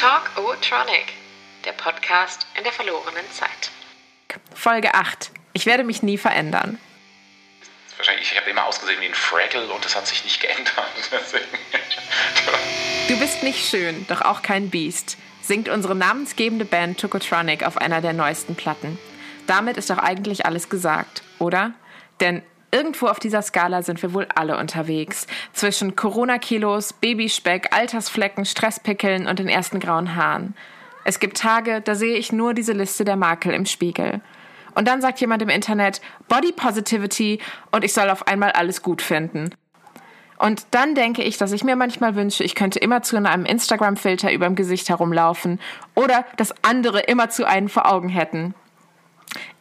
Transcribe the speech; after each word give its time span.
Talk 0.00 0.30
O-Tronic, 0.38 1.12
der 1.66 1.72
Podcast 1.72 2.46
in 2.56 2.64
der 2.64 2.72
verlorenen 2.72 3.30
Zeit. 3.32 3.70
Folge 4.54 4.94
8. 4.94 5.30
Ich 5.52 5.66
werde 5.66 5.84
mich 5.84 6.02
nie 6.02 6.16
verändern. 6.16 6.78
Wahrscheinlich, 7.98 8.32
ich 8.32 8.40
habe 8.40 8.48
immer 8.48 8.64
ausgesehen 8.64 8.98
wie 9.02 9.04
ein 9.04 9.14
Fraggle 9.14 9.70
und 9.70 9.84
das 9.84 9.94
hat 9.94 10.06
sich 10.06 10.24
nicht 10.24 10.40
geändert. 10.40 10.72
Du 13.08 13.18
bist 13.18 13.42
nicht 13.42 13.68
schön, 13.68 14.06
doch 14.08 14.22
auch 14.22 14.40
kein 14.40 14.70
Biest, 14.70 15.18
singt 15.42 15.68
unsere 15.68 15.94
namensgebende 15.94 16.64
Band 16.64 16.98
Tokotronic 16.98 17.66
auf 17.66 17.76
einer 17.76 18.00
der 18.00 18.14
neuesten 18.14 18.54
Platten. 18.54 18.98
Damit 19.46 19.76
ist 19.76 19.90
doch 19.90 19.98
eigentlich 19.98 20.46
alles 20.46 20.70
gesagt, 20.70 21.22
oder? 21.38 21.74
Denn 22.20 22.42
Irgendwo 22.72 23.06
auf 23.06 23.18
dieser 23.18 23.42
Skala 23.42 23.82
sind 23.82 24.00
wir 24.02 24.14
wohl 24.14 24.28
alle 24.34 24.56
unterwegs. 24.56 25.26
Zwischen 25.52 25.96
Corona-Kilos, 25.96 26.92
Babyspeck, 26.92 27.74
Altersflecken, 27.74 28.44
Stresspickeln 28.44 29.26
und 29.26 29.38
den 29.38 29.48
ersten 29.48 29.80
grauen 29.80 30.14
Haaren. 30.14 30.54
Es 31.04 31.18
gibt 31.18 31.38
Tage, 31.38 31.80
da 31.80 31.94
sehe 31.94 32.16
ich 32.16 32.32
nur 32.32 32.54
diese 32.54 32.72
Liste 32.72 33.04
der 33.04 33.16
Makel 33.16 33.52
im 33.52 33.66
Spiegel. 33.66 34.20
Und 34.74 34.86
dann 34.86 35.00
sagt 35.00 35.20
jemand 35.20 35.42
im 35.42 35.48
Internet 35.48 36.00
Body 36.28 36.52
Positivity 36.52 37.40
und 37.72 37.84
ich 37.84 37.92
soll 37.92 38.08
auf 38.08 38.28
einmal 38.28 38.52
alles 38.52 38.82
gut 38.82 39.02
finden. 39.02 39.50
Und 40.38 40.66
dann 40.70 40.94
denke 40.94 41.22
ich, 41.22 41.36
dass 41.36 41.52
ich 41.52 41.64
mir 41.64 41.76
manchmal 41.76 42.14
wünsche, 42.14 42.44
ich 42.44 42.54
könnte 42.54 42.78
immer 42.78 43.02
zu 43.02 43.16
einem 43.16 43.44
Instagram-Filter 43.44 44.32
über 44.32 44.46
dem 44.46 44.54
Gesicht 44.54 44.88
herumlaufen 44.88 45.60
oder 45.94 46.24
dass 46.36 46.54
andere 46.64 47.00
immer 47.00 47.28
zu 47.28 47.46
einen 47.46 47.68
vor 47.68 47.90
Augen 47.90 48.08
hätten. 48.08 48.54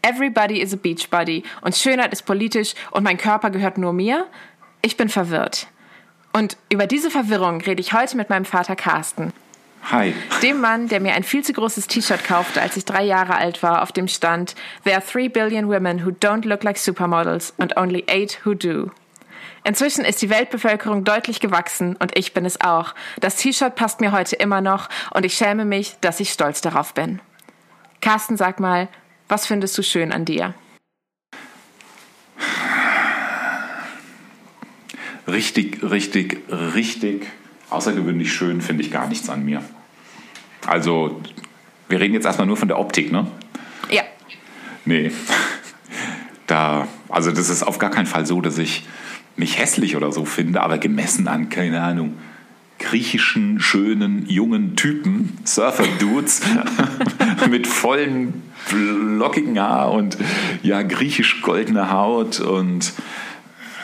Everybody 0.01 0.61
is 0.61 0.73
a 0.73 0.77
beach 0.77 1.09
body 1.09 1.43
und 1.61 1.75
Schönheit 1.75 2.13
ist 2.13 2.25
politisch 2.25 2.73
und 2.91 3.03
mein 3.03 3.17
Körper 3.17 3.49
gehört 3.49 3.77
nur 3.77 3.93
mir? 3.93 4.27
Ich 4.81 4.97
bin 4.97 5.09
verwirrt. 5.09 5.67
Und 6.31 6.57
über 6.71 6.87
diese 6.87 7.11
Verwirrung 7.11 7.61
rede 7.61 7.81
ich 7.81 7.93
heute 7.93 8.15
mit 8.15 8.29
meinem 8.29 8.45
Vater 8.45 8.75
Carsten. 8.75 9.33
Hi. 9.91 10.13
Dem 10.43 10.61
Mann, 10.61 10.87
der 10.87 10.99
mir 10.99 11.13
ein 11.13 11.23
viel 11.23 11.43
zu 11.43 11.53
großes 11.53 11.87
T-Shirt 11.87 12.23
kaufte, 12.23 12.61
als 12.61 12.77
ich 12.77 12.85
drei 12.85 13.03
Jahre 13.03 13.35
alt 13.35 13.63
war, 13.63 13.81
auf 13.81 13.91
dem 13.91 14.07
stand 14.07 14.55
There 14.83 14.95
are 14.95 15.05
three 15.05 15.29
billion 15.29 15.67
women 15.67 16.05
who 16.05 16.11
don't 16.11 16.47
look 16.47 16.63
like 16.63 16.77
supermodels 16.77 17.53
and 17.57 17.75
only 17.77 18.03
eight 18.07 18.39
who 18.45 18.53
do. 18.53 18.91
Inzwischen 19.63 20.05
ist 20.05 20.21
die 20.21 20.29
Weltbevölkerung 20.29 21.03
deutlich 21.03 21.39
gewachsen 21.39 21.95
und 21.97 22.17
ich 22.17 22.33
bin 22.33 22.45
es 22.45 22.61
auch. 22.61 22.93
Das 23.19 23.35
T-Shirt 23.37 23.75
passt 23.75 23.99
mir 23.99 24.11
heute 24.11 24.35
immer 24.35 24.61
noch 24.61 24.89
und 25.11 25.25
ich 25.25 25.33
schäme 25.33 25.65
mich, 25.65 25.97
dass 26.01 26.19
ich 26.19 26.31
stolz 26.31 26.61
darauf 26.61 26.93
bin. 26.93 27.19
Carsten, 28.01 28.37
sag 28.37 28.59
mal, 28.59 28.87
was 29.29 29.45
findest 29.45 29.77
du 29.77 29.83
schön 29.83 30.11
an 30.11 30.25
dir? 30.25 30.53
Richtig, 35.27 35.83
richtig, 35.83 36.41
richtig 36.49 37.27
außergewöhnlich 37.69 38.33
schön 38.33 38.61
finde 38.61 38.83
ich 38.83 38.91
gar 38.91 39.07
nichts 39.07 39.29
an 39.29 39.45
mir. 39.45 39.63
Also, 40.65 41.21
wir 41.87 41.99
reden 41.99 42.15
jetzt 42.15 42.25
erstmal 42.25 42.47
nur 42.47 42.57
von 42.57 42.67
der 42.67 42.79
Optik, 42.79 43.11
ne? 43.11 43.27
Ja. 43.91 44.01
Nee. 44.85 45.11
Da, 46.47 46.87
also 47.09 47.31
das 47.31 47.49
ist 47.49 47.61
auf 47.61 47.77
gar 47.77 47.91
keinen 47.91 48.07
Fall 48.07 48.25
so, 48.25 48.41
dass 48.41 48.57
ich 48.57 48.87
mich 49.35 49.59
hässlich 49.59 49.95
oder 49.95 50.11
so 50.11 50.25
finde, 50.25 50.61
aber 50.61 50.79
gemessen 50.79 51.27
an, 51.27 51.49
keine 51.49 51.81
Ahnung, 51.81 52.17
griechischen, 52.79 53.59
schönen, 53.59 54.27
jungen 54.27 54.75
Typen, 54.75 55.37
Surfer-Dudes 55.43 56.41
mit 57.49 57.67
vollen, 57.67 58.43
lockigen 58.71 59.59
Haar 59.59 59.91
und 59.91 60.17
ja, 60.63 60.81
griechisch-goldene 60.81 61.91
Haut 61.91 62.39
und 62.39 62.93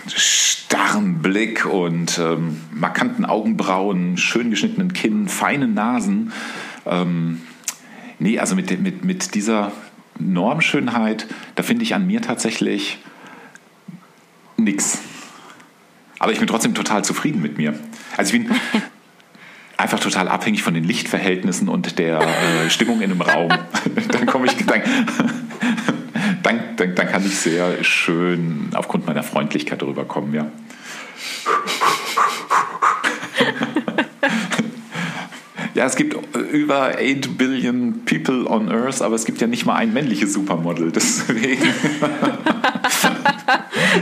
starrem 0.08 1.20
Blick 1.22 1.66
und 1.66 2.20
ähm, 2.20 2.62
markanten 2.72 3.26
Augenbrauen, 3.26 4.18
schön 4.18 4.50
geschnittenen 4.50 4.94
Kinn, 4.94 5.28
feinen 5.28 5.74
Nasen. 5.74 6.32
Ähm, 6.86 7.42
nee, 8.20 8.40
also 8.40 8.56
mit, 8.56 8.80
mit, 8.82 9.04
mit 9.04 9.36
dieser 9.36 9.72
Normschönheit, 10.20 11.28
da 11.56 11.64
finde 11.64 11.84
ich 11.84 11.96
an 11.96 12.06
mir 12.08 12.22
tatsächlich 12.22 13.00
nichts. 14.58 15.00
Aber 16.20 16.32
ich 16.32 16.40
bin 16.40 16.48
trotzdem 16.48 16.74
total 16.74 17.04
zufrieden 17.04 17.42
mit 17.42 17.58
mir. 17.58 17.74
Also 18.18 18.34
ich 18.34 18.44
bin 18.44 18.56
einfach 19.78 20.00
total 20.00 20.28
abhängig 20.28 20.64
von 20.64 20.74
den 20.74 20.84
Lichtverhältnissen 20.84 21.70
und 21.70 22.00
der 22.00 22.22
äh, 22.22 22.70
Stimmung 22.70 23.02
in 23.02 23.12
einem 23.12 23.22
Raum. 23.22 23.50
dann 24.12 24.26
komme 24.26 24.48
ich, 24.48 24.56
dann, 24.66 24.82
dann, 26.44 26.60
dann, 26.78 26.96
dann, 26.96 27.08
kann 27.08 27.26
ich 27.26 27.38
sehr 27.38 27.84
schön 27.84 28.70
aufgrund 28.74 29.06
meiner 29.06 29.24
Freundlichkeit 29.24 29.82
drüber 29.82 30.06
kommen, 30.06 30.34
ja. 30.34 30.48
Ja, 35.76 35.86
es 35.86 35.98
gibt 35.98 36.16
über 36.54 36.94
8 36.98 37.38
Billion 37.38 38.06
People 38.06 38.50
on 38.50 38.72
Earth, 38.72 39.02
aber 39.02 39.16
es 39.16 39.26
gibt 39.26 39.42
ja 39.42 39.48
nicht 39.48 39.66
mal 39.66 39.76
ein 39.76 39.92
männliches 39.92 40.32
Supermodel. 40.32 40.90
Deswegen. 40.94 41.62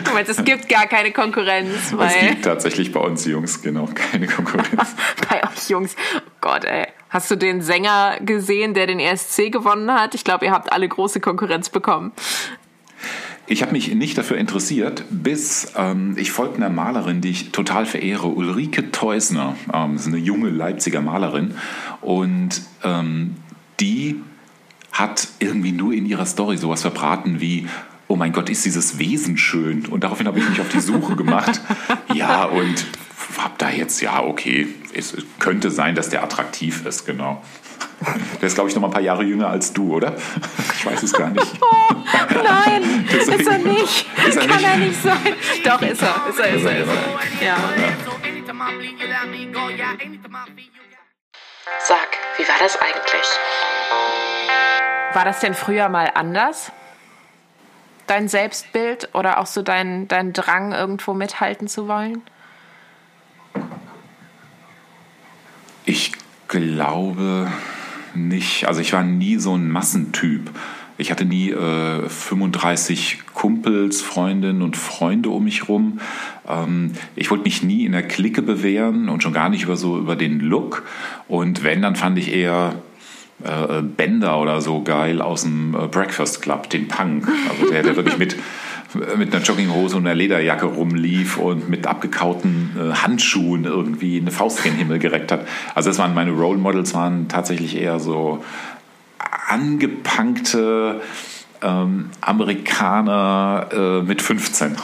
du 0.03 0.13
meinst, 0.13 0.31
es 0.31 0.43
gibt 0.43 0.69
gar 0.69 0.87
keine 0.87 1.11
Konkurrenz. 1.11 1.93
Weil 1.93 2.07
es 2.07 2.29
gibt 2.29 2.45
tatsächlich 2.45 2.91
bei 2.91 2.99
uns 2.99 3.25
Jungs, 3.25 3.61
genau, 3.61 3.87
keine 3.93 4.27
Konkurrenz. 4.27 4.95
bei 5.29 5.43
euch 5.43 5.69
Jungs. 5.69 5.95
Oh 6.17 6.21
Gott, 6.41 6.65
ey. 6.65 6.87
Hast 7.09 7.29
du 7.29 7.35
den 7.35 7.61
Sänger 7.61 8.17
gesehen, 8.21 8.73
der 8.73 8.87
den 8.87 8.99
ESC 8.99 9.51
gewonnen 9.51 9.91
hat? 9.91 10.15
Ich 10.15 10.23
glaube, 10.23 10.45
ihr 10.45 10.51
habt 10.51 10.71
alle 10.71 10.87
große 10.87 11.19
Konkurrenz 11.19 11.69
bekommen. 11.69 12.11
Ich 13.45 13.61
habe 13.61 13.73
mich 13.73 13.93
nicht 13.93 14.17
dafür 14.17 14.37
interessiert, 14.37 15.03
bis 15.09 15.73
ähm, 15.75 16.15
ich 16.17 16.31
folgte 16.31 16.57
einer 16.57 16.69
Malerin, 16.69 17.19
die 17.19 17.29
ich 17.29 17.51
total 17.51 17.85
verehre, 17.85 18.27
Ulrike 18.27 18.91
Teusner. 18.91 19.55
Ähm, 19.73 19.93
das 19.93 20.03
ist 20.03 20.07
eine 20.07 20.17
junge 20.17 20.49
Leipziger 20.49 21.01
Malerin. 21.01 21.55
Und 21.99 22.61
ähm, 22.83 23.35
die 23.79 24.21
hat 24.93 25.27
irgendwie 25.39 25.73
nur 25.73 25.93
in 25.93 26.05
ihrer 26.05 26.25
Story 26.25 26.57
sowas 26.57 26.81
verbraten 26.81 27.41
wie, 27.41 27.67
oh 28.13 28.16
mein 28.16 28.31
Gott, 28.31 28.47
ist 28.51 28.63
dieses 28.63 29.00
Wesen 29.00 29.38
schön. 29.38 29.88
Und 29.88 30.03
daraufhin 30.03 30.28
habe 30.28 30.38
ich 30.38 30.47
mich 30.47 30.62
auf 30.62 30.69
die 30.69 30.79
Suche 30.79 31.16
gemacht. 31.16 31.59
ja, 32.13 32.46
und 32.46 32.85
habe 33.40 33.56
da 33.57 33.72
jetzt, 33.72 34.01
ja, 34.01 34.22
okay, 34.22 34.68
es 34.94 35.18
könnte 35.40 35.72
sein, 35.72 35.96
dass 35.96 36.09
der 36.09 36.24
attraktiv 36.24 36.85
ist, 36.85 37.07
genau. 37.07 37.41
Der 38.40 38.47
ist, 38.47 38.53
glaube 38.53 38.69
ich, 38.69 38.75
noch 38.75 38.84
mal 38.84 38.90
ein 38.90 38.94
paar 38.94 39.01
Jahre 39.01 39.24
jünger 39.24 39.47
als 39.47 39.74
du, 39.74 39.96
oder? 39.96 40.16
Ich 40.75 40.85
weiß 40.85 41.01
es 41.01 41.13
gar 41.13 41.31
nicht. 41.31 41.59
Oh, 42.16 42.44
nein, 42.44 43.07
ist 43.18 43.47
er 43.47 43.57
nicht. 43.57 44.06
Ist 44.28 44.35
er 44.35 44.47
Kann 44.47 44.57
nicht? 44.57 44.68
er 44.68 44.78
nicht 44.78 45.01
sein. 45.01 45.18
Doch, 45.63 45.81
ist 45.81 46.01
er. 46.01 46.28
Ist 46.30 46.40
er, 46.40 46.53
ist 46.56 46.66
er, 46.66 46.80
ist 46.80 46.90
er. 47.41 47.45
Ja. 47.45 47.56
Sag, 51.80 52.07
wie 52.38 52.47
war 52.47 52.56
das 52.59 52.78
eigentlich? 52.78 53.28
War 55.13 55.25
das 55.25 55.40
denn 55.40 55.53
früher 55.53 55.90
mal 55.90 56.12
anders? 56.13 56.72
Dein 58.07 58.27
Selbstbild 58.27 59.09
oder 59.13 59.39
auch 59.39 59.45
so 59.45 59.61
dein, 59.61 60.07
dein 60.07 60.33
Drang, 60.33 60.71
irgendwo 60.73 61.13
mithalten 61.13 61.67
zu 61.67 61.87
wollen? 61.87 62.21
Ich 65.85 66.11
glaube, 66.47 67.51
nicht, 68.15 68.67
also 68.67 68.81
ich 68.81 68.93
war 68.93 69.03
nie 69.03 69.37
so 69.37 69.55
ein 69.55 69.69
Massentyp. 69.69 70.51
Ich 70.97 71.11
hatte 71.11 71.25
nie 71.25 71.49
äh, 71.49 72.07
35 72.07 73.23
Kumpels, 73.33 74.01
Freundinnen 74.01 74.61
und 74.61 74.77
Freunde 74.77 75.29
um 75.29 75.43
mich 75.43 75.67
rum. 75.67 75.99
Ähm, 76.47 76.91
ich 77.15 77.31
wollte 77.31 77.45
mich 77.45 77.63
nie 77.63 77.85
in 77.85 77.93
der 77.93 78.03
Clique 78.03 78.43
bewähren 78.43 79.09
und 79.09 79.23
schon 79.23 79.33
gar 79.33 79.49
nicht 79.49 79.63
über 79.63 79.75
so 79.75 79.97
über 79.97 80.15
den 80.15 80.39
Look. 80.39 80.83
Und 81.27 81.63
wenn, 81.63 81.81
dann 81.81 81.95
fand 81.95 82.19
ich 82.19 82.31
eher 82.31 82.75
äh, 83.43 83.81
Bender 83.81 84.39
oder 84.39 84.61
so 84.61 84.81
geil 84.83 85.21
aus 85.21 85.43
dem 85.43 85.75
äh, 85.75 85.87
Breakfast 85.87 86.41
Club, 86.41 86.69
den 86.69 86.87
Punk. 86.87 87.27
Also 87.49 87.71
der, 87.71 87.83
der 87.83 87.95
wirklich 87.95 88.17
mit 88.17 88.37
mit 89.17 89.33
einer 89.33 89.43
Jogginghose 89.43 89.97
und 89.97 90.05
einer 90.05 90.15
Lederjacke 90.15 90.67
rumlief 90.67 91.37
und 91.37 91.69
mit 91.69 91.87
abgekauten 91.87 92.75
äh, 92.77 92.93
Handschuhen 92.93 93.65
irgendwie 93.65 94.19
eine 94.19 94.29
Faust 94.31 94.63
in 94.65 94.73
den 94.73 94.77
Himmel 94.77 94.99
gereckt 94.99 95.31
hat. 95.31 95.47
Also 95.73 95.89
das 95.89 95.97
waren 95.97 96.13
meine 96.13 96.31
Role 96.31 96.59
Models, 96.59 96.93
waren 96.93 97.27
tatsächlich 97.27 97.75
eher 97.75 98.00
so 98.00 98.44
angepunkte 99.47 101.01
ähm, 101.62 102.09
Amerikaner 102.21 103.68
äh, 103.71 104.01
mit 104.01 104.21
15. 104.21 104.75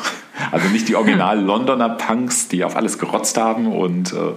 Also 0.51 0.67
nicht 0.69 0.87
die 0.87 0.95
original 0.95 1.39
Londoner 1.43 1.89
Punks, 1.89 2.47
die 2.47 2.63
auf 2.63 2.75
alles 2.75 2.97
gerotzt 2.97 3.37
haben 3.37 3.67
und 3.67 4.13
äh, 4.13 4.33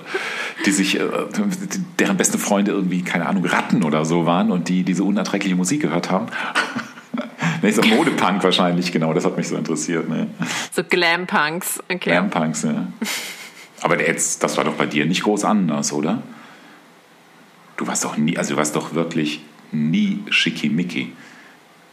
die 0.67 0.70
sich, 0.70 0.99
äh, 0.99 1.06
deren 1.99 2.17
beste 2.17 2.38
Freunde 2.38 2.73
irgendwie, 2.73 3.03
keine 3.03 3.26
Ahnung, 3.26 3.44
Ratten 3.44 3.82
oder 3.82 4.05
so 4.05 4.26
waren 4.26 4.50
und 4.50 4.69
die 4.69 4.82
diese 4.82 5.05
unerträgliche 5.05 5.56
Musik 5.56 5.82
gehört 5.82 6.11
haben. 6.11 6.26
Nee, 7.61 7.70
so 7.70 7.82
Modepunk 7.82 8.43
wahrscheinlich, 8.43 8.91
genau, 8.91 9.12
das 9.12 9.25
hat 9.25 9.37
mich 9.37 9.47
so 9.47 9.56
interessiert. 9.56 10.09
Ne? 10.09 10.26
So 10.73 10.82
Glam-Punks, 10.82 11.81
okay. 11.85 12.11
Glam-Punks, 12.11 12.64
ja. 12.64 12.88
Aber 13.82 14.00
jetzt, 14.00 14.43
das 14.43 14.56
war 14.56 14.64
doch 14.64 14.75
bei 14.75 14.87
dir 14.87 15.06
nicht 15.06 15.23
groß 15.23 15.44
anders, 15.44 15.93
oder? 15.93 16.23
Du 17.76 17.87
warst 17.87 18.05
doch 18.05 18.17
nie, 18.17 18.37
also 18.37 18.55
du 18.55 18.56
warst 18.56 18.75
doch 18.75 18.94
wirklich 18.94 19.44
nie 19.70 20.25
schickimicki. 20.31 21.12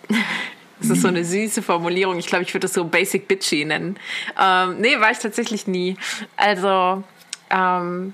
Das 0.80 0.90
ist 0.90 1.02
so 1.02 1.08
eine 1.08 1.26
süße 1.26 1.62
Formulierung. 1.62 2.18
Ich 2.20 2.28
glaube, 2.28 2.44
ich 2.44 2.54
würde 2.54 2.66
das 2.66 2.74
so 2.74 2.86
Basic 2.86 3.28
Bitchy 3.28 3.66
nennen. 3.66 3.98
Ähm, 4.40 4.80
nee, 4.80 5.00
war 5.00 5.12
ich 5.12 5.20
tatsächlich 5.20 5.68
nie. 5.68 5.98
Also, 6.38 7.04
ähm, 7.50 8.14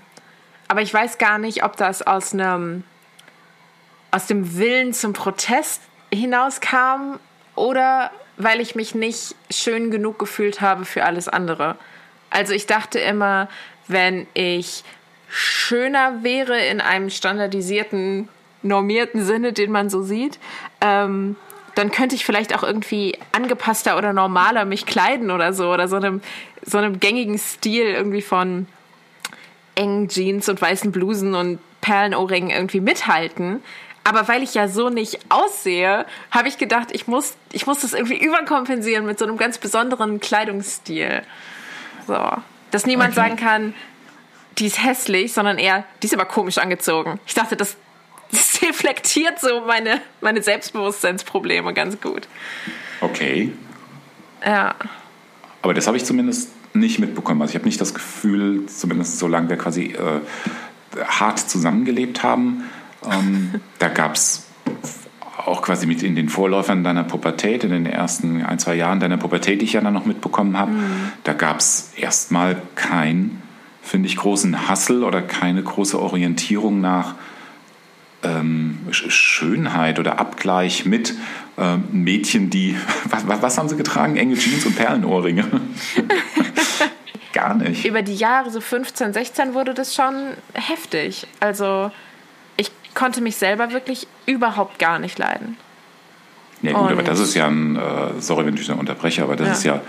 aber 0.68 0.82
ich 0.82 0.94
weiß 0.94 1.18
gar 1.18 1.38
nicht, 1.38 1.64
ob 1.64 1.78
das 1.78 2.02
aus 2.02 2.34
einem 2.34 2.84
aus 4.12 4.28
dem 4.28 4.58
Willen 4.58 4.94
zum 4.94 5.12
Protest 5.12 5.82
hinauskam 6.14 7.20
oder 7.56 8.12
weil 8.38 8.62
ich 8.62 8.74
mich 8.74 8.96
nicht 8.96 9.36
schön 9.52 9.92
genug 9.92 10.20
gefühlt 10.20 10.62
habe 10.62 10.86
für 10.86 11.04
alles 11.04 11.28
andere. 11.28 11.76
Also 12.30 12.54
ich 12.54 12.66
dachte 12.66 13.00
immer, 13.00 13.50
wenn 13.88 14.28
ich 14.34 14.84
schöner 15.28 16.24
wäre 16.24 16.58
in 16.66 16.80
einem 16.82 17.10
standardisierten, 17.10 18.30
normierten 18.62 19.24
Sinne, 19.24 19.54
den 19.54 19.72
man 19.72 19.90
so 19.90 20.02
sieht, 20.02 20.40
ähm, 20.82 21.36
dann 21.76 21.92
könnte 21.92 22.16
ich 22.16 22.26
vielleicht 22.26 22.56
auch 22.56 22.64
irgendwie 22.64 23.18
angepasster 23.32 23.98
oder 23.98 24.14
normaler 24.14 24.66
mich 24.66 24.86
kleiden 24.86 25.30
oder 25.30 25.54
so 25.54 25.72
oder 25.72 25.88
so 25.88 25.98
einem, 25.98 26.22
so 26.66 26.78
einem 26.78 27.00
gängigen 27.00 27.38
Stil 27.38 27.86
irgendwie 27.86 28.22
von 28.22 28.68
engen 29.76 30.08
Jeans 30.08 30.50
und 30.50 30.62
weißen 30.62 30.92
Blusen 30.92 31.36
und 31.36 31.60
Perlenohrringen 31.82 32.50
irgendwie 32.50 32.80
mithalten. 32.80 33.62
Aber 34.04 34.28
weil 34.28 34.44
ich 34.44 34.54
ja 34.54 34.68
so 34.68 34.90
nicht 34.90 35.20
aussehe, 35.30 36.06
habe 36.32 36.48
ich 36.48 36.58
gedacht, 36.58 36.90
ich 36.92 37.08
muss, 37.08 37.36
ich 37.52 37.66
muss 37.68 37.82
das 37.82 37.94
irgendwie 37.94 38.18
überkompensieren 38.18 39.06
mit 39.06 39.20
so 39.20 39.26
einem 39.26 39.38
ganz 39.38 39.58
besonderen 39.58 40.20
Kleidungsstil. 40.20 41.24
So. 42.08 42.20
Dass 42.72 42.86
niemand 42.86 43.10
okay. 43.10 43.16
sagen 43.16 43.36
kann, 43.36 43.74
die 44.58 44.68
ist 44.68 44.84
hässlich, 44.84 45.34
sondern 45.34 45.58
eher, 45.58 45.84
die 46.02 46.08
ist 46.08 46.14
aber 46.14 46.26
komisch 46.26 46.58
angezogen. 46.58 47.20
Ich 47.26 47.34
dachte, 47.34 47.56
das, 47.56 47.78
das 47.78 47.78
reflektiert 48.86 49.40
so 49.40 49.62
meine, 49.66 50.02
meine 50.22 50.42
Selbstbewusstseinsprobleme 50.42 51.74
ganz 51.74 52.00
gut. 52.00 52.28
Okay. 53.02 53.52
Ja. 54.46 54.76
Aber 55.62 55.74
das 55.74 55.88
habe 55.88 55.98
ich 55.98 56.06
zumindest 56.06 56.52
nicht 56.76 57.00
mitbekommen. 57.00 57.42
Also 57.42 57.52
ich 57.52 57.56
habe 57.56 57.66
nicht 57.66 57.82
das 57.82 57.94
Gefühl, 57.94 58.66
zumindest 58.68 59.18
solange 59.18 59.50
wir 59.50 59.58
quasi 59.58 59.94
äh, 59.94 61.00
hart 61.04 61.40
zusammengelebt 61.40 62.24
haben, 62.24 62.66
ähm, 63.10 63.56
da 63.80 63.88
gab 63.88 64.16
es 64.16 64.46
auch 65.38 65.62
quasi 65.62 65.86
mit 65.86 66.02
in 66.04 66.16
den 66.16 66.30
Vorläufern 66.30 66.84
deiner 66.84 67.04
Pubertät, 67.04 67.64
in 67.64 67.70
den 67.70 67.86
ersten 67.86 68.44
ein, 68.44 68.60
zwei 68.60 68.76
Jahren 68.76 69.00
deiner 69.00 69.18
Pubertät, 69.18 69.62
die 69.62 69.66
ich 69.66 69.74
ja 69.74 69.82
dann 69.82 69.94
noch 69.94 70.06
mitbekommen 70.06 70.58
habe, 70.58 70.72
mhm. 70.72 71.12
da 71.24 71.34
gab 71.34 71.60
es 71.60 71.92
erstmal 71.96 72.62
kein, 72.76 73.42
finde 73.82 74.08
ich, 74.08 74.18
großen 74.18 74.68
Hassel 74.68 75.04
oder 75.04 75.22
keine 75.22 75.62
große 75.62 76.00
Orientierung 76.00 76.82
nach 76.82 77.16
ähm, 78.26 78.80
Schönheit 78.92 80.00
oder 80.00 80.20
Abgleich 80.20 80.86
mit 80.86 81.14
ähm, 81.58 81.84
Mädchen, 81.92 82.50
die, 82.50 82.78
was, 83.10 83.42
was, 83.42 83.58
haben 83.58 83.70
sie 83.70 83.78
getragen? 83.78 84.18
Enge 84.18 84.36
Jeans 84.36 84.66
und 84.66 84.76
Perlenohrringe. 84.76 85.46
Gar 87.34 87.56
nicht. 87.56 87.86
Über 87.86 88.02
die 88.02 88.16
Jahre, 88.16 88.50
so 88.50 88.62
15, 88.62 89.14
16, 89.14 89.54
wurde 89.54 89.74
das 89.74 89.94
schon 89.94 90.32
heftig. 90.54 91.28
Also 91.40 91.92
ich 92.58 92.72
konnte 92.94 93.22
mich 93.22 93.36
selber 93.36 93.72
wirklich 93.72 94.08
überhaupt 94.26 94.80
gar 94.80 95.00
nicht 95.00 95.20
leiden. 95.20 95.58
Ja 96.62 96.72
gut, 96.72 96.82
und 96.84 96.92
aber 96.94 97.04
das 97.04 97.20
ist 97.20 97.36
ja 97.36 97.48
ein, 97.48 97.76
äh, 97.76 98.20
sorry, 98.20 98.46
wenn 98.46 98.56
ich 98.56 98.66
da 98.66 98.74
unterbreche, 98.74 99.22
aber 99.24 99.36
das 99.36 99.48
ja. 99.48 99.54
ist 99.54 99.64
ja, 99.66 99.82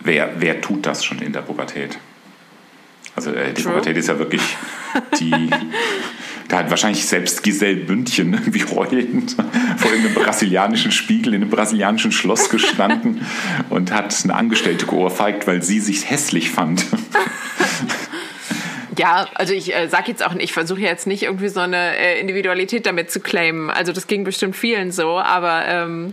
wer, 0.00 0.30
wer 0.40 0.60
tut 0.60 0.84
das 0.84 1.04
schon 1.04 1.20
in 1.20 1.32
der 1.32 1.40
Pubertät? 1.40 1.98
Also 3.16 3.32
äh, 3.32 3.52
die 3.52 3.62
True. 3.62 3.72
Pubertät 3.72 3.96
ist 3.96 4.08
ja 4.08 4.18
wirklich 4.18 4.42
die. 5.18 5.50
da 6.50 6.58
hat 6.58 6.70
wahrscheinlich 6.70 7.06
selbst 7.06 7.42
Giselle 7.42 7.76
Bündchen 7.76 8.34
irgendwie 8.34 8.64
heulend 8.64 9.36
vor 9.76 9.90
einem 9.90 10.12
brasilianischen 10.14 10.92
Spiegel 10.92 11.34
in 11.34 11.42
einem 11.42 11.50
brasilianischen 11.50 12.12
Schloss 12.12 12.50
gestanden 12.50 13.24
und 13.70 13.92
hat 13.92 14.14
eine 14.24 14.34
Angestellte 14.34 14.86
geohrfeigt, 14.86 15.46
weil 15.46 15.62
sie 15.62 15.80
sich 15.80 16.10
hässlich 16.10 16.50
fand. 16.50 16.84
Ja, 18.98 19.28
also 19.34 19.54
ich 19.54 19.74
äh, 19.74 19.88
sag 19.88 20.08
jetzt 20.08 20.26
auch, 20.26 20.34
ich 20.34 20.52
versuche 20.52 20.80
jetzt 20.80 21.06
nicht 21.06 21.22
irgendwie 21.22 21.48
so 21.48 21.60
eine 21.60 21.96
äh, 21.96 22.20
Individualität 22.20 22.84
damit 22.84 23.10
zu 23.10 23.20
claimen. 23.20 23.70
Also 23.70 23.92
das 23.92 24.08
ging 24.08 24.24
bestimmt 24.24 24.56
vielen 24.56 24.92
so, 24.92 25.18
aber 25.18 25.64
ähm, 25.66 26.12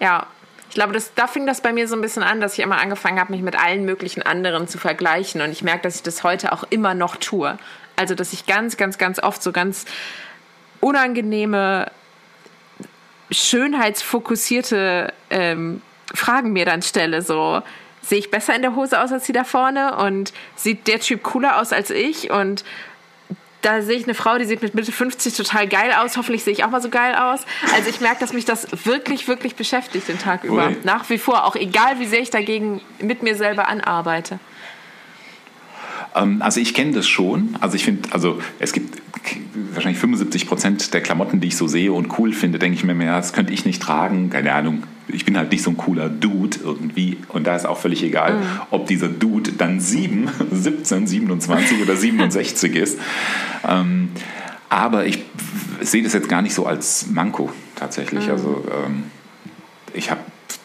ja, 0.00 0.26
ich 0.70 0.76
glaube, 0.76 0.94
das, 0.94 1.12
da 1.12 1.26
fing 1.26 1.46
das 1.46 1.60
bei 1.60 1.74
mir 1.74 1.86
so 1.86 1.94
ein 1.94 2.00
bisschen 2.00 2.22
an, 2.22 2.40
dass 2.40 2.54
ich 2.54 2.60
immer 2.60 2.80
angefangen 2.80 3.20
habe, 3.20 3.32
mich 3.32 3.42
mit 3.42 3.62
allen 3.62 3.84
möglichen 3.84 4.22
anderen 4.22 4.66
zu 4.68 4.78
vergleichen. 4.78 5.42
Und 5.42 5.50
ich 5.50 5.62
merke, 5.62 5.82
dass 5.82 5.96
ich 5.96 6.02
das 6.02 6.22
heute 6.22 6.52
auch 6.52 6.64
immer 6.70 6.94
noch 6.94 7.16
tue. 7.16 7.58
Also, 8.02 8.16
dass 8.16 8.32
ich 8.32 8.46
ganz, 8.46 8.76
ganz, 8.76 8.98
ganz 8.98 9.20
oft 9.20 9.40
so 9.44 9.52
ganz 9.52 9.84
unangenehme, 10.80 11.88
schönheitsfokussierte 13.30 15.12
ähm, 15.30 15.82
Fragen 16.12 16.52
mir 16.52 16.64
dann 16.64 16.82
stelle. 16.82 17.22
So, 17.22 17.62
sehe 18.02 18.18
ich 18.18 18.32
besser 18.32 18.56
in 18.56 18.62
der 18.62 18.74
Hose 18.74 19.00
aus 19.00 19.12
als 19.12 19.26
die 19.26 19.32
da 19.32 19.44
vorne? 19.44 19.96
Und 19.98 20.32
sieht 20.56 20.88
der 20.88 20.98
Typ 20.98 21.22
cooler 21.22 21.60
aus 21.60 21.72
als 21.72 21.90
ich? 21.90 22.32
Und 22.32 22.64
da 23.60 23.82
sehe 23.82 23.98
ich 23.98 24.02
eine 24.02 24.14
Frau, 24.14 24.36
die 24.36 24.46
sieht 24.46 24.62
mit 24.62 24.74
Mitte 24.74 24.90
50 24.90 25.36
total 25.36 25.68
geil 25.68 25.92
aus. 25.96 26.16
Hoffentlich 26.16 26.42
sehe 26.42 26.54
ich 26.54 26.64
auch 26.64 26.70
mal 26.70 26.82
so 26.82 26.88
geil 26.88 27.14
aus. 27.14 27.42
Also 27.72 27.88
ich 27.88 28.00
merke, 28.00 28.18
dass 28.18 28.32
mich 28.32 28.44
das 28.44 28.66
wirklich, 28.84 29.28
wirklich 29.28 29.54
beschäftigt 29.54 30.08
den 30.08 30.18
Tag 30.18 30.42
über. 30.42 30.66
Ui. 30.66 30.76
Nach 30.82 31.08
wie 31.08 31.18
vor, 31.18 31.44
auch 31.44 31.54
egal 31.54 32.00
wie 32.00 32.06
sehr 32.06 32.18
ich 32.18 32.30
dagegen 32.30 32.80
mit 32.98 33.22
mir 33.22 33.36
selber 33.36 33.68
anarbeite. 33.68 34.40
Ähm, 36.14 36.42
also 36.42 36.60
ich 36.60 36.74
kenne 36.74 36.92
das 36.92 37.06
schon. 37.06 37.56
Also 37.60 37.76
ich 37.76 37.84
finde, 37.84 38.12
also 38.12 38.40
es 38.58 38.72
gibt 38.72 39.02
wahrscheinlich 39.72 40.00
75 40.00 40.46
Prozent 40.46 40.94
der 40.94 41.00
Klamotten, 41.00 41.40
die 41.40 41.48
ich 41.48 41.56
so 41.56 41.66
sehe 41.66 41.92
und 41.92 42.18
cool 42.18 42.32
finde, 42.32 42.58
denke 42.58 42.76
ich 42.76 42.84
mir 42.84 42.94
mehr, 42.94 43.16
das 43.16 43.32
könnte 43.32 43.52
ich 43.52 43.64
nicht 43.64 43.82
tragen. 43.82 44.30
Keine 44.30 44.52
Ahnung. 44.54 44.84
Ich 45.08 45.24
bin 45.24 45.36
halt 45.36 45.50
nicht 45.50 45.62
so 45.62 45.70
ein 45.70 45.76
cooler 45.76 46.08
Dude 46.08 46.58
irgendwie. 46.62 47.18
Und 47.28 47.46
da 47.46 47.56
ist 47.56 47.66
auch 47.66 47.78
völlig 47.78 48.02
egal, 48.02 48.34
mhm. 48.34 48.44
ob 48.70 48.86
dieser 48.86 49.08
Dude 49.08 49.52
dann 49.52 49.80
7, 49.80 50.28
17, 50.50 51.06
27 51.06 51.82
oder 51.82 51.96
67 51.96 52.74
ist. 52.76 52.98
Ähm, 53.68 54.10
aber 54.68 55.06
ich 55.06 55.18
sehe 55.80 56.02
das 56.02 56.14
jetzt 56.14 56.28
gar 56.28 56.40
nicht 56.40 56.54
so 56.54 56.66
als 56.66 57.08
Manko 57.10 57.50
tatsächlich. 57.76 58.26
Mhm. 58.26 58.32
Also 58.32 58.64
ähm, 58.86 59.04
ich 59.92 60.10
habe 60.10 60.20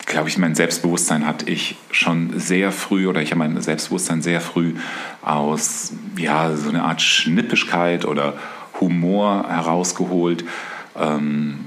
glaube 0.06 0.30
ich, 0.30 0.38
mein 0.38 0.56
Selbstbewusstsein 0.56 1.26
hatte 1.28 1.50
ich 1.50 1.76
schon 1.92 2.40
sehr 2.40 2.72
früh 2.72 3.08
oder 3.08 3.22
ich 3.22 3.32
habe 3.32 3.40
mein 3.40 3.62
Selbstbewusstsein 3.62 4.22
sehr 4.22 4.42
früh 4.42 4.76
aus 5.22 5.94
ja 6.18 6.56
so 6.56 6.70
eine 6.70 6.84
Art 6.84 7.02
Schnippischkeit 7.02 8.06
oder 8.06 8.34
Humor 8.80 9.46
herausgeholt. 9.50 10.46
Ähm, 10.96 11.60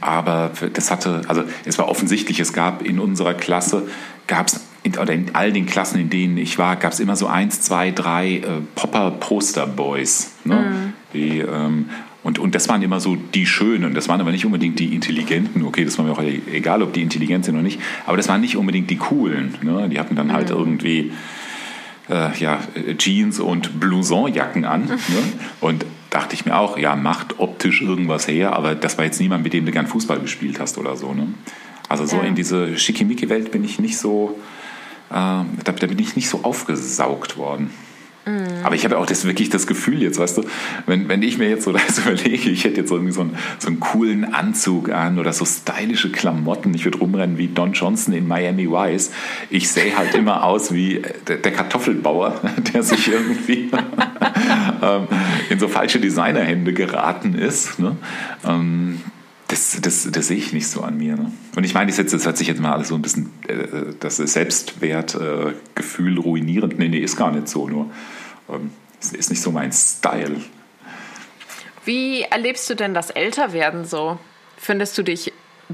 aber 0.00 0.50
das 0.72 0.90
hatte, 0.90 1.22
also 1.28 1.44
es 1.64 1.78
war 1.78 1.88
offensichtlich, 1.88 2.40
es 2.40 2.52
gab 2.52 2.82
in 2.82 2.98
unserer 2.98 3.34
Klasse, 3.34 3.88
gab 4.26 4.48
es 4.48 4.60
oder 5.00 5.14
in 5.14 5.34
all 5.34 5.50
den 5.50 5.64
Klassen, 5.64 5.98
in 5.98 6.10
denen 6.10 6.36
ich 6.36 6.58
war, 6.58 6.76
gab 6.76 6.92
es 6.92 7.00
immer 7.00 7.16
so 7.16 7.26
eins, 7.26 7.62
zwei, 7.62 7.90
drei 7.90 8.36
äh, 8.36 8.42
Popper-Poster-Boys. 8.74 10.32
Ne? 10.44 10.56
Mhm. 10.56 10.92
Die 11.14 11.38
ähm, 11.38 11.88
und, 12.24 12.38
und 12.38 12.54
das 12.54 12.68
waren 12.70 12.80
immer 12.80 13.00
so 13.00 13.16
die 13.16 13.44
Schönen. 13.44 13.92
Das 13.94 14.08
waren 14.08 14.20
aber 14.20 14.32
nicht 14.32 14.46
unbedingt 14.46 14.78
die 14.78 14.94
Intelligenten. 14.94 15.62
Okay, 15.62 15.84
das 15.84 15.98
war 15.98 16.06
mir 16.06 16.12
auch 16.12 16.22
egal, 16.22 16.82
ob 16.82 16.94
die 16.94 17.02
intelligent 17.02 17.44
sind 17.44 17.54
oder 17.54 17.62
nicht. 17.62 17.78
Aber 18.06 18.16
das 18.16 18.28
waren 18.28 18.40
nicht 18.40 18.56
unbedingt 18.56 18.88
die 18.88 18.96
Coolen. 18.96 19.54
Ne? 19.62 19.90
Die 19.90 20.00
hatten 20.00 20.16
dann 20.16 20.32
halt 20.32 20.48
mhm. 20.48 20.56
irgendwie 20.56 21.12
äh, 22.08 22.34
ja, 22.38 22.60
Jeans 22.96 23.40
und 23.40 23.78
Blousonjacken 23.78 24.64
an. 24.64 24.86
Ne? 24.86 24.98
Und 25.60 25.84
dachte 26.08 26.34
ich 26.34 26.46
mir 26.46 26.56
auch, 26.56 26.78
ja, 26.78 26.96
macht 26.96 27.38
optisch 27.40 27.82
irgendwas 27.82 28.26
her. 28.26 28.54
Aber 28.54 28.74
das 28.74 28.96
war 28.96 29.04
jetzt 29.04 29.20
niemand, 29.20 29.44
mit 29.44 29.52
dem 29.52 29.66
du 29.66 29.70
gern 29.70 29.86
Fußball 29.86 30.18
gespielt 30.18 30.58
hast 30.60 30.78
oder 30.78 30.96
so. 30.96 31.12
Ne? 31.12 31.28
Also 31.90 32.06
so 32.06 32.16
ja. 32.16 32.22
in 32.22 32.34
diese 32.34 32.78
Schickimicki-Welt 32.78 33.52
bin 33.52 33.64
ich 33.64 33.78
nicht 33.78 33.98
so, 33.98 34.38
äh, 35.10 35.12
da, 35.12 35.44
da 35.62 35.86
bin 35.86 35.98
ich 35.98 36.16
nicht 36.16 36.30
so 36.30 36.40
aufgesaugt 36.42 37.36
worden. 37.36 37.68
Mhm. 38.26 38.64
Aber 38.64 38.74
ich 38.74 38.84
habe 38.84 38.98
auch 38.98 39.06
das 39.06 39.24
wirklich 39.24 39.50
das 39.50 39.66
Gefühl 39.66 40.02
jetzt, 40.02 40.18
weißt 40.18 40.38
du, 40.38 40.44
wenn, 40.86 41.08
wenn 41.08 41.22
ich 41.22 41.38
mir 41.38 41.48
jetzt 41.48 41.64
so 41.64 41.72
das 41.86 41.98
überlege, 41.98 42.50
ich 42.50 42.64
hätte 42.64 42.80
jetzt 42.80 42.90
irgendwie 42.90 43.12
so 43.12 43.22
einen, 43.22 43.36
so 43.58 43.68
einen 43.68 43.80
coolen 43.80 44.34
Anzug 44.34 44.90
an 44.90 45.18
oder 45.18 45.32
so 45.32 45.44
stylische 45.44 46.10
Klamotten, 46.10 46.74
ich 46.74 46.84
würde 46.84 46.98
rumrennen 46.98 47.38
wie 47.38 47.48
Don 47.48 47.72
Johnson 47.72 48.14
in 48.14 48.26
Miami 48.26 48.70
Vice. 48.70 49.12
Ich 49.50 49.70
sehe 49.70 49.96
halt 49.96 50.14
immer 50.14 50.44
aus 50.44 50.72
wie 50.72 51.02
der, 51.28 51.36
der 51.36 51.52
Kartoffelbauer, 51.52 52.40
der 52.74 52.82
sich 52.82 53.08
irgendwie 53.08 53.70
ähm, 54.82 55.08
in 55.50 55.58
so 55.58 55.68
falsche 55.68 56.00
Designerhände 56.00 56.72
geraten 56.72 57.34
ist. 57.34 57.78
Ne? 57.78 57.96
Ähm, 58.46 59.00
das, 59.48 59.78
das, 59.80 60.08
das 60.10 60.28
sehe 60.28 60.36
ich 60.36 60.52
nicht 60.52 60.68
so 60.68 60.82
an 60.82 60.96
mir. 60.96 61.16
Ne? 61.16 61.32
Und 61.56 61.64
ich 61.64 61.74
meine, 61.74 61.92
das, 61.92 62.10
das 62.10 62.24
hört 62.24 62.36
sich 62.36 62.48
jetzt 62.48 62.60
mal 62.60 62.72
alles 62.72 62.88
so 62.88 62.94
ein 62.94 63.02
bisschen, 63.02 63.30
äh, 63.46 63.94
das 64.00 64.16
Selbstwertgefühl 64.16 66.16
äh, 66.16 66.20
ruinierend. 66.20 66.78
Nee, 66.78 66.88
nee, 66.88 66.98
ist 66.98 67.16
gar 67.16 67.30
nicht 67.30 67.48
so. 67.48 67.68
Nur 67.68 67.90
ähm, 68.48 68.70
ist 69.00 69.30
nicht 69.30 69.42
so 69.42 69.50
mein 69.50 69.72
Style. 69.72 70.40
Wie 71.84 72.22
erlebst 72.22 72.68
du 72.70 72.74
denn 72.74 72.94
das 72.94 73.10
Älterwerden 73.10 73.84
so? 73.84 74.18
Findest 74.56 74.96
du 74.96 75.02
dich 75.02 75.32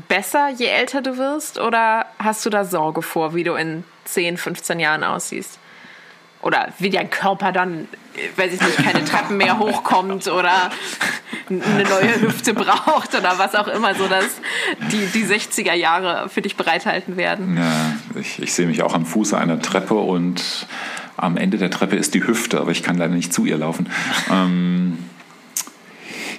besser, 0.08 0.48
je 0.48 0.66
älter 0.66 1.02
du 1.02 1.16
wirst? 1.16 1.58
Oder 1.58 2.06
hast 2.18 2.44
du 2.44 2.50
da 2.50 2.64
Sorge 2.64 3.02
vor, 3.02 3.34
wie 3.34 3.44
du 3.44 3.54
in 3.54 3.84
10, 4.06 4.36
15 4.36 4.80
Jahren 4.80 5.04
aussiehst? 5.04 5.60
Oder 6.42 6.72
wie 6.78 6.90
dein 6.90 7.10
Körper 7.10 7.52
dann, 7.52 7.86
weiß 8.36 8.52
ich 8.54 8.60
nicht, 8.60 8.76
keine 8.78 9.04
Treppen 9.04 9.36
mehr 9.36 9.58
hochkommt 9.58 10.28
oder 10.28 10.70
eine 11.48 11.84
neue 11.84 12.20
Hüfte 12.20 12.54
braucht 12.54 13.14
oder 13.14 13.38
was 13.38 13.54
auch 13.54 13.68
immer, 13.68 13.94
so 13.94 14.06
dass 14.06 14.40
die, 14.92 15.06
die 15.06 15.24
60er 15.24 15.74
Jahre 15.74 16.28
für 16.28 16.42
dich 16.42 16.56
bereithalten 16.56 17.16
werden. 17.16 17.56
Ja, 17.56 18.20
ich, 18.20 18.40
ich 18.40 18.52
sehe 18.52 18.66
mich 18.66 18.82
auch 18.82 18.94
am 18.94 19.06
Fuße 19.06 19.36
einer 19.36 19.60
Treppe 19.60 19.94
und 19.94 20.66
am 21.16 21.36
Ende 21.36 21.58
der 21.58 21.70
Treppe 21.70 21.96
ist 21.96 22.14
die 22.14 22.26
Hüfte, 22.26 22.60
aber 22.60 22.70
ich 22.70 22.82
kann 22.82 22.96
leider 22.96 23.14
nicht 23.14 23.32
zu 23.32 23.44
ihr 23.44 23.58
laufen. 23.58 23.88
ähm, 24.30 24.98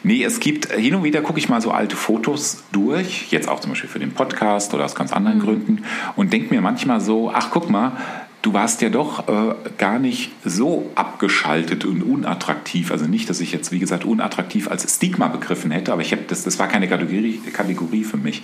Nee, 0.03 0.23
es 0.23 0.39
gibt, 0.39 0.71
hin 0.71 0.95
und 0.95 1.03
wieder 1.03 1.21
gucke 1.21 1.37
ich 1.37 1.47
mal 1.47 1.61
so 1.61 1.69
alte 1.69 1.95
Fotos 1.95 2.63
durch, 2.71 3.31
jetzt 3.31 3.47
auch 3.47 3.59
zum 3.59 3.71
Beispiel 3.71 3.89
für 3.89 3.99
den 3.99 4.13
Podcast 4.13 4.73
oder 4.73 4.85
aus 4.85 4.95
ganz 4.95 5.13
anderen 5.13 5.37
mhm. 5.37 5.43
Gründen 5.43 5.85
und 6.15 6.33
denke 6.33 6.51
mir 6.53 6.61
manchmal 6.61 7.01
so, 7.01 7.31
ach 7.31 7.49
guck 7.51 7.69
mal, 7.69 7.97
du 8.41 8.53
warst 8.53 8.81
ja 8.81 8.89
doch 8.89 9.27
äh, 9.27 9.53
gar 9.77 9.99
nicht 9.99 10.31
so 10.43 10.89
abgeschaltet 10.95 11.85
und 11.85 12.01
unattraktiv. 12.01 12.91
Also 12.91 13.05
nicht, 13.05 13.29
dass 13.29 13.39
ich 13.39 13.51
jetzt, 13.51 13.71
wie 13.71 13.79
gesagt, 13.79 14.03
unattraktiv 14.03 14.69
als 14.69 14.95
Stigma 14.95 15.27
begriffen 15.27 15.71
hätte, 15.71 15.93
aber 15.93 16.01
ich 16.01 16.11
habe 16.11 16.23
das, 16.27 16.43
das 16.43 16.57
war 16.57 16.67
keine 16.67 16.87
Kategorie, 16.87 17.39
Kategorie 17.53 18.03
für 18.03 18.17
mich. 18.17 18.41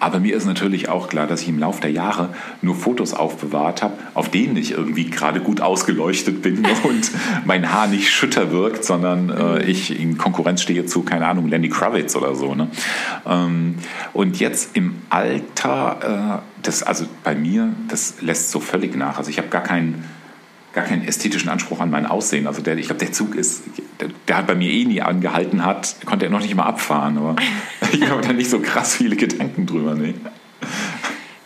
Aber 0.00 0.20
mir 0.20 0.36
ist 0.36 0.44
natürlich 0.44 0.88
auch 0.88 1.08
klar, 1.08 1.26
dass 1.26 1.42
ich 1.42 1.48
im 1.48 1.58
Laufe 1.58 1.80
der 1.80 1.92
Jahre 1.92 2.34
nur 2.60 2.74
Fotos 2.74 3.14
aufbewahrt 3.14 3.82
habe, 3.82 3.94
auf 4.14 4.28
denen 4.28 4.56
ich 4.56 4.72
irgendwie 4.72 5.06
gerade 5.06 5.40
gut 5.40 5.60
ausgeleuchtet 5.60 6.42
bin 6.42 6.66
und 6.82 7.10
mein 7.44 7.72
Haar 7.72 7.86
nicht 7.86 8.10
schütter 8.10 8.52
wirkt, 8.52 8.84
sondern 8.84 9.30
äh, 9.30 9.62
ich 9.62 9.98
in 9.98 10.18
Konkurrenz 10.18 10.62
stehe 10.62 10.84
zu, 10.84 11.02
keine 11.02 11.26
Ahnung, 11.26 11.48
Lenny 11.48 11.70
Kravitz 11.70 12.14
oder 12.16 12.34
so. 12.34 12.54
Ne? 12.54 12.68
Ähm, 13.26 13.76
und 14.12 14.38
jetzt 14.40 14.76
im 14.76 14.96
Alter, 15.08 16.42
äh, 16.44 16.47
das, 16.62 16.82
also 16.82 17.06
bei 17.24 17.34
mir, 17.34 17.72
das 17.88 18.14
lässt 18.20 18.50
so 18.50 18.60
völlig 18.60 18.96
nach. 18.96 19.18
Also 19.18 19.30
ich 19.30 19.38
habe 19.38 19.48
gar 19.48 19.62
keinen, 19.62 20.04
gar 20.72 20.84
keinen 20.84 21.06
ästhetischen 21.06 21.48
Anspruch 21.48 21.80
an 21.80 21.90
mein 21.90 22.06
Aussehen. 22.06 22.46
Also 22.46 22.62
der, 22.62 22.76
ich 22.78 22.86
glaube, 22.86 23.00
der 23.00 23.12
Zug 23.12 23.34
ist, 23.34 23.62
der, 24.00 24.08
der, 24.26 24.36
hat 24.36 24.46
bei 24.46 24.54
mir 24.54 24.70
eh 24.70 24.84
nie 24.84 25.02
angehalten 25.02 25.64
hat, 25.64 25.96
konnte 26.04 26.26
er 26.26 26.30
noch 26.30 26.40
nicht 26.40 26.54
mal 26.54 26.64
abfahren. 26.64 27.18
Aber 27.18 27.36
ich 27.92 28.08
habe 28.08 28.20
da 28.22 28.32
nicht 28.32 28.50
so 28.50 28.60
krass 28.60 28.96
viele 28.96 29.16
Gedanken 29.16 29.66
drüber. 29.66 29.94
Nee. 29.94 30.14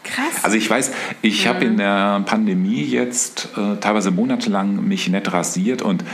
Krass. 0.04 0.44
Also 0.44 0.56
ich 0.56 0.68
weiß, 0.68 0.92
ich 1.22 1.44
ja. 1.44 1.54
habe 1.54 1.64
in 1.64 1.76
der 1.78 2.20
Pandemie 2.26 2.82
jetzt 2.82 3.48
äh, 3.56 3.76
teilweise 3.80 4.10
monatelang 4.10 4.86
mich 4.86 5.08
nett 5.08 5.32
rasiert 5.32 5.80
und 5.82 6.04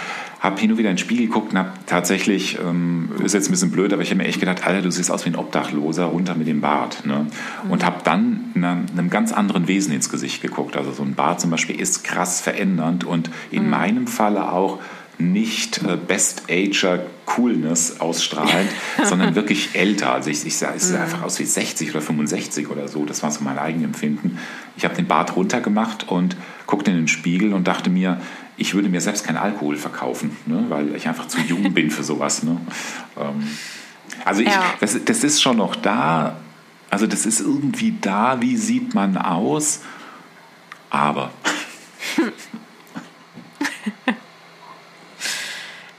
habe 0.41 0.61
hin 0.61 0.71
und 0.71 0.79
wieder 0.79 0.91
in 0.91 0.97
den 0.97 1.01
Spiegel 1.01 1.27
geguckt 1.27 1.53
und 1.53 1.59
habe 1.59 1.73
tatsächlich, 1.87 2.59
ähm, 2.65 3.11
ist 3.25 3.35
jetzt 3.35 3.49
ein 3.49 3.51
bisschen 3.51 3.71
blöd, 3.71 3.93
aber 3.93 4.03
ich 4.03 4.11
habe 4.11 4.19
mir 4.19 4.29
echt 4.29 4.39
gedacht, 4.39 4.65
Alter, 4.65 4.83
du 4.83 4.91
siehst 4.91 5.11
aus 5.11 5.25
wie 5.25 5.31
ein 5.31 5.37
Obdachloser, 5.37 6.05
runter 6.05 6.35
mit 6.37 6.47
dem 6.47 6.61
Bart. 6.61 7.05
Ne? 7.05 7.27
Mhm. 7.65 7.71
Und 7.71 7.85
habe 7.85 7.99
dann 8.05 8.53
einer, 8.55 8.83
einem 8.93 9.11
ganz 9.11 9.33
anderen 9.33 9.67
Wesen 9.67 9.93
ins 9.93 10.11
Gesicht 10.11 10.41
geguckt. 10.41 10.77
Also 10.77 10.93
so 10.93 11.03
ein 11.03 11.15
Bart 11.15 11.41
zum 11.41 11.51
Beispiel 11.51 11.81
ist 11.81 12.05
krass 12.05 12.41
verändernd 12.41 13.05
und 13.05 13.31
in 13.51 13.65
mhm. 13.65 13.71
meinem 13.71 14.07
Falle 14.07 14.53
auch 14.53 14.79
nicht 15.19 15.83
äh, 15.83 15.97
Best 15.97 16.45
Ager 16.49 17.01
Coolness 17.27 18.01
ausstrahlend, 18.01 18.71
sondern 19.05 19.35
wirklich 19.35 19.71
älter. 19.75 20.13
Also 20.13 20.31
ich, 20.31 20.47
ich 20.47 20.57
sah, 20.57 20.73
es 20.75 20.89
sah 20.89 20.99
mhm. 20.99 21.03
einfach 21.03 21.23
aus 21.23 21.41
wie 21.41 21.45
60 21.45 21.91
oder 21.91 22.01
65 22.01 22.71
oder 22.71 22.87
so. 22.87 23.05
Das 23.05 23.25
war 23.25 23.31
so 23.33 23.43
mein 23.43 23.59
eigenes 23.59 23.87
Empfinden. 23.87 24.39
Ich 24.77 24.85
habe 24.85 24.95
den 24.95 25.07
Bart 25.07 25.35
runtergemacht 25.35 26.09
und 26.09 26.37
guckte 26.67 26.93
in 26.93 26.97
den 26.97 27.09
Spiegel 27.09 27.53
und 27.53 27.67
dachte 27.67 27.91
mir, 27.91 28.21
ich 28.59 28.75
würde 28.75 28.89
mir 28.89 29.01
selbst 29.01 29.25
keinen 29.25 29.39
Alkohol 29.39 29.77
verkaufen, 29.77 30.37
ne, 30.47 30.67
weil 30.69 30.95
ich 30.95 31.09
einfach 31.09 31.29
zu 31.29 31.41
jung 31.41 31.73
bin 31.75 31.91
für 31.91 32.03
sowas. 32.03 32.43
Ne. 32.43 32.61
Ähm, 33.17 33.49
also 34.25 34.43
ich, 34.43 34.49
ja. 34.49 34.75
das, 34.81 35.03
das 35.05 35.25
ist 35.25 35.41
schon 35.41 35.57
noch 35.57 35.77
da. 35.77 36.37
Also 36.91 37.07
das 37.07 37.25
ist 37.25 37.41
irgendwie 37.41 37.97
da, 38.01 38.41
wie 38.41 38.57
sieht 38.57 38.95
man 38.95 39.17
aus, 39.17 39.83
aber. 40.91 41.31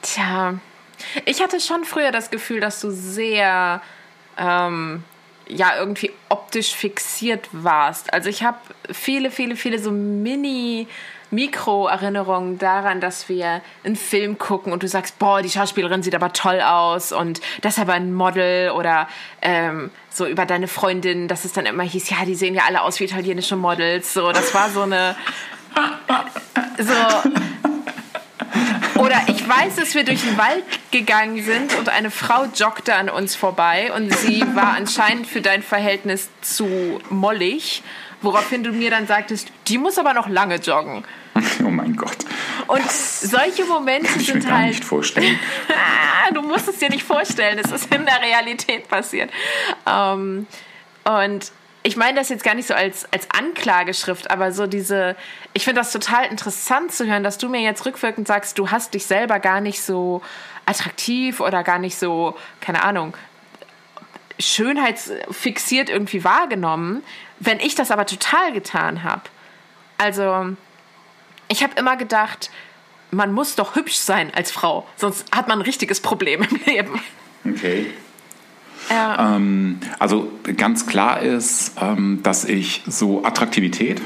Tja, 0.02 0.56
ich 1.26 1.42
hatte 1.42 1.60
schon 1.62 1.86
früher 1.86 2.12
das 2.12 2.30
Gefühl, 2.30 2.60
dass 2.60 2.82
du 2.82 2.92
sehr 2.92 3.82
ähm, 4.38 5.04
ja 5.48 5.78
irgendwie 5.78 6.12
optisch 6.28 6.76
fixiert 6.76 7.48
warst. 7.52 8.12
Also 8.14 8.28
ich 8.30 8.44
habe 8.44 8.58
viele, 8.92 9.32
viele, 9.32 9.56
viele 9.56 9.80
so 9.80 9.92
Mini 9.92 10.88
Mikroerinnerungen 11.32 12.58
daran, 12.58 13.02
dass 13.02 13.30
wir 13.30 13.62
einen 13.84 13.96
Film 13.96 14.38
gucken 14.38 14.74
und 14.74 14.84
du 14.84 14.88
sagst, 14.88 15.20
boah, 15.20 15.42
die 15.42 15.50
Schauspielerin 15.50 16.04
sieht 16.04 16.16
aber 16.16 16.34
toll 16.34 16.62
aus 16.62 17.12
und 17.12 17.42
das 17.62 17.74
ist 17.78 17.80
aber 17.80 17.94
ein 17.94 18.14
Model 18.14 18.72
oder 18.72 19.08
ähm, 19.42 19.92
so 20.10 20.26
über 20.26 20.46
deine 20.46 20.68
Freundin, 20.68 21.28
dass 21.28 21.46
es 21.46 21.54
dann 21.54 21.66
immer 21.66 21.84
hieß, 21.84 22.10
ja, 22.10 22.26
die 22.26 22.36
sehen 22.36 22.56
ja 22.56 22.64
alle 22.68 22.82
aus 22.82 23.00
wie 23.00 23.06
italienische 23.06 23.56
Models. 23.56 24.14
So, 24.14 24.32
das 24.32 24.54
war 24.54 24.70
so 24.70 24.82
eine 24.82 25.16
so 26.78 27.30
oder 29.00 29.22
ich 29.28 29.48
weiß, 29.48 29.76
dass 29.78 29.96
wir 29.96 30.04
durch 30.04 30.22
den 30.22 30.38
Wald 30.38 30.64
gegangen 30.92 31.42
sind 31.42 31.74
und 31.78 31.88
eine 31.88 32.12
Frau 32.12 32.46
joggte 32.54 32.96
an 32.96 33.10
uns 33.10 33.34
vorbei 33.34 33.94
und 33.94 34.14
sie 34.14 34.44
war 34.56 34.74
anscheinend 34.74 35.26
für 35.26 35.42
dein 35.42 35.64
Verhältnis 35.64 36.30
zu 36.42 37.00
mollig, 37.10 37.82
woraufhin 38.22 38.64
du 38.64 38.72
mir 38.72 38.90
dann 38.90 39.08
sagtest, 39.08 39.52
die 39.68 39.78
muss 39.78 39.98
aber 39.98 40.14
noch 40.14 40.28
lange 40.28 40.56
joggen. 40.56 41.04
Oh 41.62 41.70
mein 41.70 41.96
Gott. 41.96 42.18
Und 42.68 42.90
solche 42.90 43.66
Momente 43.66 44.08
Kann 44.08 44.20
ich 44.22 44.28
sind 44.28 44.44
mir 44.44 44.50
gar 44.50 44.60
halt. 44.60 44.70
nicht 44.70 44.84
vorstellen. 44.86 45.38
du 46.34 46.42
musst 46.42 46.68
es 46.70 46.78
dir 46.78 46.90
nicht 46.90 47.04
vorstellen, 47.04 47.60
es 47.60 47.72
ist 47.72 47.94
in 47.94 48.06
der 48.06 48.22
Realität 48.22 48.88
passiert. 48.88 49.30
Ähm, 49.86 50.48
und 51.04 51.52
ich 51.84 51.96
meine 51.98 52.20
das 52.20 52.30
jetzt 52.30 52.44
gar 52.44 52.56
nicht 52.56 52.68
so 52.68 52.74
als, 52.74 53.12
als 53.12 53.28
Anklageschrift, 53.32 54.32
aber 54.32 54.52
so 54.52 54.68
diese, 54.68 55.16
ich 55.54 55.64
finde 55.64 55.82
das 55.82 55.92
total 55.92 56.26
interessant 56.26 56.92
zu 56.92 57.06
hören, 57.06 57.24
dass 57.24 57.38
du 57.38 57.50
mir 57.50 57.62
jetzt 57.62 57.86
rückwirkend 57.86 58.28
sagst, 58.28 58.58
du 58.58 58.70
hast 58.72 58.94
dich 58.94 59.06
selber 59.06 59.40
gar 59.40 59.62
nicht 59.62 59.82
so 59.82 60.22
attraktiv 60.66 61.40
oder 61.40 61.64
gar 61.64 61.80
nicht 61.80 61.98
so, 61.98 62.36
keine 62.62 62.84
Ahnung, 62.84 63.14
schönheitsfixiert 64.40 65.90
irgendwie 65.90 66.24
wahrgenommen, 66.24 67.04
wenn 67.40 67.60
ich 67.60 67.76
das 67.76 67.92
aber 67.92 68.06
total 68.06 68.54
getan 68.54 69.04
habe. 69.04 69.24
Also, 69.98 70.56
ich 71.48 71.64
habe 71.64 71.74
immer 71.78 71.98
gedacht, 71.98 72.50
man 73.12 73.34
muss 73.34 73.56
doch 73.56 73.76
hübsch 73.76 73.96
sein 73.96 74.32
als 74.34 74.52
Frau, 74.52 74.88
sonst 74.96 75.26
hat 75.36 75.48
man 75.48 75.60
ein 75.60 75.64
richtiges 75.64 76.00
Problem 76.00 76.44
im 76.44 76.60
Leben. 76.66 77.02
Okay. 77.46 77.88
Ja. 78.90 79.36
Ähm, 79.36 79.80
also 80.00 80.32
ganz 80.58 80.88
klar 80.88 81.22
ist, 81.22 81.74
ähm, 81.82 82.20
dass 82.24 82.46
ich 82.46 82.84
so 82.88 83.24
Attraktivität 83.24 84.02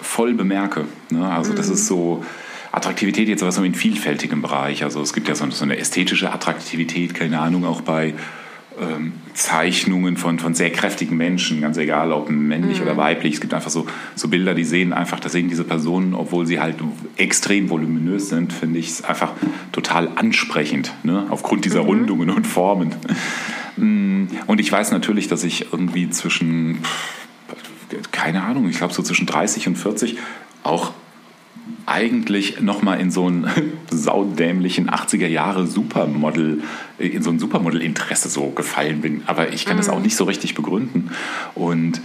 voll 0.00 0.34
bemerke. 0.34 0.86
Ne? 1.10 1.26
Also 1.26 1.52
mhm. 1.52 1.56
das 1.56 1.68
ist 1.68 1.86
so 1.86 2.24
Attraktivität 2.72 3.28
jetzt 3.28 3.42
aber 3.42 3.52
so 3.52 3.62
in 3.64 3.74
vielfältigem 3.74 4.42
Bereich. 4.42 4.84
Also 4.84 5.00
es 5.02 5.12
gibt 5.12 5.28
ja 5.28 5.34
so, 5.34 5.50
so 5.50 5.64
eine 5.64 5.78
ästhetische 5.78 6.32
Attraktivität, 6.32 7.14
keine 7.14 7.40
Ahnung, 7.40 7.64
auch 7.64 7.80
bei 7.80 8.14
ähm, 8.80 9.12
Zeichnungen 9.34 10.16
von, 10.16 10.38
von 10.38 10.54
sehr 10.54 10.70
kräftigen 10.70 11.16
Menschen, 11.16 11.60
ganz 11.60 11.76
egal 11.76 12.12
ob 12.12 12.30
männlich 12.30 12.78
mhm. 12.78 12.84
oder 12.84 12.96
weiblich. 12.96 13.34
Es 13.34 13.40
gibt 13.40 13.54
einfach 13.54 13.70
so, 13.70 13.86
so 14.14 14.28
Bilder, 14.28 14.54
die 14.54 14.64
sehen 14.64 14.92
einfach, 14.92 15.20
da 15.20 15.28
sehen 15.28 15.48
diese 15.48 15.64
Personen, 15.64 16.14
obwohl 16.14 16.46
sie 16.46 16.60
halt 16.60 16.76
extrem 17.16 17.70
voluminös 17.70 18.28
sind, 18.28 18.52
finde 18.52 18.78
ich 18.78 18.88
es 18.88 19.04
einfach 19.04 19.32
total 19.72 20.08
ansprechend, 20.14 20.92
ne? 21.02 21.26
aufgrund 21.30 21.64
dieser 21.64 21.82
mhm. 21.82 21.88
Rundungen 21.88 22.30
und 22.30 22.46
Formen. 22.46 22.94
Mm, 23.76 24.24
und 24.46 24.60
ich 24.60 24.70
weiß 24.70 24.92
natürlich, 24.92 25.28
dass 25.28 25.44
ich 25.44 25.72
irgendwie 25.72 26.10
zwischen, 26.10 26.78
keine 28.12 28.42
Ahnung, 28.42 28.68
ich 28.68 28.78
glaube 28.78 28.94
so 28.94 29.02
zwischen 29.02 29.26
30 29.26 29.68
und 29.68 29.76
40 29.76 30.18
auch 30.62 30.92
eigentlich 31.86 32.60
nochmal 32.60 33.00
in 33.00 33.10
so 33.10 33.26
einen 33.26 33.50
saudämlichen 33.90 34.90
80er 34.90 35.26
Jahre 35.26 35.66
Supermodel, 35.66 36.62
in 36.98 37.22
so 37.22 37.30
ein 37.30 37.38
Supermodel-Interesse 37.38 38.28
so 38.28 38.50
gefallen 38.50 39.00
bin. 39.00 39.22
Aber 39.26 39.52
ich 39.52 39.64
kann 39.64 39.76
mhm. 39.76 39.80
das 39.80 39.88
auch 39.88 40.00
nicht 40.00 40.16
so 40.16 40.24
richtig 40.24 40.54
begründen. 40.54 41.10
Und 41.54 42.00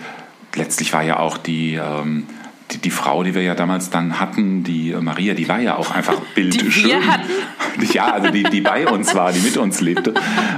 letztlich 0.56 0.94
war 0.94 1.04
ja 1.04 1.20
auch 1.20 1.38
die, 1.38 1.76
ähm, 1.76 2.24
die, 2.72 2.78
die, 2.80 2.90
Frau, 2.90 3.24
die 3.24 3.36
wir 3.36 3.44
ja 3.44 3.56
damals 3.56 3.90
dann 3.90 4.20
hatten, 4.20 4.64
die 4.64 4.92
äh, 4.92 5.02
Maria, 5.02 5.34
die 5.34 5.48
war 5.48 5.60
ja 5.60 5.76
auch 5.78 5.92
einfach 5.92 6.20
bildschön. 6.34 6.70
Die 6.72 6.86
wir 6.86 7.08
hatten? 7.08 7.30
Ja, 7.92 8.14
also 8.14 8.32
die, 8.32 8.44
die 8.44 8.62
bei 8.62 8.88
uns 8.88 9.14
war, 9.16 9.32
die 9.34 9.42
mit 9.42 9.58
uns 9.58 9.82
lebte, 9.82 10.14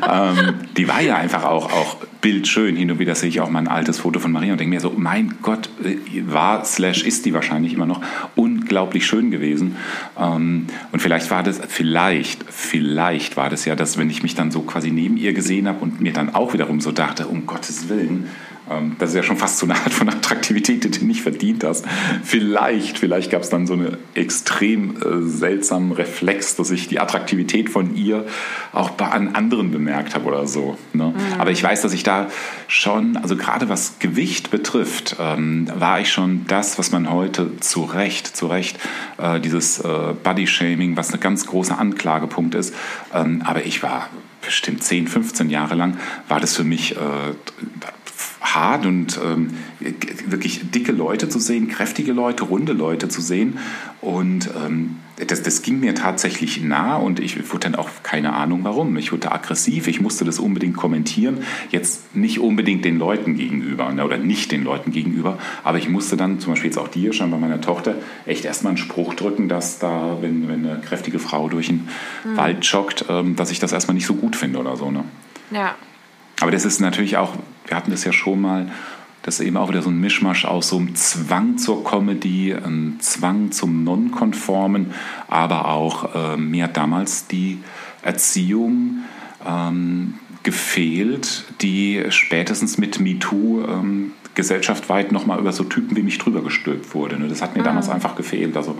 ähm, 0.08 0.56
die 0.78 0.88
war 0.88 1.02
ja 1.02 1.16
einfach 1.16 1.44
auch, 1.46 1.72
auch 1.72 1.98
bildschön. 2.22 2.76
Hin 2.76 2.92
und 2.92 3.00
wieder 3.00 3.16
sehe 3.16 3.30
ich 3.30 3.42
auch 3.42 3.50
mal 3.50 3.60
ein 3.60 3.68
altes 3.68 4.00
Foto 4.00 4.20
von 4.20 4.32
Maria 4.32 4.52
und 4.52 4.60
denke 4.60 4.76
mir 4.76 4.80
so, 4.80 4.94
mein 4.96 5.36
Gott, 5.42 5.70
äh, 5.84 5.98
war, 6.28 6.64
slash 6.66 7.04
ist 7.04 7.26
die 7.26 7.34
wahrscheinlich 7.34 7.74
immer 7.74 7.86
noch 7.86 8.02
unglaublich 8.36 9.06
schön 9.06 9.32
gewesen. 9.32 9.76
Ähm, 10.20 10.68
und 10.92 11.02
vielleicht 11.02 11.30
war 11.32 11.44
das, 11.44 11.60
vielleicht, 11.68 12.46
vielleicht 12.50 13.38
war 13.38 13.50
das 13.50 13.66
ja 13.66 13.76
das, 13.76 13.98
wenn 13.98 14.10
ich 14.10 14.24
mich 14.24 14.36
dann 14.36 14.52
so 14.52 14.62
quasi 14.62 14.92
neben 14.92 15.18
ihr 15.18 15.34
gesehen 15.34 15.68
habe 15.68 15.80
und 15.80 16.02
mir 16.02 16.14
dann 16.14 16.36
auch 16.36 16.54
wiederum 16.54 16.82
so 16.82 16.92
dachte, 16.92 17.28
um 17.28 17.46
Gottes 17.46 17.90
Willen, 17.90 18.28
das 19.00 19.10
ist 19.10 19.16
ja 19.16 19.24
schon 19.24 19.38
fast 19.38 19.58
so 19.58 19.66
eine 19.66 19.76
Art 19.76 19.94
von 19.94 20.10
Attraktivität, 20.10 20.84
die 20.84 20.92
du 20.92 21.06
nicht 21.06 21.22
verdient 21.22 21.64
hast. 21.64 21.86
Vielleicht, 22.24 23.00
vielleicht 23.00 23.32
gab 23.32 23.42
es 23.42 23.50
dann 23.50 23.66
so 23.68 23.74
einen 23.74 23.98
extrem 24.14 24.98
äh, 24.98 25.22
seltsamen 25.22 25.92
Reflex, 25.92 26.56
dass 26.56 26.72
ich 26.72 26.88
die 26.88 27.00
Attraktivität 27.00 27.70
von 27.70 27.96
ihr 27.96 28.26
auch 28.74 28.92
bei, 28.92 29.08
an 29.08 29.36
anderen 29.36 29.72
bemerkt 29.72 30.16
habe 30.16 30.26
oder 30.26 30.48
so. 30.48 30.78
Ne? 30.94 31.14
Mhm. 31.16 31.40
Aber 31.40 31.52
ich 31.52 31.64
weiß, 31.64 31.82
dass 31.82 31.94
ich 31.94 32.04
da 32.04 32.28
schon, 32.68 33.18
also 33.18 33.38
gerade 33.38 33.70
was 33.70 34.00
Gewicht 34.00 34.52
betrifft, 34.52 35.16
ähm, 35.20 35.70
war 35.78 36.02
ich 36.02 36.12
schon 36.12 36.46
das, 36.48 36.78
was 36.78 36.92
man 36.92 37.10
heute 37.12 37.58
zu 37.60 37.84
Recht, 37.84 38.36
zu 38.36 38.48
Recht, 38.48 38.80
äh, 39.18 39.40
dieses 39.40 39.80
äh, 39.80 40.14
Body-Shaming, 40.24 40.98
was 40.98 41.14
ein 41.14 41.20
ganz 41.20 41.46
großer 41.46 41.80
Anklagepunkt 41.80 42.56
ist. 42.56 42.74
Ähm, 43.14 43.42
aber 43.46 43.66
ich 43.66 43.82
war 43.84 44.10
bestimmt 44.42 44.84
10, 44.84 45.08
15 45.08 45.50
Jahre 45.50 45.76
lang, 45.76 45.98
war 46.28 46.40
das 46.40 46.56
für 46.56 46.64
mich 46.64 46.96
äh, 46.96 46.98
hart 48.42 48.86
und 48.86 49.20
ähm, 49.24 49.52
wirklich 50.28 50.72
dicke 50.72 50.92
Leute 50.92 51.30
zu 51.30 51.40
sehen, 51.40 51.68
kräftige 51.68 52.14
Leute, 52.14 52.44
runde 52.46 52.74
Leute 52.74 53.10
zu 53.10 53.22
sehen. 53.22 53.60
Und 54.02 54.50
ähm, 54.56 54.98
das, 55.26 55.42
das 55.42 55.64
ging 55.64 55.80
mir 55.80 55.96
tatsächlich 55.96 56.62
nah 56.62 56.96
und 56.96 57.20
ich 57.20 57.38
wurde 57.52 57.62
dann 57.62 57.76
auch 57.76 57.90
keine 58.04 58.34
Ahnung 58.34 58.64
warum. 58.64 58.96
Ich 58.98 59.12
wurde 59.12 59.32
aggressiv, 59.32 59.88
ich 59.88 60.00
musste 60.00 60.26
das 60.26 60.40
unbedingt 60.40 60.78
kommentieren. 60.78 61.40
Jetzt 61.72 62.16
nicht 62.16 62.40
unbedingt 62.40 62.86
den 62.86 63.00
Leuten 63.00 63.36
gegenüber 63.36 63.92
ne, 63.92 64.06
oder 64.06 64.18
nicht 64.18 64.52
den 64.52 64.64
Leuten 64.64 64.92
gegenüber, 64.92 65.40
aber 65.64 65.80
ich 65.80 65.90
musste 65.90 66.18
dann 66.18 66.40
zum 66.40 66.54
Beispiel 66.54 66.70
jetzt 66.70 66.78
auch 66.78 66.88
dir, 66.88 67.14
schon 67.14 67.32
bei 67.32 67.38
meiner 67.38 67.62
Tochter, 67.62 67.96
echt 68.26 68.46
erstmal 68.46 68.72
einen 68.72 68.78
Spruch 68.78 69.16
drücken, 69.16 69.50
dass 69.50 69.80
da, 69.80 70.18
wenn, 70.22 70.48
wenn 70.48 70.66
eine 70.66 70.80
kräftige 70.82 71.20
Frau 71.20 71.50
durch 71.50 71.68
den 71.68 71.88
mhm. 72.24 72.38
Wald 72.38 72.64
joggt, 72.66 73.06
ähm, 73.10 73.36
dass 73.36 73.50
ich 73.50 73.60
das 73.60 73.72
erstmal 73.72 73.96
nicht 73.96 74.06
so 74.06 74.14
gut 74.14 74.36
finde 74.36 74.60
oder 74.60 74.78
so. 74.78 74.92
Ne? 74.92 75.04
Ja. 75.50 75.76
Aber 76.40 76.52
das 76.52 76.66
ist 76.66 76.80
natürlich 76.80 77.18
auch, 77.18 77.34
wir 77.66 77.76
hatten 77.76 77.92
das 77.92 78.04
ja 78.04 78.14
schon 78.14 78.42
mal, 78.42 78.72
das 79.24 79.40
ist 79.40 79.46
eben 79.46 79.58
auch 79.58 79.70
wieder 79.70 79.82
so 79.82 79.90
ein 79.90 80.00
Mischmasch 80.00 80.46
aus 80.46 80.70
so 80.70 80.78
einem 80.78 80.96
Zwang 80.96 81.58
zur 81.58 81.84
Comedy, 81.84 82.54
einem 82.54 83.00
Zwang 83.00 83.52
zum 83.52 83.84
Nonkonformen, 83.84 84.94
aber 85.28 85.68
auch 85.68 86.16
äh, 86.16 86.38
mir 86.38 86.66
hat 86.66 86.78
damals 86.78 87.28
die 87.28 87.60
Erziehung 88.04 89.04
ähm, 89.46 90.16
gefehlt, 90.44 91.44
die 91.62 92.06
spätestens 92.10 92.78
mit 92.78 93.00
MeToo 93.00 93.66
ähm, 93.68 94.12
gesellschaftweit 94.36 95.12
nochmal 95.12 95.40
über 95.40 95.52
so 95.52 95.64
Typen 95.64 95.98
wie 95.98 96.04
mich 96.04 96.20
drüber 96.20 96.42
gestülpt 96.42 96.94
wurde. 96.94 97.20
Ne? 97.20 97.28
Das 97.28 97.42
hat 97.42 97.56
mir 97.56 97.62
mhm. 97.62 97.66
damals 97.66 97.90
einfach 97.90 98.16
gefehlt. 98.16 98.56
Also 98.56 98.78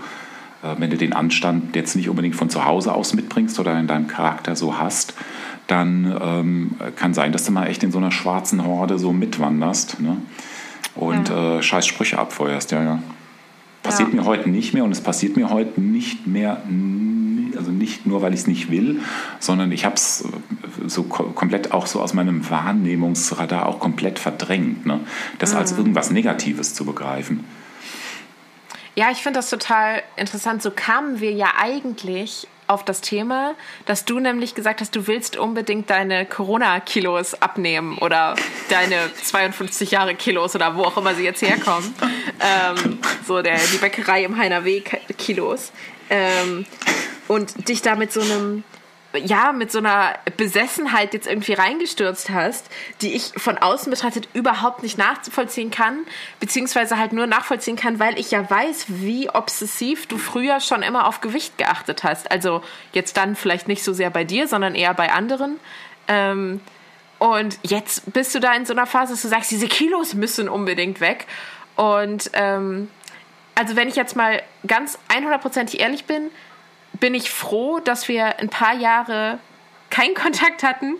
äh, 0.62 0.76
wenn 0.78 0.88
du 0.88 0.96
den 0.96 1.12
Anstand 1.12 1.76
jetzt 1.76 1.96
nicht 1.96 2.08
unbedingt 2.08 2.36
von 2.36 2.48
zu 2.48 2.64
Hause 2.64 2.94
aus 2.94 3.12
mitbringst 3.12 3.58
oder 3.58 3.78
in 3.78 3.86
deinem 3.86 4.06
Charakter 4.06 4.56
so 4.56 4.78
hast, 4.78 5.14
dann 5.68 6.18
ähm, 6.20 6.70
kann 6.96 7.14
sein, 7.14 7.30
dass 7.30 7.44
du 7.44 7.52
mal 7.52 7.66
echt 7.66 7.84
in 7.84 7.92
so 7.92 7.98
einer 7.98 8.10
schwarzen 8.10 8.64
Horde 8.64 8.98
so 8.98 9.12
mitwanderst 9.12 10.00
ne? 10.00 10.16
und 10.96 11.28
ja. 11.28 11.58
äh, 11.58 11.62
scheiß 11.62 11.86
Sprüche 11.86 12.18
abfeuerst. 12.18 12.72
Ja, 12.72 12.82
ja. 12.82 13.02
Passiert 13.82 14.08
ja. 14.08 14.16
mir 14.16 14.24
heute 14.24 14.48
nicht 14.48 14.74
mehr 14.74 14.82
und 14.84 14.90
es 14.90 15.00
passiert 15.00 15.36
mir 15.36 15.50
heute 15.50 15.80
nicht 15.80 16.26
mehr, 16.26 16.62
also 17.56 17.70
nicht 17.70 18.06
nur, 18.06 18.22
weil 18.22 18.32
ich 18.32 18.40
es 18.40 18.46
nicht 18.46 18.70
will, 18.70 19.00
sondern 19.38 19.70
ich 19.70 19.84
habe 19.84 19.94
es 19.94 20.22
äh, 20.22 20.88
so 20.88 21.02
komplett 21.04 21.72
auch 21.72 21.86
so 21.86 22.00
aus 22.00 22.14
meinem 22.14 22.48
Wahrnehmungsradar 22.48 23.66
auch 23.66 23.78
komplett 23.78 24.18
verdrängt, 24.18 24.86
ne? 24.86 25.00
das 25.38 25.52
mhm. 25.52 25.58
als 25.58 25.72
irgendwas 25.72 26.10
Negatives 26.10 26.72
zu 26.72 26.86
begreifen. 26.86 27.44
Ja, 28.94 29.10
ich 29.12 29.18
finde 29.18 29.38
das 29.38 29.50
total 29.50 30.02
interessant. 30.16 30.62
So 30.62 30.72
kamen 30.74 31.20
wir 31.20 31.30
ja 31.30 31.52
eigentlich 31.60 32.48
auf 32.68 32.84
das 32.84 33.00
Thema, 33.00 33.54
dass 33.86 34.04
du 34.04 34.20
nämlich 34.20 34.54
gesagt 34.54 34.80
hast, 34.80 34.94
du 34.94 35.06
willst 35.06 35.36
unbedingt 35.36 35.90
deine 35.90 36.26
Corona-Kilos 36.26 37.40
abnehmen 37.42 37.98
oder 37.98 38.36
deine 38.68 39.10
52 39.14 39.90
Jahre 39.90 40.14
Kilos 40.14 40.54
oder 40.54 40.76
wo 40.76 40.84
auch 40.84 40.96
immer 40.96 41.14
sie 41.14 41.24
jetzt 41.24 41.42
herkommen. 41.42 41.94
Ähm, 42.40 42.98
so 43.26 43.42
der, 43.42 43.58
die 43.72 43.78
Bäckerei 43.78 44.24
im 44.24 44.36
Heiner 44.36 44.64
Weg 44.64 45.00
Kilos. 45.16 45.72
Ähm, 46.10 46.66
und 47.26 47.68
dich 47.68 47.82
da 47.82 47.96
mit 47.96 48.12
so 48.12 48.20
einem 48.20 48.64
ja, 49.14 49.52
mit 49.52 49.72
so 49.72 49.78
einer 49.78 50.14
Besessenheit 50.36 51.14
jetzt 51.14 51.26
irgendwie 51.26 51.54
reingestürzt 51.54 52.28
hast, 52.30 52.68
die 53.00 53.14
ich 53.14 53.32
von 53.36 53.56
außen 53.56 53.90
betrachtet 53.90 54.28
überhaupt 54.34 54.82
nicht 54.82 54.98
nachvollziehen 54.98 55.70
kann, 55.70 56.00
beziehungsweise 56.40 56.98
halt 56.98 57.12
nur 57.12 57.26
nachvollziehen 57.26 57.76
kann, 57.76 57.98
weil 57.98 58.18
ich 58.18 58.30
ja 58.30 58.48
weiß, 58.48 58.86
wie 58.88 59.30
obsessiv 59.30 60.06
du 60.06 60.18
früher 60.18 60.60
schon 60.60 60.82
immer 60.82 61.06
auf 61.06 61.22
Gewicht 61.22 61.56
geachtet 61.56 62.04
hast. 62.04 62.30
Also 62.30 62.62
jetzt 62.92 63.16
dann 63.16 63.34
vielleicht 63.34 63.66
nicht 63.66 63.82
so 63.82 63.94
sehr 63.94 64.10
bei 64.10 64.24
dir, 64.24 64.46
sondern 64.46 64.74
eher 64.74 64.92
bei 64.92 65.10
anderen. 65.10 65.58
Ähm, 66.06 66.60
und 67.18 67.58
jetzt 67.62 68.12
bist 68.12 68.34
du 68.34 68.40
da 68.40 68.54
in 68.54 68.66
so 68.66 68.74
einer 68.74 68.86
Phase, 68.86 69.14
dass 69.14 69.22
du 69.22 69.28
sagst, 69.28 69.50
diese 69.50 69.68
Kilos 69.68 70.14
müssen 70.14 70.48
unbedingt 70.48 71.00
weg. 71.00 71.26
Und 71.76 72.30
ähm, 72.34 72.88
also 73.54 73.74
wenn 73.74 73.88
ich 73.88 73.96
jetzt 73.96 74.16
mal 74.16 74.42
ganz 74.66 74.98
100%ig 75.08 75.80
ehrlich 75.80 76.04
bin, 76.04 76.30
bin 77.00 77.14
ich 77.14 77.30
froh, 77.30 77.80
dass 77.80 78.08
wir 78.08 78.38
ein 78.38 78.48
paar 78.48 78.74
Jahre 78.74 79.38
keinen 79.90 80.14
Kontakt 80.14 80.62
hatten, 80.62 80.96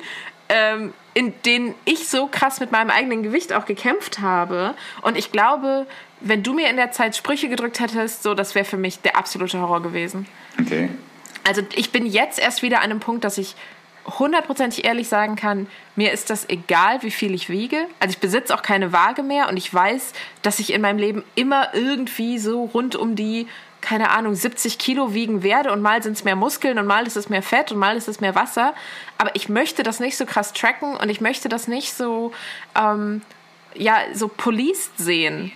ähm, 0.49 0.93
in 1.15 1.35
denen 1.45 1.75
ich 1.85 2.09
so 2.09 2.27
krass 2.27 2.61
mit 2.61 2.73
meinem 2.73 2.91
eigenen 2.91 3.23
Gewicht 3.23 3.53
auch 3.53 3.67
gekämpft 3.67 4.21
habe. 4.21 4.75
Und 5.03 5.17
ich 5.17 5.33
glaube, 5.33 5.87
wenn 6.21 6.43
du 6.43 6.55
mir 6.55 6.71
in 6.71 6.77
der 6.77 6.93
Zeit 6.93 7.17
Sprüche 7.17 7.49
gedrückt 7.49 7.81
hättest, 7.81 8.23
so, 8.23 8.35
das 8.35 8.55
wäre 8.55 8.65
für 8.65 8.77
mich 8.77 9.01
der 9.01 9.17
absolute 9.17 9.61
Horror 9.61 9.83
gewesen. 9.83 10.27
Okay. 10.61 10.89
Also 11.47 11.63
ich 11.75 11.93
bin 11.93 12.07
jetzt 12.07 12.39
erst 12.39 12.63
wieder 12.63 12.79
an 12.79 12.85
einem 12.85 13.01
Punkt, 13.01 13.25
dass 13.25 13.39
ich 13.39 13.57
hundertprozentig 14.19 14.85
ehrlich 14.85 15.09
sagen 15.09 15.37
kann, 15.37 15.67
mir 15.97 16.13
ist 16.13 16.31
das 16.31 16.49
egal, 16.49 17.03
wie 17.03 17.11
viel 17.11 17.35
ich 17.35 17.51
wiege. 17.51 17.87
Also 18.01 18.13
ich 18.13 18.19
besitze 18.19 18.55
auch 18.55 18.63
keine 18.63 18.93
Waage 18.93 19.23
mehr 19.23 19.49
und 19.49 19.57
ich 19.57 19.73
weiß, 19.73 20.13
dass 20.43 20.59
ich 20.61 20.73
in 20.73 20.81
meinem 20.81 20.99
Leben 20.99 21.25
immer 21.35 21.75
irgendwie 21.75 22.39
so 22.39 22.65
rund 22.65 22.97
um 22.97 23.17
die 23.17 23.47
keine 23.89 24.11
Ahnung, 24.11 24.35
70 24.35 24.77
Kilo 24.77 25.15
wiegen 25.15 25.43
werde 25.43 25.73
und 25.73 25.81
mal 25.81 26.03
sind 26.03 26.13
es 26.13 26.23
mehr 26.23 26.37
Muskeln 26.37 26.79
und 26.79 26.87
mal 26.87 27.07
ist 27.07 27.17
es 27.17 27.31
mehr 27.31 27.43
Fett 27.43 27.73
und 27.73 27.79
mal 27.79 27.97
ist 27.97 28.07
es 28.07 28.21
mehr 28.21 28.35
Wasser. 28.35 28.75
Aber 29.17 29.35
ich 29.35 29.49
möchte 29.49 29.83
das 29.83 29.99
nicht 29.99 30.19
so 30.19 30.27
krass 30.27 30.53
tracken 30.53 30.95
und 30.95 31.09
ich 31.09 31.23
möchte 31.23 31.49
das 31.49 31.69
nicht 31.69 31.95
so, 31.95 32.33
ähm, 32.79 33.23
ja, 33.75 33.97
so 34.13 34.29
policed 34.29 34.99
sehen. 34.99 35.53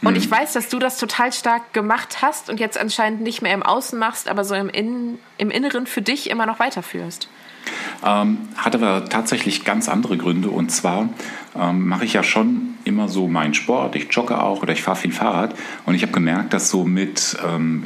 Und 0.00 0.16
ich 0.16 0.30
mhm. 0.30 0.36
weiß, 0.36 0.54
dass 0.54 0.70
du 0.70 0.78
das 0.78 0.96
total 0.96 1.34
stark 1.34 1.74
gemacht 1.74 2.22
hast 2.22 2.48
und 2.48 2.60
jetzt 2.60 2.78
anscheinend 2.78 3.20
nicht 3.20 3.42
mehr 3.42 3.52
im 3.52 3.62
Außen 3.62 3.98
machst, 3.98 4.28
aber 4.28 4.42
so 4.44 4.54
im, 4.54 4.70
Innen, 4.70 5.18
im 5.36 5.50
Inneren 5.50 5.86
für 5.86 6.00
dich 6.00 6.30
immer 6.30 6.46
noch 6.46 6.60
weiterführst. 6.60 7.28
Ähm, 8.02 8.48
hat 8.56 8.74
aber 8.74 9.04
tatsächlich 9.04 9.66
ganz 9.66 9.90
andere 9.90 10.16
Gründe. 10.16 10.48
Und 10.48 10.70
zwar 10.70 11.10
ähm, 11.58 11.88
mache 11.88 12.04
ich 12.04 12.12
ja 12.12 12.22
schon 12.22 12.74
immer 12.84 13.08
so 13.08 13.28
meinen 13.28 13.54
Sport. 13.54 13.96
Ich 13.96 14.06
jogge 14.10 14.40
auch 14.42 14.62
oder 14.62 14.72
ich 14.72 14.82
fahre 14.82 14.96
viel 14.96 15.12
Fahrrad. 15.12 15.54
Und 15.86 15.94
ich 15.94 16.02
habe 16.02 16.12
gemerkt, 16.12 16.52
dass 16.52 16.70
so 16.70 16.84
mit, 16.84 17.36
ähm, 17.46 17.84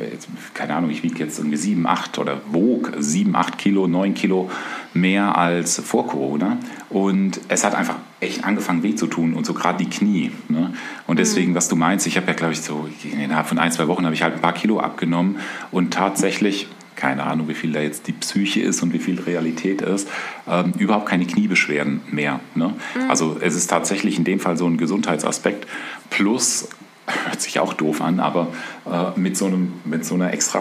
keine 0.52 0.74
Ahnung, 0.74 0.90
ich 0.90 1.02
wiege 1.02 1.18
jetzt 1.18 1.38
irgendwie 1.38 1.56
7, 1.56 1.86
8 1.86 2.18
oder 2.18 2.40
wog 2.50 2.92
7, 2.98 3.34
8 3.34 3.58
Kilo, 3.58 3.86
9 3.86 4.14
Kilo 4.14 4.50
mehr 4.92 5.36
als 5.36 5.80
vor 5.80 6.06
Corona. 6.06 6.58
Und 6.90 7.40
es 7.48 7.64
hat 7.64 7.74
einfach 7.74 7.96
echt 8.20 8.44
angefangen 8.44 8.82
weh 8.82 8.94
zu 8.94 9.06
tun 9.06 9.34
und 9.34 9.44
so 9.44 9.54
gerade 9.54 9.84
die 9.84 9.90
Knie. 9.90 10.30
Ne? 10.48 10.72
Und 11.06 11.18
deswegen, 11.18 11.52
mhm. 11.52 11.56
was 11.56 11.68
du 11.68 11.76
meinst, 11.76 12.06
ich 12.06 12.16
habe 12.16 12.26
ja, 12.26 12.32
glaube 12.34 12.52
ich, 12.52 12.60
so 12.60 12.88
innerhalb 13.12 13.46
von 13.46 13.58
ein, 13.58 13.72
zwei 13.72 13.88
Wochen 13.88 14.04
habe 14.04 14.14
ich 14.14 14.22
halt 14.22 14.34
ein 14.34 14.40
paar 14.40 14.54
Kilo 14.54 14.80
abgenommen 14.80 15.38
und 15.70 15.92
tatsächlich 15.92 16.68
keine 16.96 17.24
Ahnung, 17.24 17.48
wie 17.48 17.54
viel 17.54 17.72
da 17.72 17.80
jetzt 17.80 18.06
die 18.06 18.12
Psyche 18.12 18.60
ist 18.60 18.82
und 18.82 18.92
wie 18.92 18.98
viel 18.98 19.20
Realität 19.20 19.82
ist, 19.82 20.08
ähm, 20.48 20.72
überhaupt 20.78 21.06
keine 21.06 21.26
Kniebeschwerden 21.26 22.02
mehr. 22.10 22.40
Ne? 22.54 22.74
Mhm. 22.94 23.10
Also 23.10 23.36
es 23.40 23.54
ist 23.54 23.68
tatsächlich 23.68 24.18
in 24.18 24.24
dem 24.24 24.40
Fall 24.40 24.56
so 24.56 24.66
ein 24.66 24.76
Gesundheitsaspekt 24.76 25.66
plus, 26.10 26.68
hört 27.06 27.40
sich 27.40 27.58
auch 27.60 27.74
doof 27.74 28.00
an, 28.00 28.20
aber 28.20 28.48
äh, 28.90 29.18
mit, 29.18 29.36
so 29.36 29.46
einem, 29.46 29.74
mit 29.84 30.04
so 30.04 30.14
einer 30.14 30.32
extra 30.32 30.60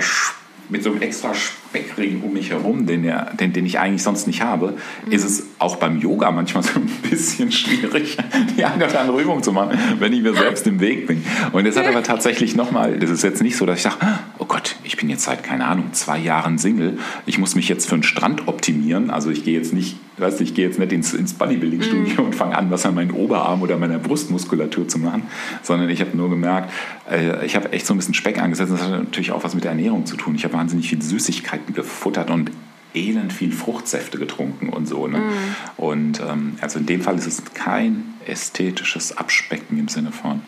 mit 0.69 0.83
so 0.83 0.91
einem 0.91 1.01
extra 1.01 1.33
Speckring 1.73 2.21
um 2.21 2.33
mich 2.33 2.51
herum, 2.51 2.85
den, 2.85 3.01
der, 3.01 3.33
den, 3.33 3.51
den 3.51 3.65
ich 3.65 3.79
eigentlich 3.79 4.03
sonst 4.03 4.27
nicht 4.27 4.43
habe, 4.43 4.75
mhm. 5.05 5.11
ist 5.11 5.23
es 5.23 5.47
auch 5.57 5.77
beim 5.77 5.99
Yoga 5.99 6.29
manchmal 6.31 6.63
so 6.63 6.79
ein 6.79 6.85
bisschen 7.09 7.51
schwierig, 7.51 8.17
die 8.55 8.63
eine 8.63 8.85
oder 8.85 9.01
andere 9.01 9.21
Übung 9.21 9.41
zu 9.41 9.51
machen, 9.51 9.77
wenn 9.97 10.13
ich 10.13 10.21
mir 10.21 10.35
selbst 10.35 10.67
im 10.67 10.79
Weg 10.79 11.07
bin. 11.07 11.23
Und 11.51 11.65
es 11.65 11.75
hat 11.75 11.87
aber 11.87 12.03
tatsächlich 12.03 12.55
nochmal, 12.55 12.99
das 12.99 13.09
ist 13.09 13.23
jetzt 13.23 13.41
nicht 13.41 13.57
so, 13.57 13.65
dass 13.65 13.77
ich 13.77 13.83
sage, 13.83 13.95
oh 14.37 14.45
Gott, 14.45 14.75
ich 14.83 14.97
bin 14.97 15.09
jetzt 15.09 15.23
seit, 15.23 15.43
keine 15.43 15.65
Ahnung, 15.65 15.93
zwei 15.93 16.19
Jahren 16.19 16.59
Single, 16.59 16.99
ich 17.25 17.39
muss 17.39 17.55
mich 17.55 17.69
jetzt 17.69 17.87
für 17.87 17.95
einen 17.95 18.03
Strand 18.03 18.47
optimieren, 18.47 19.09
also 19.09 19.31
ich 19.31 19.43
gehe 19.43 19.57
jetzt 19.57 19.73
nicht, 19.73 19.97
weißt 20.17 20.41
ich 20.41 20.53
gehe 20.53 20.67
jetzt 20.67 20.77
nicht 20.77 20.91
ins, 20.91 21.13
ins 21.13 21.33
Bodybuilding-Studio 21.33 22.21
mhm. 22.21 22.25
und 22.27 22.35
fange 22.35 22.55
an, 22.55 22.69
was 22.69 22.85
an 22.85 22.93
meinen 22.93 23.11
Oberarm 23.11 23.63
oder 23.63 23.77
meiner 23.77 23.97
Brustmuskulatur 23.97 24.87
zu 24.87 24.99
machen, 24.99 25.23
sondern 25.63 25.89
ich 25.89 26.01
habe 26.01 26.15
nur 26.15 26.29
gemerkt, 26.29 26.71
äh, 27.09 27.45
ich 27.45 27.55
habe 27.55 27.71
echt 27.71 27.85
so 27.85 27.93
ein 27.93 27.97
bisschen 27.97 28.13
Speck 28.13 28.39
angesetzt, 28.39 28.71
das 28.71 28.81
hat 28.83 28.91
natürlich 28.91 29.31
auch 29.31 29.43
was 29.43 29.55
mit 29.55 29.63
der 29.63 29.71
Ernährung 29.71 30.05
zu 30.05 30.15
tun. 30.17 30.35
Ich 30.35 30.43
habe 30.43 30.53
wahnsinnig 30.53 30.89
viel 30.89 31.01
Süßigkeit 31.01 31.62
gefuttert 31.67 32.29
und 32.29 32.51
elend 32.93 33.33
viel 33.33 33.51
Fruchtsäfte 33.51 34.17
getrunken 34.17 34.69
und 34.69 34.87
so. 34.87 35.07
Ne? 35.07 35.19
Mm. 35.19 35.55
Und 35.77 36.19
ähm, 36.19 36.57
also 36.61 36.79
in 36.79 36.85
dem 36.85 37.01
Fall 37.01 37.17
ist 37.17 37.27
es 37.27 37.43
kein 37.53 38.13
ästhetisches 38.25 39.17
Abspecken 39.17 39.79
im 39.79 39.87
Sinne 39.87 40.11
von, 40.11 40.41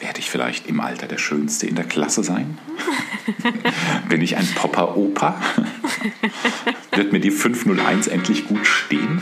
werde 0.00 0.20
ich 0.20 0.30
vielleicht 0.30 0.68
im 0.68 0.80
Alter 0.80 1.06
der 1.06 1.18
Schönste 1.18 1.66
in 1.66 1.74
der 1.74 1.84
Klasse 1.84 2.22
sein? 2.22 2.58
Bin 4.08 4.20
ich 4.22 4.36
ein 4.36 4.46
Popper-Opa? 4.54 5.40
Wird 6.92 7.12
mir 7.12 7.20
die 7.20 7.32
501 7.32 8.06
endlich 8.06 8.46
gut 8.46 8.66
stehen? 8.66 9.20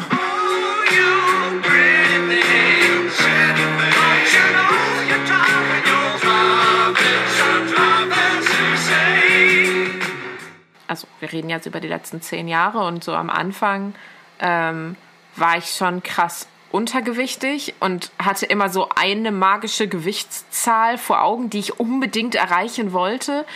Also 10.89 11.07
wir 11.21 11.33
reden 11.33 11.51
jetzt 11.51 11.67
über 11.67 11.81
die 11.81 11.89
letzten 11.89 12.21
zehn 12.23 12.49
Jahre 12.49 12.85
und 12.85 13.05
so 13.05 13.15
am 13.15 13.31
Anfang 13.31 13.95
ähm, 14.41 14.97
war 15.37 15.59
ich 15.59 15.71
schon 15.71 16.03
krass 16.03 16.49
untergewichtig 16.71 17.75
und 17.81 18.11
hatte 18.19 18.47
immer 18.47 18.69
so 18.69 18.89
eine 18.95 19.33
magische 19.33 19.89
Gewichtszahl 19.89 20.99
vor 20.99 21.23
Augen, 21.23 21.49
die 21.49 21.59
ich 21.59 21.81
unbedingt 21.81 22.35
erreichen 22.35 22.93
wollte 22.93 23.47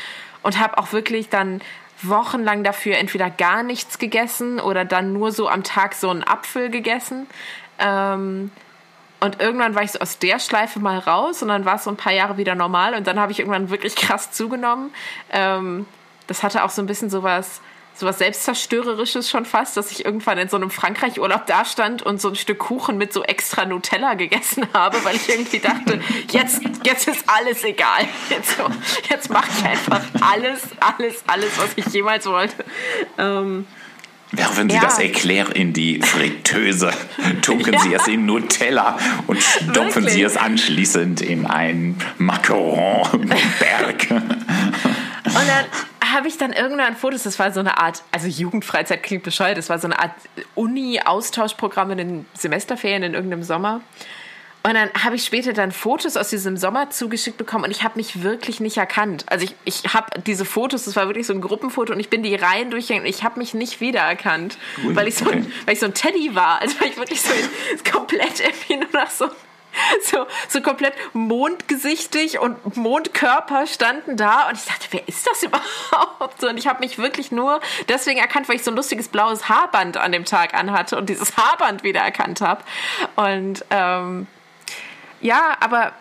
und 0.43 0.59
habe 0.59 0.79
auch 0.79 0.93
wirklich 0.93 1.29
dann 1.29 1.61
wochenlang 2.03 2.65
dafür 2.65 2.97
entweder 2.97 3.29
gar 3.29 3.63
nichts 3.63 3.99
gegessen 3.99 4.59
oder 4.59 4.85
dann 4.85 5.13
nur 5.13 5.33
so 5.33 5.49
am 5.49 5.65
Tag 5.65 5.95
so 5.95 6.09
einen 6.09 6.25
Apfel 6.25 6.71
gegessen. 6.71 7.27
Ähm, 7.79 8.51
Und 9.23 9.39
irgendwann 9.39 9.75
war 9.75 9.83
ich 9.83 9.93
so 9.93 9.99
aus 9.99 10.19
der 10.19 10.39
Schleife 10.39 10.81
mal 10.81 10.99
raus 10.99 11.43
und 11.43 11.49
dann 11.49 11.67
war 11.67 11.75
es 11.75 11.85
so 11.85 11.91
ein 11.91 11.99
paar 11.99 12.13
Jahre 12.15 12.39
wieder 12.39 12.55
normal 12.55 12.95
und 12.95 13.07
dann 13.07 13.21
habe 13.21 13.33
ich 13.33 13.39
irgendwann 13.39 13.69
wirklich 13.69 13.95
krass 14.05 14.33
zugenommen. 14.33 14.95
Ähm, 15.31 15.85
das 16.31 16.45
hatte 16.45 16.63
auch 16.63 16.71
so 16.71 16.81
ein 16.81 16.87
bisschen 16.87 17.11
sowas, 17.11 17.61
sowas 17.93 18.19
Selbstzerstörerisches 18.19 19.29
schon 19.29 19.45
fast, 19.45 19.77
dass 19.77 19.91
ich 19.91 20.05
irgendwann 20.05 20.39
in 20.39 20.49
so 20.49 20.57
einem 20.57 20.71
Frankreich-Urlaub 20.71 21.45
da 21.47 21.65
stand 21.65 22.03
und 22.03 22.21
so 22.21 22.29
ein 22.29 22.37
Stück 22.37 22.61
Kuchen 22.61 22.99
mit 22.99 23.13
so 23.13 23.25
extra 23.25 23.65
Nutella 23.65 24.15
gegessen 24.15 24.65
habe, 24.73 25.05
weil 25.05 25.17
ich 25.17 25.29
irgendwie 25.29 25.59
dachte, 25.59 26.01
jetzt, 26.31 26.63
jetzt 26.85 27.09
ist 27.09 27.25
alles 27.27 27.65
egal. 27.65 28.07
Jetzt, 28.31 28.57
so, 28.57 28.65
jetzt 29.11 29.29
mache 29.29 29.51
ich 29.59 29.65
einfach 29.65 30.03
alles, 30.21 30.69
alles, 30.79 31.25
alles, 31.27 31.59
was 31.59 31.71
ich 31.75 31.87
jemals 31.87 32.27
wollte. 32.27 32.65
Ähm, 33.19 33.67
Werfen 34.31 34.71
Sie 34.71 34.77
ja. 34.77 34.83
das 34.83 35.01
Eclair 35.01 35.57
in 35.57 35.73
die 35.73 36.01
Fritteuse, 36.01 36.93
tunken 37.43 37.73
ja. 37.73 37.81
Sie 37.81 37.93
es 37.93 38.07
in 38.07 38.25
Nutella 38.25 38.97
und 39.27 39.43
stopfen 39.43 40.05
Wirklich? 40.05 40.15
Sie 40.15 40.23
es 40.23 40.37
anschließend 40.37 41.23
in 41.23 41.47
einen 41.47 41.99
Macaron-Berg. 42.19 44.07
Und 44.11 45.35
dann 45.35 45.65
habe 46.13 46.29
ich 46.29 46.39
dann 46.39 46.53
irgendwann 46.53 46.97
Fotos, 46.97 47.23
das 47.23 47.39
war 47.39 47.53
so 47.53 47.61
eine 47.61 47.79
Art, 47.79 48.03
also 48.13 48.27
Jugendfreizeit 48.27 49.03
klingt 49.03 49.23
bescheuert, 49.23 49.59
das 49.59 49.69
war 49.69 49.79
so 49.79 49.87
eine 49.87 49.99
Art 49.99 50.13
Uni-Austauschprogramm 50.55 51.91
in 51.93 51.99
den 51.99 52.27
Semesterferien 52.35 53.03
in 53.03 53.15
irgendeinem 53.15 53.43
Sommer. 53.43 53.81
Und 54.63 54.75
dann 54.75 54.91
habe 55.03 55.17
ich 55.17 55.25
später 55.25 55.55
dann 55.55 55.73
Fotos 55.73 56.19
aus 56.19 56.29
diesem 56.29 56.59
Sommer 56.59 56.91
zugeschickt 56.91 57.39
bekommen 57.39 57.65
und 57.65 57.71
ich 57.71 57.83
habe 57.83 57.97
mich 57.97 58.23
wirklich 58.23 58.61
nicht 58.61 58.77
erkannt. 58.77 59.25
Also 59.29 59.47
ich, 59.47 59.55
ich 59.65 59.95
habe 59.95 60.21
diese 60.27 60.45
Fotos, 60.45 60.85
das 60.85 60.97
war 60.97 61.07
wirklich 61.07 61.27
so 61.27 61.33
ein 61.33 61.41
Gruppenfoto 61.41 61.95
und 61.95 62.01
ich 62.01 62.11
bin 62.11 62.23
die 62.23 62.35
Reihen 62.35 62.71
durchgegangen 62.71 63.05
und 63.07 63.11
ich 63.11 63.25
habe 63.25 63.39
mich 63.39 63.55
nicht 63.55 63.81
wiedererkannt, 63.81 64.59
weil, 64.85 65.09
ich 65.09 65.15
so 65.15 65.31
ein, 65.31 65.51
weil 65.65 65.75
ich 65.75 65.81
so 65.81 65.87
ein 65.87 65.95
Teddy 65.95 66.35
war. 66.35 66.61
Also 66.61 66.79
weil 66.79 66.89
ich 66.89 66.99
wirklich 66.99 67.23
so 67.23 67.33
komplett 67.91 68.41
irgendwie 68.41 68.77
nur 68.77 68.93
noch 68.93 69.11
so 69.11 69.31
so, 70.03 70.27
so 70.49 70.61
komplett 70.61 70.95
mondgesichtig 71.13 72.39
und 72.39 72.77
Mondkörper 72.77 73.67
standen 73.67 74.17
da 74.17 74.49
und 74.49 74.57
ich 74.57 74.65
dachte, 74.65 74.87
wer 74.91 75.09
ist 75.09 75.27
das 75.27 75.43
überhaupt? 75.43 76.43
Und 76.43 76.57
ich 76.57 76.67
habe 76.67 76.81
mich 76.81 76.99
wirklich 76.99 77.33
nur 77.33 77.61
deswegen 77.89 78.19
erkannt, 78.19 78.49
weil 78.49 78.57
ich 78.57 78.65
so 78.65 78.71
ein 78.71 78.77
lustiges 78.77 79.09
blaues 79.09 79.49
Haarband 79.49 79.97
an 79.97 80.13
dem 80.13 80.25
Tag 80.25 80.55
anhatte 80.55 80.97
und 80.97 81.09
dieses 81.09 81.37
Haarband 81.37 81.83
wieder 81.83 82.01
erkannt 82.01 82.41
habe. 82.41 82.63
Und 83.17 83.65
ähm, 83.71 84.27
ja, 85.21 85.57
aber 85.61 85.93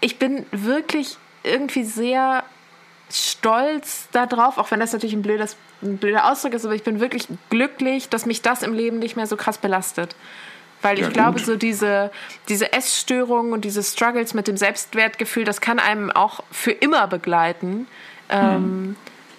ich 0.00 0.18
bin 0.18 0.46
wirklich 0.50 1.16
irgendwie 1.42 1.84
sehr 1.84 2.44
stolz 3.10 4.08
darauf, 4.12 4.58
auch 4.58 4.70
wenn 4.70 4.80
das 4.80 4.92
natürlich 4.92 5.14
ein, 5.14 5.22
blödes, 5.22 5.56
ein 5.82 5.98
blöder 5.98 6.30
Ausdruck 6.30 6.54
ist, 6.54 6.64
aber 6.64 6.74
ich 6.74 6.82
bin 6.82 7.00
wirklich 7.00 7.28
glücklich, 7.50 8.08
dass 8.08 8.26
mich 8.26 8.42
das 8.42 8.62
im 8.62 8.72
Leben 8.72 8.98
nicht 8.98 9.16
mehr 9.16 9.26
so 9.26 9.36
krass 9.36 9.58
belastet. 9.58 10.16
Weil 10.82 10.96
ich 10.98 11.04
ja, 11.04 11.10
glaube, 11.10 11.38
so 11.38 11.56
diese, 11.56 12.10
diese 12.48 12.72
Essstörungen 12.72 13.52
und 13.52 13.64
diese 13.64 13.82
Struggles 13.82 14.34
mit 14.34 14.48
dem 14.48 14.56
Selbstwertgefühl, 14.56 15.44
das 15.44 15.60
kann 15.60 15.78
einem 15.78 16.10
auch 16.10 16.40
für 16.50 16.72
immer 16.72 17.06
begleiten. 17.06 17.86
Ähm, 18.28 18.52
hm. 18.52 18.96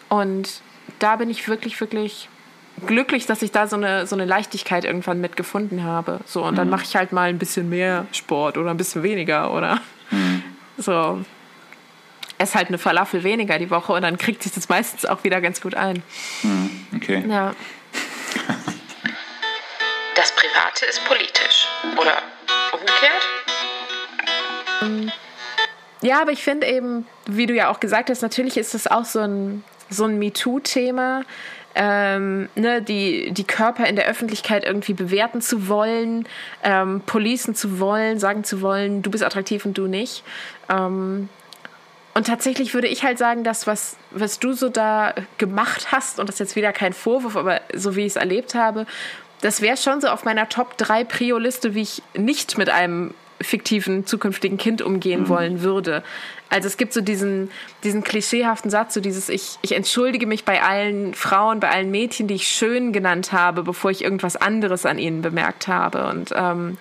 Und 0.09 0.61
da 0.99 1.17
bin 1.17 1.29
ich 1.29 1.47
wirklich, 1.47 1.79
wirklich 1.81 2.29
glücklich, 2.85 3.25
dass 3.25 3.41
ich 3.41 3.51
da 3.51 3.67
so 3.67 3.75
eine, 3.75 4.07
so 4.07 4.15
eine 4.15 4.25
Leichtigkeit 4.25 4.85
irgendwann 4.85 5.21
mitgefunden 5.21 5.83
habe. 5.83 6.19
So, 6.25 6.43
und 6.43 6.57
dann 6.57 6.67
mhm. 6.67 6.71
mache 6.71 6.83
ich 6.83 6.95
halt 6.95 7.11
mal 7.11 7.29
ein 7.29 7.39
bisschen 7.39 7.69
mehr 7.69 8.05
Sport 8.11 8.57
oder 8.57 8.71
ein 8.71 8.77
bisschen 8.77 9.03
weniger 9.03 9.53
oder 9.53 9.79
mhm. 10.11 10.43
so. 10.77 11.23
Ess 12.39 12.55
halt 12.55 12.69
eine 12.69 12.79
Falafel 12.79 13.23
weniger 13.23 13.59
die 13.59 13.69
Woche 13.69 13.93
und 13.93 14.01
dann 14.01 14.17
kriegt 14.17 14.41
sich 14.41 14.51
das 14.51 14.67
meistens 14.67 15.05
auch 15.05 15.23
wieder 15.23 15.39
ganz 15.39 15.61
gut 15.61 15.75
ein. 15.75 16.01
Mhm. 16.41 16.69
Okay. 16.95 17.23
Ja. 17.29 17.53
Private 20.73 20.85
ist 20.87 21.05
politisch. 21.05 21.67
Oder 21.99 22.21
umgekehrt? 22.71 23.23
Ja, 26.01 26.21
aber 26.21 26.31
ich 26.31 26.43
finde 26.43 26.67
eben, 26.67 27.07
wie 27.25 27.45
du 27.45 27.53
ja 27.53 27.69
auch 27.69 27.79
gesagt 27.79 28.09
hast, 28.09 28.21
natürlich 28.21 28.57
ist 28.57 28.73
das 28.73 28.87
auch 28.87 29.05
so 29.05 29.19
ein, 29.19 29.63
so 29.89 30.05
ein 30.05 30.17
MeToo-Thema 30.17 31.23
ähm, 31.75 32.49
ne, 32.55 32.81
die, 32.81 33.31
die 33.31 33.43
Körper 33.45 33.87
in 33.87 33.95
der 33.95 34.05
Öffentlichkeit 34.05 34.63
irgendwie 34.63 34.93
bewerten 34.93 35.41
zu 35.41 35.67
wollen, 35.67 36.27
ähm, 36.63 37.01
policen 37.05 37.55
zu 37.55 37.79
wollen, 37.79 38.19
sagen 38.19 38.43
zu 38.43 38.61
wollen, 38.61 39.01
du 39.01 39.09
bist 39.09 39.23
attraktiv 39.23 39.65
und 39.65 39.77
du 39.77 39.87
nicht. 39.87 40.23
Ähm, 40.69 41.29
und 42.15 42.27
tatsächlich 42.27 42.75
würde 42.75 42.87
ich 42.87 43.03
halt 43.03 43.17
sagen, 43.17 43.43
dass 43.43 43.65
was, 43.65 43.97
was 44.11 44.37
du 44.39 44.53
so 44.53 44.69
da 44.69 45.15
gemacht 45.39 45.91
hast, 45.91 46.19
und 46.19 46.29
das 46.29 46.35
ist 46.35 46.39
jetzt 46.39 46.55
wieder 46.55 46.71
kein 46.71 46.93
Vorwurf, 46.93 47.35
aber 47.35 47.61
so 47.73 47.95
wie 47.95 48.01
ich 48.01 48.07
es 48.07 48.15
erlebt 48.17 48.53
habe, 48.53 48.85
das 49.43 49.61
wäre 49.61 49.75
schon 49.75 49.99
so 49.99 50.07
auf 50.07 50.23
meiner 50.23 50.47
Top 50.47 50.77
3 50.77 51.03
Prio-Liste, 51.03 51.75
wie 51.75 51.81
ich 51.81 52.01
nicht 52.15 52.57
mit 52.57 52.69
einem 52.69 53.13
fiktiven 53.41 54.05
zukünftigen 54.05 54.57
Kind 54.57 54.81
umgehen 54.81 55.23
mhm. 55.23 55.27
wollen 55.27 55.61
würde. 55.61 56.01
Also 56.49 56.67
es 56.67 56.77
gibt 56.77 56.93
so 56.93 57.01
diesen, 57.01 57.51
diesen 57.83 58.03
klischeehaften 58.03 58.71
Satz, 58.71 58.93
so 58.93 59.01
dieses, 59.01 59.27
ich, 59.27 59.57
ich 59.61 59.73
entschuldige 59.73 60.27
mich 60.27 60.45
bei 60.45 60.63
allen 60.63 61.13
Frauen, 61.13 61.59
bei 61.59 61.69
allen 61.69 61.91
Mädchen, 61.91 62.27
die 62.27 62.35
ich 62.35 62.47
schön 62.47 62.93
genannt 62.93 63.33
habe, 63.33 63.63
bevor 63.63 63.91
ich 63.91 64.01
irgendwas 64.01 64.37
anderes 64.37 64.85
an 64.85 64.97
ihnen 64.97 65.21
bemerkt 65.21 65.67
habe. 65.67 66.05
Und 66.05 66.29
ähm, 66.33 66.77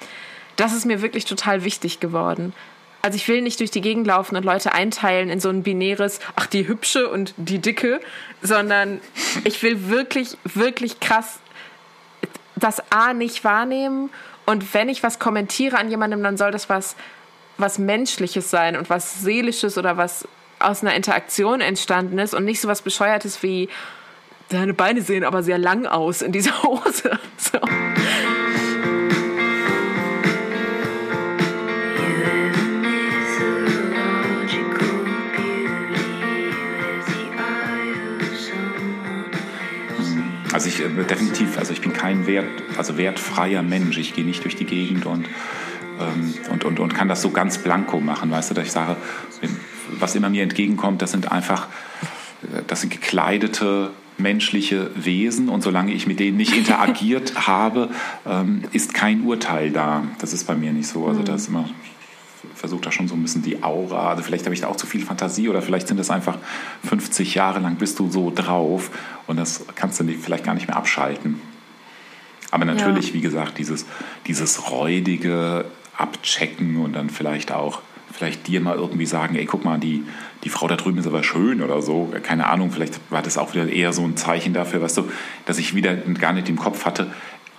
das 0.55 0.73
ist 0.73 0.87
mir 0.87 1.03
wirklich 1.03 1.25
total 1.25 1.65
wichtig 1.65 1.99
geworden. 1.99 2.53
Also 3.01 3.17
ich 3.17 3.27
will 3.27 3.43
nicht 3.43 3.59
durch 3.59 3.73
die 3.73 3.81
Gegend 3.81 4.07
laufen 4.07 4.37
und 4.37 4.45
Leute 4.45 4.73
einteilen 4.73 5.29
in 5.29 5.41
so 5.41 5.49
ein 5.49 5.65
binäres, 5.65 6.21
ach 6.37 6.47
die 6.47 6.69
hübsche 6.69 7.09
und 7.09 7.35
die 7.37 7.59
dicke, 7.59 8.01
sondern 8.43 9.01
ich 9.43 9.61
will 9.65 9.89
wirklich, 9.89 10.37
wirklich 10.45 11.01
krass 11.01 11.41
das 12.63 12.83
A 12.91 13.13
nicht 13.13 13.45
wahrnehmen 13.45 14.11
und 14.47 14.75
wenn 14.75 14.89
ich 14.89 15.03
was 15.03 15.19
kommentiere 15.19 15.79
an 15.79 15.91
jemandem, 15.91 16.23
dann 16.23 16.37
soll 16.37 16.51
das 16.51 16.69
was 16.69 16.97
was 17.59 17.79
Menschliches 17.79 18.51
sein 18.51 18.77
und 18.77 18.91
was 18.91 19.21
Seelisches 19.23 19.79
oder 19.79 19.97
was 19.97 20.27
aus 20.59 20.83
einer 20.83 20.95
Interaktion 20.95 21.61
entstanden 21.61 22.19
ist 22.19 22.35
und 22.35 22.45
nicht 22.45 22.61
so 22.61 22.69
was 22.69 22.83
Bescheuertes 22.83 23.43
wie 23.43 23.69
deine 24.49 24.75
Beine 24.75 25.03
sehen 25.03 25.25
aber 25.25 25.43
sehr 25.43 25.59
lang 25.59 25.87
aus 25.87 26.23
in 26.23 26.33
dieser 26.33 26.63
Hose. 26.63 27.19
So. 27.37 27.59
Ich 40.75 40.81
äh, 40.81 41.05
definitiv, 41.05 41.59
also 41.59 41.73
ich 41.73 41.81
bin 41.81 41.93
kein 41.93 42.27
wert, 42.27 42.47
also 42.77 42.97
wertfreier 42.97 43.63
Mensch. 43.63 43.99
Ich 43.99 44.15
gehe 44.15 44.25
nicht 44.25 44.45
durch 44.45 44.57
die 44.57 44.65
Gegend 44.65 45.07
und 45.07 45.27
ähm, 46.01 46.35
und, 46.51 46.65
und, 46.65 46.81
und 46.81 46.95
kann 46.95 47.09
das 47.09 47.23
so 47.23 47.31
ganz 47.31 47.59
blanko 47.59 48.01
machen, 48.01 48.31
weißt 48.31 48.51
du, 48.51 48.55
dass 48.55 48.67
ich 48.67 48.73
sage, 48.73 48.97
was 49.99 50.15
immer 50.15 50.31
mir 50.31 50.43
entgegenkommt, 50.43 51.03
das 51.03 51.11
sind 51.11 51.31
einfach, 51.31 51.69
äh, 52.43 52.63
das 52.67 52.81
sind 52.81 52.91
gekleidete 52.91 53.91
menschliche 54.19 54.91
Wesen 54.95 55.49
und 55.49 55.63
solange 55.63 55.93
ich 55.93 56.07
mit 56.07 56.21
denen 56.21 56.37
nicht 56.37 56.57
interagiert 56.57 57.47
habe, 57.47 57.89
ähm, 58.27 58.63
ist 58.73 58.95
kein 58.95 59.23
Urteil 59.23 59.71
da. 59.71 60.05
Das 60.21 60.33
ist 60.33 60.47
bei 60.47 60.55
mir 60.55 60.73
nicht 60.73 60.89
so. 60.89 61.07
Also 61.07 61.21
mhm. 61.21 61.25
das 61.25 61.43
ist 61.43 61.49
immer 61.49 61.69
versuche 62.63 62.83
da 62.83 62.93
schon 62.93 63.09
so 63.09 63.17
ein 63.17 63.23
bisschen 63.23 63.43
die 63.43 63.65
Aura, 63.65 64.11
also 64.11 64.23
vielleicht 64.23 64.45
habe 64.45 64.55
ich 64.55 64.61
da 64.61 64.69
auch 64.69 64.77
zu 64.77 64.87
viel 64.87 65.05
Fantasie 65.05 65.49
oder 65.49 65.63
vielleicht 65.63 65.89
sind 65.89 65.99
es 65.99 66.11
einfach 66.11 66.39
50 66.85 67.35
Jahre 67.35 67.59
lang 67.59 67.75
bist 67.75 67.99
du 67.99 68.09
so 68.09 68.31
drauf 68.33 68.93
und 69.27 69.37
das 69.37 69.65
kannst 69.75 69.99
du 69.99 70.05
vielleicht 70.05 70.45
gar 70.45 70.55
nicht 70.55 70.69
mehr 70.69 70.77
abschalten. 70.77 71.41
Aber 72.53 72.65
natürlich, 72.65 73.09
ja. 73.09 73.15
wie 73.15 73.21
gesagt, 73.21 73.59
dieses, 73.59 73.85
dieses 74.29 74.71
räudige, 74.71 75.65
abchecken 75.99 76.77
und 76.77 76.93
dann 76.93 77.11
vielleicht 77.11 77.51
auch 77.51 77.83
vielleicht 78.13 78.47
dir 78.47 78.61
mal 78.61 78.77
irgendwie 78.77 79.07
sagen, 79.07 79.35
ey, 79.35 79.45
guck 79.45 79.65
mal, 79.65 79.81
die, 79.81 80.05
die 80.45 80.49
Frau 80.49 80.69
da 80.69 80.77
drüben 80.77 80.99
ist 80.99 81.07
aber 81.09 81.25
schön 81.25 81.63
oder 81.63 81.83
so. 81.83 82.13
Keine 82.23 82.47
Ahnung, 82.47 82.71
vielleicht 82.71 83.01
war 83.11 83.23
das 83.23 83.39
auch 83.39 83.55
wieder 83.55 83.69
eher 83.69 83.93
so 83.93 84.05
ein 84.05 84.17
Zeichen 84.17 84.55
dafür, 84.55 84.83
weißt 84.83 84.99
du, 84.99 85.11
dass 85.47 85.59
ich 85.59 85.75
wieder 85.75 85.97
gar 85.97 86.33
nicht 86.33 86.49
im 86.49 86.57
Kopf 86.57 86.85
hatte, 86.85 87.11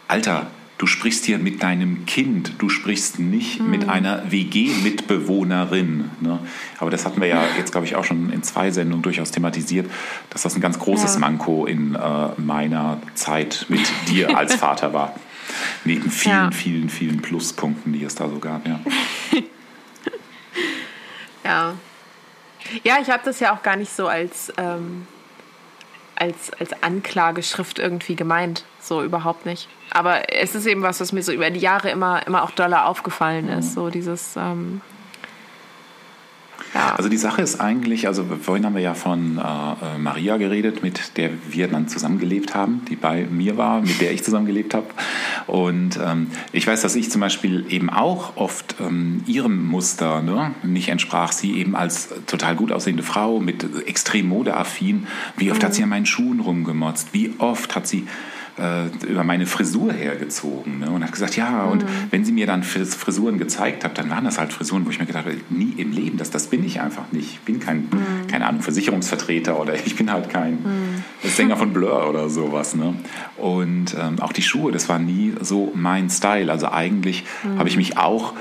Alter, 0.07 0.47
du 0.83 0.87
sprichst 0.87 1.23
hier 1.23 1.37
mit 1.37 1.63
deinem 1.63 2.05
Kind, 2.05 2.55
du 2.57 2.67
sprichst 2.67 3.17
nicht 3.17 3.61
mhm. 3.61 3.71
mit 3.71 3.87
einer 3.87 4.29
WG-Mitbewohnerin. 4.29 6.11
Ne? 6.19 6.39
Aber 6.77 6.91
das 6.91 7.05
hatten 7.05 7.21
wir 7.21 7.29
ja 7.29 7.41
jetzt, 7.57 7.71
glaube 7.71 7.87
ich, 7.87 7.95
auch 7.95 8.03
schon 8.03 8.29
in 8.33 8.43
zwei 8.43 8.69
Sendungen 8.69 9.01
durchaus 9.01 9.31
thematisiert, 9.31 9.89
dass 10.29 10.41
das 10.41 10.55
ein 10.55 10.59
ganz 10.59 10.77
großes 10.79 11.13
ja. 11.13 11.19
Manko 11.21 11.65
in 11.65 11.95
äh, 11.95 12.27
meiner 12.35 13.01
Zeit 13.13 13.65
mit 13.69 13.79
dir 14.09 14.37
als 14.37 14.55
Vater 14.57 14.91
war. 14.91 15.15
Neben 15.85 16.11
vielen, 16.11 16.35
ja. 16.35 16.51
vielen, 16.51 16.89
vielen 16.89 17.21
Pluspunkten, 17.21 17.93
die 17.93 18.03
es 18.03 18.15
da 18.15 18.27
so 18.27 18.39
gab, 18.39 18.67
ja. 18.67 18.81
ja. 21.45 21.75
Ja, 22.83 22.97
ich 23.01 23.09
habe 23.09 23.23
das 23.23 23.39
ja 23.39 23.55
auch 23.55 23.63
gar 23.63 23.77
nicht 23.77 23.95
so 23.95 24.07
als, 24.07 24.51
ähm, 24.57 25.07
als, 26.15 26.51
als 26.59 26.83
Anklageschrift 26.83 27.79
irgendwie 27.79 28.15
gemeint. 28.15 28.65
So 28.79 29.03
überhaupt 29.03 29.45
nicht. 29.45 29.67
Aber 29.91 30.33
es 30.33 30.55
ist 30.55 30.65
eben 30.65 30.81
was, 30.81 30.99
was 30.99 31.11
mir 31.11 31.23
so 31.23 31.31
über 31.31 31.49
die 31.49 31.59
Jahre 31.59 31.89
immer, 31.89 32.25
immer 32.27 32.43
auch 32.43 32.51
doller 32.51 32.87
aufgefallen 32.87 33.49
ist. 33.49 33.71
Mhm. 33.71 33.73
So 33.73 33.89
dieses. 33.89 34.35
Ähm 34.35 34.81
Ja. 36.73 36.95
Also 36.95 37.09
die 37.09 37.17
Sache 37.17 37.41
ist 37.41 37.59
eigentlich, 37.59 38.07
also 38.07 38.25
vorhin 38.41 38.65
haben 38.65 38.73
wir 38.75 38.81
ja 38.81 38.95
von 38.95 39.37
äh, 39.37 39.97
Maria 39.99 40.37
geredet, 40.37 40.81
mit 40.81 41.17
der 41.17 41.29
wir 41.49 41.67
dann 41.67 41.87
zusammengelebt 41.87 42.55
haben, 42.55 42.81
die 42.89 42.95
bei 42.95 43.27
mir 43.29 43.57
war, 43.57 43.81
mit 43.81 44.01
der 44.01 44.11
ich 44.11 44.23
zusammengelebt 44.23 44.73
habe. 44.73 44.87
Und 45.45 45.99
ähm, 46.03 46.27
ich 46.51 46.65
weiß, 46.65 46.81
dass 46.81 46.95
ich 46.95 47.11
zum 47.11 47.21
Beispiel 47.21 47.65
eben 47.69 47.89
auch 47.89 48.37
oft 48.37 48.75
ähm, 48.79 49.23
ihrem 49.27 49.67
Muster 49.67 50.21
ne, 50.21 50.55
nicht 50.63 50.89
entsprach. 50.89 51.31
Sie 51.31 51.57
eben 51.57 51.75
als 51.75 52.09
total 52.25 52.55
gut 52.55 52.71
aussehende 52.71 53.03
Frau 53.03 53.39
mit 53.39 53.65
extrem 53.85 54.27
modeaffin. 54.27 55.07
Wie 55.37 55.51
oft 55.51 55.61
mhm. 55.61 55.65
hat 55.65 55.73
sie 55.75 55.83
an 55.83 55.89
meinen 55.89 56.07
Schuhen 56.07 56.39
rumgemotzt? 56.39 57.09
Wie 57.13 57.33
oft 57.37 57.75
hat 57.75 57.87
sie 57.87 58.07
äh, 58.57 58.87
über 59.07 59.23
meine 59.23 59.45
Frisur 59.45 59.91
hergezogen 59.93 60.79
ne? 60.79 60.89
und 60.89 61.03
hat 61.03 61.11
gesagt, 61.11 61.35
ja, 61.35 61.65
mhm. 61.65 61.71
und 61.71 61.85
wenn 62.11 62.23
sie 62.25 62.31
mir 62.31 62.45
dann 62.45 62.63
Frisuren 62.63 63.37
gezeigt 63.37 63.83
hat, 63.83 63.97
dann 63.97 64.09
waren 64.09 64.25
das 64.25 64.37
halt 64.37 64.53
Frisuren, 64.53 64.85
wo 64.85 64.89
ich 64.89 64.99
mir 64.99 65.05
gedacht 65.05 65.25
habe, 65.25 65.37
nie 65.49 65.73
im 65.77 65.91
Leben, 65.91 66.17
das, 66.17 66.29
das 66.29 66.47
bin 66.47 66.63
ich 66.63 66.79
einfach 66.81 67.11
nicht. 67.11 67.31
Ich 67.33 67.39
bin 67.39 67.59
kein, 67.59 67.89
mhm. 67.91 68.27
keine 68.29 68.45
Ahnung, 68.47 68.61
Versicherungsvertreter 68.61 69.59
oder 69.59 69.73
ich 69.85 69.95
bin 69.95 70.11
halt 70.11 70.29
kein 70.29 70.53
mhm. 70.53 71.03
Sänger 71.23 71.57
von 71.57 71.73
Blur 71.73 72.09
oder 72.09 72.29
sowas. 72.29 72.75
Ne? 72.75 72.93
Und 73.37 73.95
ähm, 73.99 74.19
auch 74.19 74.33
die 74.33 74.43
Schuhe, 74.43 74.71
das 74.71 74.89
war 74.89 74.99
nie 74.99 75.33
so 75.41 75.71
mein 75.73 76.09
Style. 76.09 76.51
Also 76.51 76.69
eigentlich 76.69 77.23
mhm. 77.43 77.59
habe 77.59 77.69
ich 77.69 77.77
mich 77.77 77.97
auch 77.97 78.33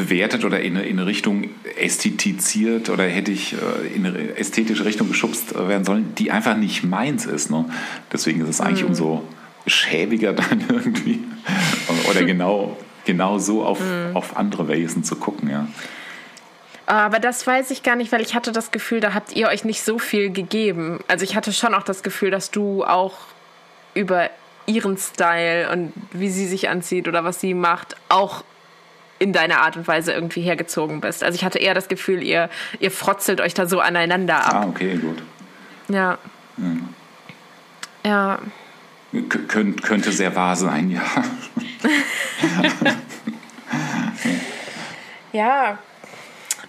bewertet 0.00 0.44
oder 0.44 0.60
in 0.60 0.76
eine, 0.76 0.86
in 0.86 0.98
eine 0.98 1.06
Richtung 1.06 1.50
ästhetisiert 1.78 2.88
oder 2.88 3.04
hätte 3.04 3.30
ich 3.32 3.52
äh, 3.52 3.94
in 3.94 4.06
eine 4.06 4.36
ästhetische 4.36 4.84
Richtung 4.84 5.08
geschubst 5.08 5.54
äh, 5.54 5.68
werden 5.68 5.84
sollen, 5.84 6.14
die 6.16 6.30
einfach 6.30 6.56
nicht 6.56 6.84
meins 6.84 7.26
ist. 7.26 7.50
Ne? 7.50 7.66
Deswegen 8.12 8.40
ist 8.40 8.48
es 8.48 8.60
eigentlich 8.60 8.82
mhm. 8.82 8.90
umso 8.90 9.24
schäbiger 9.66 10.32
dann 10.34 10.64
irgendwie 10.68 11.20
oder 12.08 12.24
genau, 12.24 12.78
genau 13.04 13.38
so 13.38 13.62
auf, 13.62 13.80
mhm. 13.80 14.16
auf 14.16 14.36
andere 14.36 14.68
Wesen 14.68 15.04
zu 15.04 15.16
gucken. 15.16 15.50
Ja. 15.50 15.68
Aber 16.86 17.18
das 17.18 17.46
weiß 17.46 17.70
ich 17.70 17.82
gar 17.82 17.96
nicht, 17.96 18.10
weil 18.10 18.22
ich 18.22 18.34
hatte 18.34 18.52
das 18.52 18.70
Gefühl, 18.70 19.00
da 19.00 19.14
habt 19.14 19.36
ihr 19.36 19.48
euch 19.48 19.64
nicht 19.64 19.82
so 19.82 19.98
viel 19.98 20.30
gegeben. 20.30 21.00
Also 21.08 21.24
ich 21.24 21.36
hatte 21.36 21.52
schon 21.52 21.74
auch 21.74 21.84
das 21.84 22.02
Gefühl, 22.02 22.30
dass 22.30 22.50
du 22.50 22.84
auch 22.84 23.14
über 23.94 24.30
ihren 24.66 24.96
Style 24.96 25.70
und 25.70 25.92
wie 26.12 26.30
sie 26.30 26.46
sich 26.46 26.68
anzieht 26.68 27.06
oder 27.06 27.22
was 27.22 27.40
sie 27.40 27.54
macht, 27.54 27.96
auch 28.08 28.44
in 29.20 29.32
deiner 29.34 29.60
Art 29.60 29.76
und 29.76 29.86
Weise 29.86 30.12
irgendwie 30.12 30.40
hergezogen 30.40 31.00
bist. 31.00 31.22
Also 31.22 31.36
ich 31.36 31.44
hatte 31.44 31.58
eher 31.58 31.74
das 31.74 31.88
Gefühl, 31.88 32.22
ihr, 32.22 32.48
ihr 32.80 32.90
frotzelt 32.90 33.40
euch 33.40 33.54
da 33.54 33.66
so 33.66 33.78
aneinander 33.78 34.44
ab. 34.44 34.54
Ah, 34.54 34.66
okay, 34.66 34.96
gut. 34.96 35.22
Ja. 35.88 36.18
Ja. 38.02 38.38
ja. 39.12 39.22
Könnt, 39.28 39.82
könnte 39.82 40.10
sehr 40.10 40.34
wahr 40.34 40.56
sein, 40.56 40.90
ja. 40.90 41.02
ja. 45.32 45.78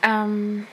Ähm, 0.04 0.68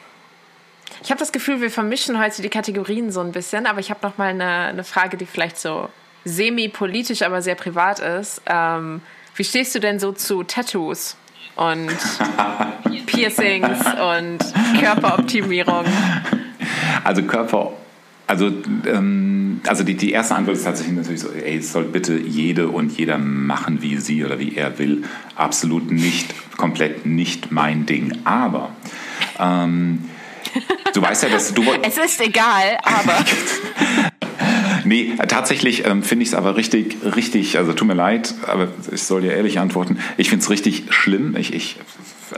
ich 1.02 1.10
habe 1.10 1.20
das 1.20 1.30
Gefühl, 1.30 1.60
wir 1.60 1.70
vermischen 1.70 2.18
heute 2.18 2.42
die 2.42 2.48
Kategorien 2.48 3.12
so 3.12 3.20
ein 3.20 3.30
bisschen, 3.30 3.66
aber 3.66 3.78
ich 3.78 3.90
habe 3.90 4.00
noch 4.02 4.18
mal 4.18 4.30
eine, 4.30 4.44
eine 4.44 4.84
Frage, 4.84 5.16
die 5.16 5.26
vielleicht 5.26 5.58
so 5.58 5.88
semi-politisch, 6.24 7.22
aber 7.22 7.40
sehr 7.40 7.54
privat 7.54 8.00
ist. 8.00 8.42
Ähm, 8.46 9.00
wie 9.36 9.44
stehst 9.44 9.76
du 9.76 9.78
denn 9.78 10.00
so 10.00 10.10
zu 10.10 10.42
Tattoos? 10.42 11.16
Und 11.58 13.06
Piercings 13.06 13.78
und 13.78 14.38
Körperoptimierung? 14.80 15.84
Also 17.04 17.22
Körper, 17.22 17.72
also, 18.28 18.52
ähm, 18.86 19.60
also 19.66 19.82
die, 19.84 19.96
die 19.96 20.12
erste 20.12 20.34
Antwort 20.34 20.56
ist 20.56 20.64
tatsächlich 20.64 20.96
natürlich 20.96 21.20
so, 21.20 21.30
ey, 21.30 21.58
es 21.58 21.72
soll 21.72 21.84
bitte 21.84 22.16
jede 22.18 22.68
und 22.68 22.96
jeder 22.96 23.18
machen, 23.18 23.82
wie 23.82 23.96
sie 23.96 24.24
oder 24.24 24.38
wie 24.38 24.54
er 24.54 24.78
will. 24.78 25.04
Absolut 25.34 25.90
nicht, 25.90 26.34
komplett 26.56 27.06
nicht 27.06 27.50
mein 27.50 27.86
Ding. 27.86 28.18
Aber 28.24 28.70
ähm, 29.38 30.04
du 30.92 31.02
weißt 31.02 31.24
ja, 31.24 31.28
dass 31.30 31.54
du... 31.54 31.64
es 31.82 31.96
ist 31.96 32.20
egal, 32.20 32.78
aber... 32.82 33.24
Nee, 34.88 35.12
tatsächlich 35.28 35.84
ähm, 35.84 36.02
finde 36.02 36.22
ich 36.22 36.30
es 36.30 36.34
aber 36.34 36.56
richtig, 36.56 36.96
richtig, 37.04 37.58
also 37.58 37.74
tut 37.74 37.86
mir 37.86 37.92
leid, 37.92 38.34
aber 38.46 38.68
ich 38.90 39.02
soll 39.02 39.20
dir 39.20 39.34
ehrlich 39.34 39.58
antworten, 39.58 39.98
ich 40.16 40.30
finde 40.30 40.42
es 40.42 40.48
richtig 40.48 40.84
schlimm. 40.88 41.36
Ich, 41.36 41.52
ich, 41.52 41.76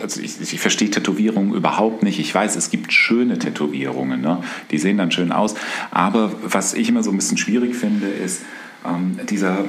also 0.03 0.21
ich, 0.21 0.41
ich 0.41 0.59
verstehe 0.59 0.91
Tätowierungen 0.91 1.55
überhaupt 1.55 2.03
nicht. 2.03 2.19
Ich 2.19 2.35
weiß, 2.35 2.57
es 2.57 2.71
gibt 2.71 2.93
schöne 2.93 3.39
Tätowierungen, 3.39 4.21
ne? 4.21 4.43
die 4.73 4.79
sehen 4.79 4.99
dann 4.99 5.13
schön 5.13 5.31
aus. 5.31 5.55
Aber 5.93 6.33
was 6.43 6.75
ich 6.75 6.89
immer 6.89 7.05
so 7.05 7.13
ein 7.13 7.17
bisschen 7.17 7.39
schwierig 7.39 7.77
finde, 7.77 8.09
ist 8.09 8.43
ähm, 8.85 9.21
dieser 9.31 9.67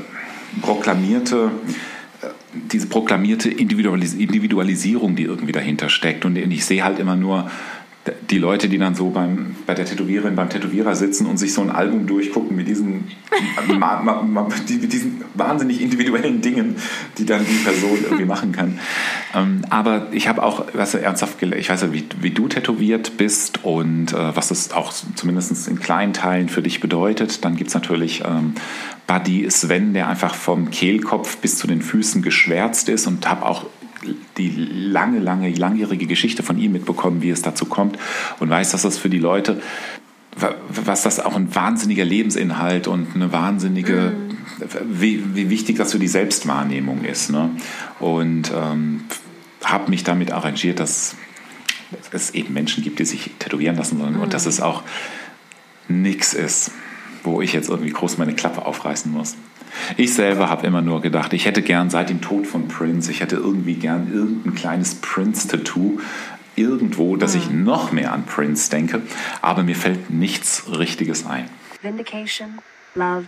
proklamierte 0.64 1.52
äh, 2.24 2.28
diese 2.72 2.88
proklamierte 2.88 3.48
Individualisierung, 3.48 5.16
die 5.16 5.24
irgendwie 5.24 5.52
dahinter 5.54 5.88
steckt. 5.88 6.26
Und 6.26 6.36
ich 6.36 6.66
sehe 6.66 6.84
halt 6.84 6.98
immer 6.98 7.16
nur 7.16 7.52
die 8.32 8.40
Leute, 8.40 8.68
die 8.68 8.80
dann 8.80 8.96
so 8.96 9.12
beim, 9.12 9.56
bei 9.68 9.76
der 9.76 9.86
Tätowiererin, 9.86 10.36
beim 10.36 10.50
Tätowierer 10.50 10.96
sitzen 10.96 11.28
und 11.28 11.38
sich 11.38 11.54
so 11.54 11.62
ein 11.62 11.70
Album 11.70 12.08
durchgucken 12.08 12.56
mit 12.56 12.68
diesen, 12.68 13.12
mit 13.68 14.94
diesen 14.94 15.24
wahnsinnig 15.36 15.82
individuellen 15.82 16.42
Dingen, 16.42 16.78
die 17.20 17.26
dann 17.26 17.46
die 17.46 17.64
Person 17.64 18.00
irgendwie 18.04 18.26
machen 18.26 18.54
kann. 18.54 18.80
Ähm, 19.36 19.62
aber 19.70 20.08
ich 20.12 20.28
habe 20.28 20.42
auch, 20.42 20.66
was 20.74 20.96
ernsthaft 20.96 21.38
gelernt, 21.38 21.62
ich 21.62 21.70
weiß 21.70 21.84
ja, 21.84 21.94
wie, 21.94 22.06
wie 22.22 22.32
du 22.32 22.48
tätowiert 22.48 23.18
bist 23.18 23.64
und 23.64 24.14
äh, 24.14 24.36
was 24.36 24.48
das 24.48 24.72
auch 24.72 24.92
zumindest 25.16 25.68
in 25.68 25.80
kleinen 25.80 26.14
Teilen 26.14 26.50
für 26.50 26.64
dich 26.64 26.80
bedeutet. 26.80 27.46
Dann 27.46 27.56
gibt 27.56 27.68
es 27.68 27.76
natürlich 27.76 28.24
ähm, 28.26 28.56
Buddy 29.06 29.48
Sven, 29.52 29.94
der 29.94 30.08
einfach 30.08 30.34
vom 30.34 30.72
Kehlkopf 30.72 31.38
bis 31.38 31.60
zu 31.60 31.68
den 31.68 31.84
Füßen 31.84 32.24
geschwärzt 32.24 32.90
ist 32.90 33.06
und 33.06 33.30
habe 33.30 33.46
auch 33.46 33.68
die 34.38 34.50
lange, 34.50 35.20
lange, 35.20 35.52
langjährige 35.54 36.08
Geschichte 36.08 36.44
von 36.44 36.58
ihm 36.58 36.72
mitbekommen, 36.72 37.22
wie 37.22 37.30
es 37.30 37.42
dazu 37.42 37.66
kommt 37.66 37.98
und 38.40 38.50
weiß, 38.50 38.72
dass 38.72 38.82
das 38.82 38.98
für 38.98 39.10
die 39.10 39.20
Leute, 39.20 39.62
was 40.70 41.04
das 41.04 41.20
auch 41.20 41.36
ein 41.36 41.54
wahnsinniger 41.54 42.06
Lebensinhalt 42.06 42.88
und 42.88 43.16
eine 43.16 43.32
wahnsinnige, 43.32 44.14
mhm. 44.14 45.02
wie, 45.02 45.36
wie 45.36 45.50
wichtig 45.50 45.78
das 45.78 45.92
für 45.92 46.00
die 46.00 46.08
Selbstwahrnehmung 46.08 47.04
ist. 47.04 47.32
Ne? 47.32 47.50
Und 48.00 48.52
ähm, 48.56 49.04
habe 49.64 49.90
mich 49.90 50.04
damit 50.04 50.32
arrangiert, 50.32 50.80
dass 50.80 51.16
es 52.12 52.32
eben 52.32 52.54
Menschen 52.54 52.84
gibt, 52.84 53.00
die 53.00 53.06
sich 53.06 53.32
tätowieren 53.40 53.76
lassen 53.76 54.00
sollen 54.00 54.16
mhm. 54.16 54.22
und 54.22 54.34
dass 54.34 54.46
es 54.46 54.62
auch 54.62 54.84
nichts 55.88 56.34
ist, 56.34 56.72
wo 57.24 57.42
ich 57.42 57.54
jetzt 57.54 57.70
irgendwie 57.70 57.92
groß 57.92 58.18
meine 58.18 58.34
Klappe 58.34 58.66
aufreißen 58.66 59.12
muss. 59.12 59.36
Ich 59.98 60.14
selber 60.14 60.50
habe 60.50 60.68
immer 60.68 60.82
nur 60.82 61.02
gedacht, 61.02 61.34
ich 61.34 61.46
hätte 61.46 61.62
gern 61.62 61.90
seit 61.90 62.10
dem 62.10 62.22
Tod 62.22 62.48
von 62.48 62.68
Prince, 62.68 63.12
ich 63.12 63.22
hätte 63.22 63.36
irgendwie 63.36 63.76
gern 63.76 64.14
irgendein 64.14 64.56
kleines 64.56 64.96
Prince-Tattoo 64.96 66.00
irgendwo, 66.56 67.16
dass 67.16 67.36
ich 67.36 67.48
hm. 67.48 67.64
noch 67.64 67.92
mehr 67.92 68.14
an 68.14 68.26
Prince 68.26 68.70
denke, 68.70 69.02
aber 69.42 69.64
mir 69.64 69.76
fällt 69.76 70.10
nichts 70.10 70.66
Richtiges 70.78 71.26
ein. 71.26 71.50
Vindication, 71.82 72.60
Love, 72.96 73.26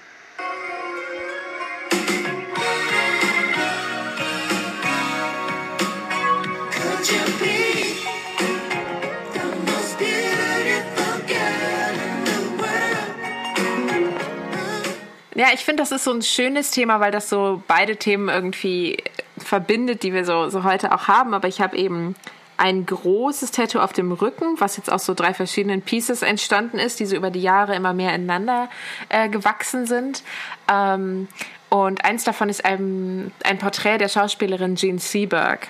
Ja, 15.35 15.47
ich 15.53 15.61
finde, 15.61 15.81
das 15.81 15.91
ist 15.91 16.03
so 16.03 16.11
ein 16.11 16.21
schönes 16.21 16.69
Thema, 16.71 16.99
weil 16.99 17.11
das 17.11 17.29
so 17.29 17.63
beide 17.67 17.97
Themen 17.97 18.29
irgendwie 18.29 18.97
verbindet, 19.37 20.03
die 20.03 20.13
wir 20.13 20.25
so, 20.25 20.49
so 20.49 20.63
heute 20.63 20.93
auch 20.93 21.07
haben. 21.07 21.33
Aber 21.33 21.47
ich 21.47 21.59
habe 21.59 21.75
eben 21.75 22.15
ein 22.57 22.85
großes 22.85 23.51
Tattoo 23.51 23.79
auf 23.79 23.93
dem 23.93 24.11
Rücken, 24.11 24.59
was 24.59 24.77
jetzt 24.77 24.91
aus 24.91 25.05
so 25.05 25.15
drei 25.15 25.33
verschiedenen 25.33 25.81
Pieces 25.81 26.21
entstanden 26.21 26.77
ist, 26.77 26.99
die 26.99 27.07
so 27.07 27.15
über 27.15 27.31
die 27.31 27.41
Jahre 27.41 27.75
immer 27.75 27.93
mehr 27.93 28.13
ineinander 28.13 28.69
äh, 29.09 29.27
gewachsen 29.27 29.87
sind. 29.87 30.23
Ähm, 30.71 31.27
und 31.69 32.05
eins 32.05 32.23
davon 32.23 32.49
ist 32.49 32.63
ein, 32.63 33.31
ein 33.43 33.57
Porträt 33.57 33.97
der 33.97 34.09
Schauspielerin 34.09 34.75
Jean 34.75 34.99
Seberg. 34.99 35.69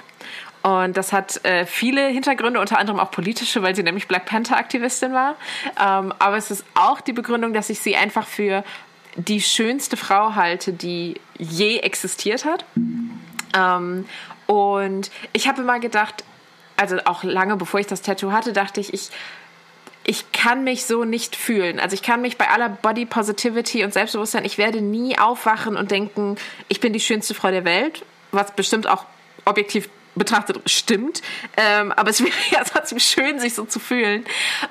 Und 0.61 0.97
das 0.97 1.13
hat 1.13 1.43
äh, 1.45 1.65
viele 1.65 2.07
Hintergründe, 2.07 2.59
unter 2.59 2.79
anderem 2.79 2.99
auch 2.99 3.11
politische, 3.11 3.61
weil 3.63 3.75
sie 3.75 3.83
nämlich 3.83 4.07
Black 4.07 4.25
Panther-Aktivistin 4.25 5.13
war. 5.13 5.35
Ähm, 5.81 6.13
aber 6.19 6.37
es 6.37 6.51
ist 6.51 6.65
auch 6.73 6.99
die 6.99 7.13
Begründung, 7.13 7.53
dass 7.53 7.69
ich 7.69 7.79
sie 7.79 7.95
einfach 7.95 8.27
für 8.27 8.63
die 9.15 9.41
schönste 9.41 9.97
Frau 9.97 10.35
halte, 10.35 10.73
die 10.73 11.19
je 11.37 11.79
existiert 11.79 12.45
hat. 12.45 12.65
Ähm, 13.55 14.05
und 14.47 15.11
ich 15.33 15.47
habe 15.47 15.61
immer 15.61 15.79
gedacht, 15.79 16.23
also 16.77 16.97
auch 17.05 17.23
lange 17.23 17.55
bevor 17.55 17.79
ich 17.79 17.87
das 17.87 18.01
Tattoo 18.01 18.31
hatte, 18.31 18.53
dachte 18.53 18.79
ich, 18.81 18.93
ich, 18.93 19.09
ich 20.03 20.31
kann 20.31 20.63
mich 20.63 20.85
so 20.85 21.05
nicht 21.05 21.35
fühlen. 21.35 21.79
Also 21.79 21.93
ich 21.93 22.01
kann 22.01 22.21
mich 22.21 22.37
bei 22.37 22.49
aller 22.49 22.69
Body 22.69 23.05
Positivity 23.05 23.83
und 23.83 23.93
Selbstbewusstsein, 23.93 24.45
ich 24.45 24.57
werde 24.57 24.81
nie 24.81 25.17
aufwachen 25.17 25.77
und 25.77 25.91
denken, 25.91 26.37
ich 26.67 26.79
bin 26.79 26.93
die 26.93 26.99
schönste 26.99 27.33
Frau 27.33 27.51
der 27.51 27.65
Welt, 27.65 28.03
was 28.31 28.53
bestimmt 28.55 28.87
auch 28.87 29.05
objektiv 29.45 29.89
betrachtet 30.15 30.59
stimmt. 30.69 31.21
Ähm, 31.57 31.91
aber 31.91 32.09
es 32.09 32.21
wäre 32.23 32.33
ja 32.51 32.63
trotzdem 32.63 32.99
schön, 32.99 33.39
sich 33.39 33.53
so 33.53 33.65
zu 33.65 33.79
fühlen. 33.79 34.25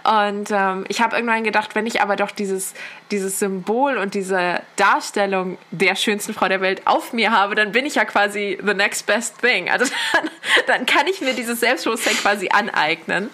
Und 0.05 0.51
ähm, 0.51 0.85
ich 0.89 1.01
habe 1.01 1.17
irgendwann 1.17 1.45
gedacht, 1.45 1.75
wenn 1.75 1.87
ich 1.87 2.01
aber 2.01 2.17
doch 2.17 2.31
dieses, 2.31 2.75
dieses 3.11 3.39
Symbol 3.39 3.99
und 3.99 4.15
diese 4.15 4.61
Darstellung 4.77 5.59
der 5.71 5.97
schönsten 5.97 6.35
Frau 6.35 6.49
der 6.49 6.61
Welt 6.61 6.87
auf 6.87 7.13
mir 7.13 7.31
habe, 7.33 7.55
dann 7.55 7.73
bin 7.73 7.87
ich 7.87 7.97
ja 7.97 8.05
quasi 8.05 8.59
the 8.65 8.75
next 8.75 9.07
best 9.07 9.41
thing. 9.41 9.71
Also 9.71 9.85
dann, 10.15 10.31
dann 10.67 10.87
kann 10.87 11.07
ich 11.07 11.21
mir 11.21 11.35
dieses 11.35 11.61
Selbstbewusstsein 11.61 12.15
quasi 12.17 12.49
aneignen. 12.49 13.31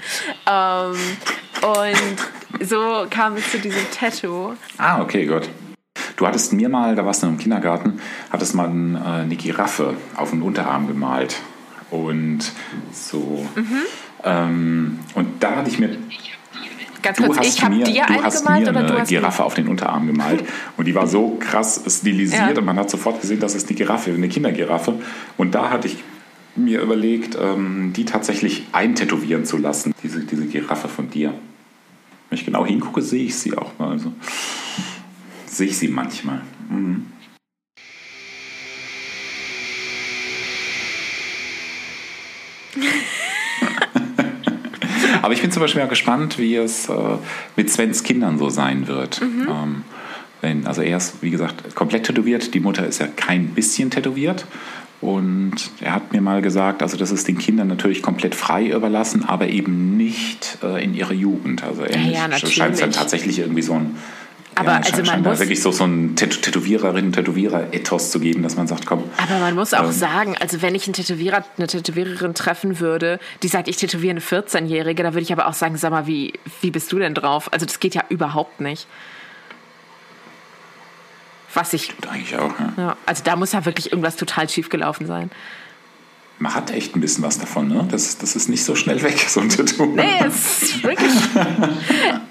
Ähm, 0.47 0.97
und 1.62 2.66
so 2.66 3.07
kam 3.11 3.37
es 3.37 3.51
zu 3.51 3.59
diesem 3.59 3.90
Tattoo. 3.90 4.55
Ah, 4.79 5.01
okay, 5.03 5.27
gut. 5.27 5.49
Du 6.16 6.27
hattest 6.27 6.53
mir 6.53 6.68
mal, 6.68 6.97
da 6.97 7.05
warst 7.05 7.23
du 7.23 7.27
im 7.27 7.38
Kindergarten, 7.38 8.01
hattest 8.31 8.55
mal 8.55 8.66
äh, 8.66 9.23
eine 9.23 9.37
Giraffe 9.37 9.97
auf 10.16 10.31
den 10.31 10.42
Unterarm 10.42 10.88
gemalt. 10.88 11.37
Und 11.90 12.40
so. 12.92 13.46
Mhm. 13.55 13.83
Ähm, 14.24 14.98
und 15.14 15.42
da 15.42 15.57
hatte 15.57 15.70
ich 15.70 15.79
mir. 15.79 15.96
Ganz 17.01 17.18
kurz, 17.18 17.46
ich 17.46 17.62
habe 17.62 17.77
dir 17.77 18.05
du 18.07 18.22
hast 18.22 18.48
mir 18.48 18.68
oder 18.68 18.96
eine 18.96 19.07
Giraffe 19.07 19.44
auf 19.44 19.55
den 19.55 19.68
Unterarm 19.68 20.09
gemalt. 20.09 20.44
Und 20.77 20.87
die 20.87 20.96
war 20.96 21.07
so 21.07 21.37
krass 21.38 21.81
stilisiert 21.87 22.51
ja. 22.51 22.59
und 22.59 22.64
man 22.64 22.77
hat 22.77 22.90
sofort 22.90 23.20
gesehen, 23.20 23.38
das 23.38 23.55
ist 23.55 23.68
eine 23.68 23.77
Giraffe, 23.77 24.12
eine 24.12 24.29
Kindergiraffe. 24.29 24.94
Und 25.37 25.55
da 25.55 25.70
hatte 25.70 25.87
ich 25.87 25.98
mir 26.57 26.81
überlegt, 26.81 27.38
ähm, 27.40 27.92
die 27.94 28.05
tatsächlich 28.05 28.66
eintätowieren 28.72 29.44
zu 29.44 29.59
lassen, 29.59 29.94
diese, 30.03 30.24
diese 30.24 30.46
Giraffe 30.46 30.88
von 30.88 31.09
dir. 31.09 31.33
Wenn 32.29 32.38
ich 32.38 32.44
genau 32.44 32.66
hingucke, 32.66 33.01
sehe 33.01 33.24
ich 33.24 33.37
sie 33.37 33.57
auch 33.57 33.79
mal. 33.79 33.92
Also, 33.92 34.12
sehe 35.46 35.68
ich 35.68 35.79
sie 35.79 35.88
manchmal. 35.88 36.42
Mhm. 36.68 37.07
Aber 45.22 45.33
ich 45.35 45.42
bin 45.42 45.50
zum 45.50 45.62
Beispiel 45.62 45.83
auch 45.83 45.88
gespannt, 45.88 46.38
wie 46.38 46.57
es 46.57 46.88
äh, 46.88 46.94
mit 47.57 47.70
Svens 47.70 48.02
Kindern 48.02 48.38
so 48.38 48.48
sein 48.48 48.88
wird. 48.88 49.20
Mhm. 49.20 49.48
Ähm, 49.48 49.85
wenn, 50.40 50.66
also 50.66 50.83
er 50.83 50.96
ist, 50.96 51.22
wie 51.22 51.31
gesagt, 51.31 51.74
komplett 51.74 52.04
tätowiert. 52.07 52.54
Die 52.54 52.61
Mutter 52.61 52.87
ist 52.87 53.00
ja 53.00 53.09
kein 53.09 53.48
bisschen 53.48 53.90
tätowiert. 53.90 54.46
Und 55.00 55.54
er 55.81 55.94
hat 55.94 56.12
mir 56.12 56.20
mal 56.20 56.42
gesagt, 56.42 56.83
also 56.83 56.96
das 56.96 57.12
ist 57.12 57.28
den 57.28 57.38
Kindern 57.38 57.68
natürlich 57.68 58.02
komplett 58.02 58.35
frei 58.35 58.68
überlassen, 58.68 59.24
aber 59.24 59.48
eben 59.48 59.96
nicht 59.96 60.59
äh, 60.62 60.83
in 60.83 60.94
ihrer 60.94 61.12
Jugend. 61.12 61.62
Also 61.62 61.83
er 61.83 62.00
ja, 62.00 62.28
ja, 62.28 62.38
scheint 62.38 62.74
es 62.74 62.81
dann 62.81 62.90
tatsächlich 62.90 63.38
irgendwie 63.38 63.62
so 63.62 63.74
ein 63.74 63.96
aber 64.59 64.73
ja, 64.73 64.81
also 64.81 65.03
man 65.03 65.23
muss 65.23 65.38
wirklich 65.38 65.62
so, 65.62 65.71
so 65.71 65.85
einen 65.85 66.16
Tätowiererinnen, 66.16 67.12
Tätowierer-Ethos 67.12 68.11
zu 68.11 68.21
geben, 68.21 68.42
dass 68.42 68.57
man 68.57 68.66
sagt, 68.66 68.87
komm. 68.87 69.05
Aber 69.16 69.38
man 69.38 69.55
muss 69.55 69.75
auch 69.75 69.85
ähm, 69.85 69.92
sagen, 69.92 70.37
also 70.38 70.62
wenn 70.62 70.75
ich 70.75 70.87
einen 70.87 70.94
Tätowierer, 70.94 71.44
eine 71.57 71.66
Tätowiererin 71.66 72.35
treffen 72.35 72.81
würde, 72.81 73.21
die 73.42 73.49
sagt, 73.49 73.68
ich 73.68 73.77
tätowiere 73.77 74.12
eine 74.12 74.21
14-Jährige, 74.21 75.03
da 75.03 75.14
würde 75.14 75.23
ich 75.23 75.33
aber 75.33 75.47
auch 75.47 75.55
sagen, 75.55 75.77
sag 75.77 75.90
mal, 75.90 76.07
wie, 76.07 76.33
wie 76.61 76.71
bist 76.71 76.90
du 76.92 76.99
denn 76.99 77.14
drauf? 77.14 77.53
Also 77.53 77.66
das 77.66 77.81
geht 77.81 77.94
ja 77.94 78.03
überhaupt 78.09 78.61
nicht. 78.61 78.87
Was 81.55 81.73
ich. 81.73 81.85
Stimmt 81.85 82.09
eigentlich 82.09 82.37
auch, 82.37 82.53
ja. 82.59 82.73
ja. 82.77 82.97
Also 83.07 83.23
da 83.25 83.37
muss 83.37 83.53
ja 83.53 83.64
wirklich 83.64 83.92
irgendwas 83.92 84.16
total 84.16 84.49
schief 84.49 84.68
gelaufen 84.68 85.07
sein 85.07 85.31
man 86.38 86.55
hat 86.55 86.70
echt 86.70 86.94
ein 86.94 87.01
bisschen 87.01 87.24
was 87.24 87.38
davon, 87.38 87.68
ne? 87.68 87.87
Das, 87.90 88.18
das 88.18 88.37
ist 88.37 88.48
nicht 88.48 88.64
so 88.64 88.74
schnell 88.74 89.03
weg, 89.03 89.18
so 89.29 89.40
ein 89.40 89.48
Tattoo. 89.48 89.87
Nee, 89.87 90.20
es 90.24 90.62
ist 90.62 90.83
wirklich. 90.85 91.12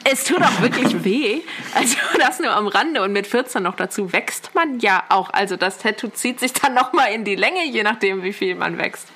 es 0.03 0.23
tut 0.23 0.41
auch 0.41 0.61
wirklich 0.61 1.03
weh. 1.03 1.41
Also 1.75 1.97
das 2.19 2.39
nur 2.39 2.51
am 2.51 2.67
Rande 2.67 3.01
und 3.03 3.11
mit 3.11 3.27
14 3.27 3.61
noch 3.61 3.75
dazu 3.75 4.13
wächst 4.13 4.51
man 4.53 4.79
ja 4.79 5.03
auch. 5.09 5.29
Also 5.31 5.57
das 5.57 5.79
Tattoo 5.79 6.07
zieht 6.07 6.39
sich 6.39 6.53
dann 6.53 6.73
nochmal 6.73 7.11
in 7.11 7.25
die 7.25 7.35
Länge, 7.35 7.65
je 7.65 7.83
nachdem, 7.83 8.23
wie 8.23 8.33
viel 8.33 8.55
man 8.55 8.77
wächst. 8.77 9.07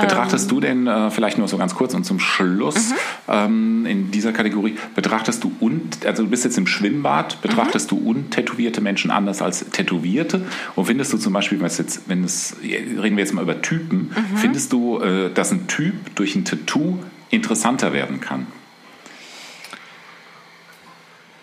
Betrachtest 0.00 0.50
du 0.50 0.60
denn, 0.60 0.86
äh, 0.86 1.10
vielleicht 1.10 1.36
nur 1.36 1.48
so 1.48 1.58
ganz 1.58 1.74
kurz 1.74 1.92
und 1.92 2.04
zum 2.04 2.18
Schluss, 2.18 2.90
mhm. 2.90 2.94
ähm, 3.28 3.86
in 3.86 4.10
dieser 4.10 4.32
Kategorie, 4.32 4.76
betrachtest 4.94 5.44
du, 5.44 5.52
und, 5.60 6.06
also 6.06 6.22
du 6.22 6.30
bist 6.30 6.44
jetzt 6.44 6.56
im 6.56 6.66
Schwimmbad, 6.66 7.42
betrachtest 7.42 7.92
mhm. 7.92 7.96
du 7.96 8.10
untätowierte 8.10 8.80
Menschen 8.80 9.10
anders 9.10 9.42
als 9.42 9.68
tätowierte? 9.70 10.46
Und 10.76 10.86
findest 10.86 11.12
du 11.12 11.18
zum 11.18 11.34
Beispiel, 11.34 11.60
wenn 11.60 11.66
es 11.66 11.76
jetzt, 11.78 12.08
wenn 12.08 12.24
es, 12.24 12.56
reden 12.62 13.16
wir 13.16 13.24
jetzt 13.24 13.34
mal 13.34 13.42
über 13.42 13.60
Typen, 13.60 14.12
mhm. 14.14 14.36
findest 14.36 14.72
du, 14.72 14.98
äh, 15.00 15.30
dass 15.32 15.52
ein 15.52 15.66
Typ 15.66 16.14
durch 16.14 16.34
ein 16.36 16.46
Tattoo 16.46 16.98
interessanter 17.28 17.92
werden 17.92 18.20
kann? 18.20 18.46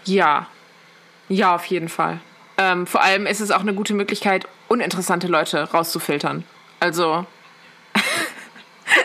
Ja, 0.06 0.48
ja, 1.28 1.54
auf 1.54 1.66
jeden 1.66 1.90
Fall. 1.90 2.20
Ähm, 2.58 2.88
vor 2.88 3.04
allem 3.04 3.28
ist 3.28 3.42
es 3.42 3.52
auch 3.52 3.62
eine 3.62 3.76
gute 3.76 3.94
Möglichkeit, 3.94 4.48
uninteressante 4.68 5.28
Leute 5.28 5.72
rauszufiltern. 5.72 6.44
Also 6.80 7.26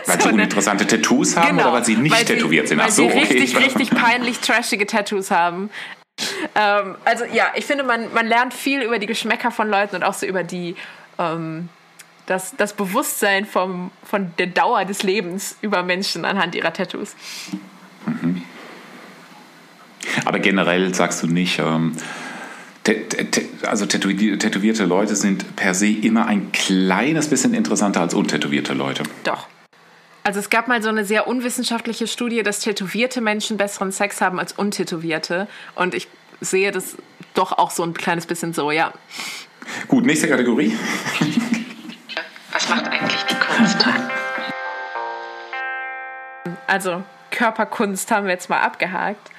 weil 0.05 0.21
sie 0.21 0.29
uninteressante 0.29 0.87
Tattoos 0.87 1.35
haben 1.37 1.57
genau, 1.57 1.63
oder 1.63 1.73
weil 1.73 1.85
sie 1.85 1.95
nicht 1.95 2.15
weil 2.15 2.25
tätowiert 2.25 2.67
sind? 2.67 2.79
Ach 2.79 2.89
so, 2.89 3.09
sie 3.09 3.17
richtig, 3.17 3.55
okay. 3.55 3.65
richtig 3.65 3.89
peinlich 3.91 4.39
trashige 4.39 4.85
Tattoos 4.85 5.31
haben. 5.31 5.69
Ähm, 6.55 6.95
also 7.05 7.25
ja, 7.25 7.51
ich 7.55 7.65
finde, 7.65 7.83
man, 7.83 8.13
man 8.13 8.27
lernt 8.27 8.53
viel 8.53 8.81
über 8.81 8.99
die 8.99 9.05
Geschmäcker 9.05 9.51
von 9.51 9.69
Leuten 9.69 9.97
und 9.97 10.03
auch 10.03 10.13
so 10.13 10.25
über 10.25 10.43
die 10.43 10.75
ähm, 11.19 11.69
das, 12.25 12.55
das 12.55 12.73
Bewusstsein 12.73 13.45
vom, 13.45 13.91
von 14.03 14.33
der 14.39 14.47
Dauer 14.47 14.85
des 14.85 15.03
Lebens 15.03 15.57
über 15.61 15.83
Menschen 15.83 16.25
anhand 16.25 16.55
ihrer 16.55 16.73
Tattoos. 16.73 17.15
Mhm. 18.05 18.41
Aber 20.23 20.39
generell 20.39 20.93
sagst 20.93 21.23
du 21.23 21.27
nicht, 21.27 21.59
ähm, 21.59 21.95
also 23.63 23.85
tätowierte 23.85 24.85
Leute 24.85 25.15
sind 25.15 25.55
per 25.55 25.73
se 25.73 25.87
immer 25.87 26.27
ein 26.27 26.51
kleines 26.51 27.27
bisschen 27.27 27.53
interessanter 27.53 28.01
als 28.01 28.13
untätowierte 28.13 28.73
Leute. 28.73 29.03
Doch. 29.23 29.47
Also 30.25 30.39
es 30.39 30.49
gab 30.49 30.67
mal 30.67 30.81
so 30.81 30.89
eine 30.89 31.05
sehr 31.05 31.27
unwissenschaftliche 31.27 32.07
Studie, 32.07 32.41
dass 32.41 32.59
tätowierte 32.59 33.21
Menschen 33.21 33.57
besseren 33.57 33.91
Sex 33.91 34.21
haben 34.21 34.39
als 34.39 34.53
untätowierte. 34.53 35.47
Und 35.75 35.93
ich 35.93 36.07
sehe 36.41 36.71
das 36.71 36.97
doch 37.35 37.51
auch 37.51 37.69
so 37.69 37.83
ein 37.83 37.93
kleines 37.93 38.25
bisschen 38.25 38.51
so, 38.51 38.71
ja. 38.71 38.91
Gut, 39.87 40.03
nächste 40.03 40.27
Kategorie. 40.27 40.75
Was 42.51 42.67
macht 42.69 42.87
eigentlich 42.87 43.23
die 43.25 43.35
Kunst? 43.35 43.85
Also 46.65 47.03
Körperkunst 47.29 48.09
haben 48.09 48.25
wir 48.25 48.33
jetzt 48.33 48.49
mal 48.49 48.61
abgehakt. 48.61 49.29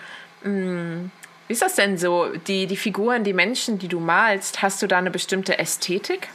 Hm, 0.44 1.10
wie 1.48 1.52
ist 1.52 1.62
das 1.62 1.74
denn 1.74 1.98
so? 1.98 2.28
Die, 2.46 2.68
die 2.68 2.76
Figuren, 2.76 3.24
die 3.24 3.32
Menschen, 3.32 3.80
die 3.80 3.88
du 3.88 3.98
malst, 3.98 4.62
hast 4.62 4.80
du 4.82 4.86
da 4.86 4.98
eine 4.98 5.10
bestimmte 5.10 5.58
Ästhetik? 5.58 6.28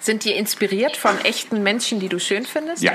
Sind 0.00 0.24
die 0.24 0.32
inspiriert 0.32 0.96
von 0.96 1.16
echten 1.24 1.62
Menschen, 1.62 2.00
die 2.00 2.08
du 2.08 2.18
schön 2.18 2.44
findest? 2.44 2.82
Ja, 2.82 2.94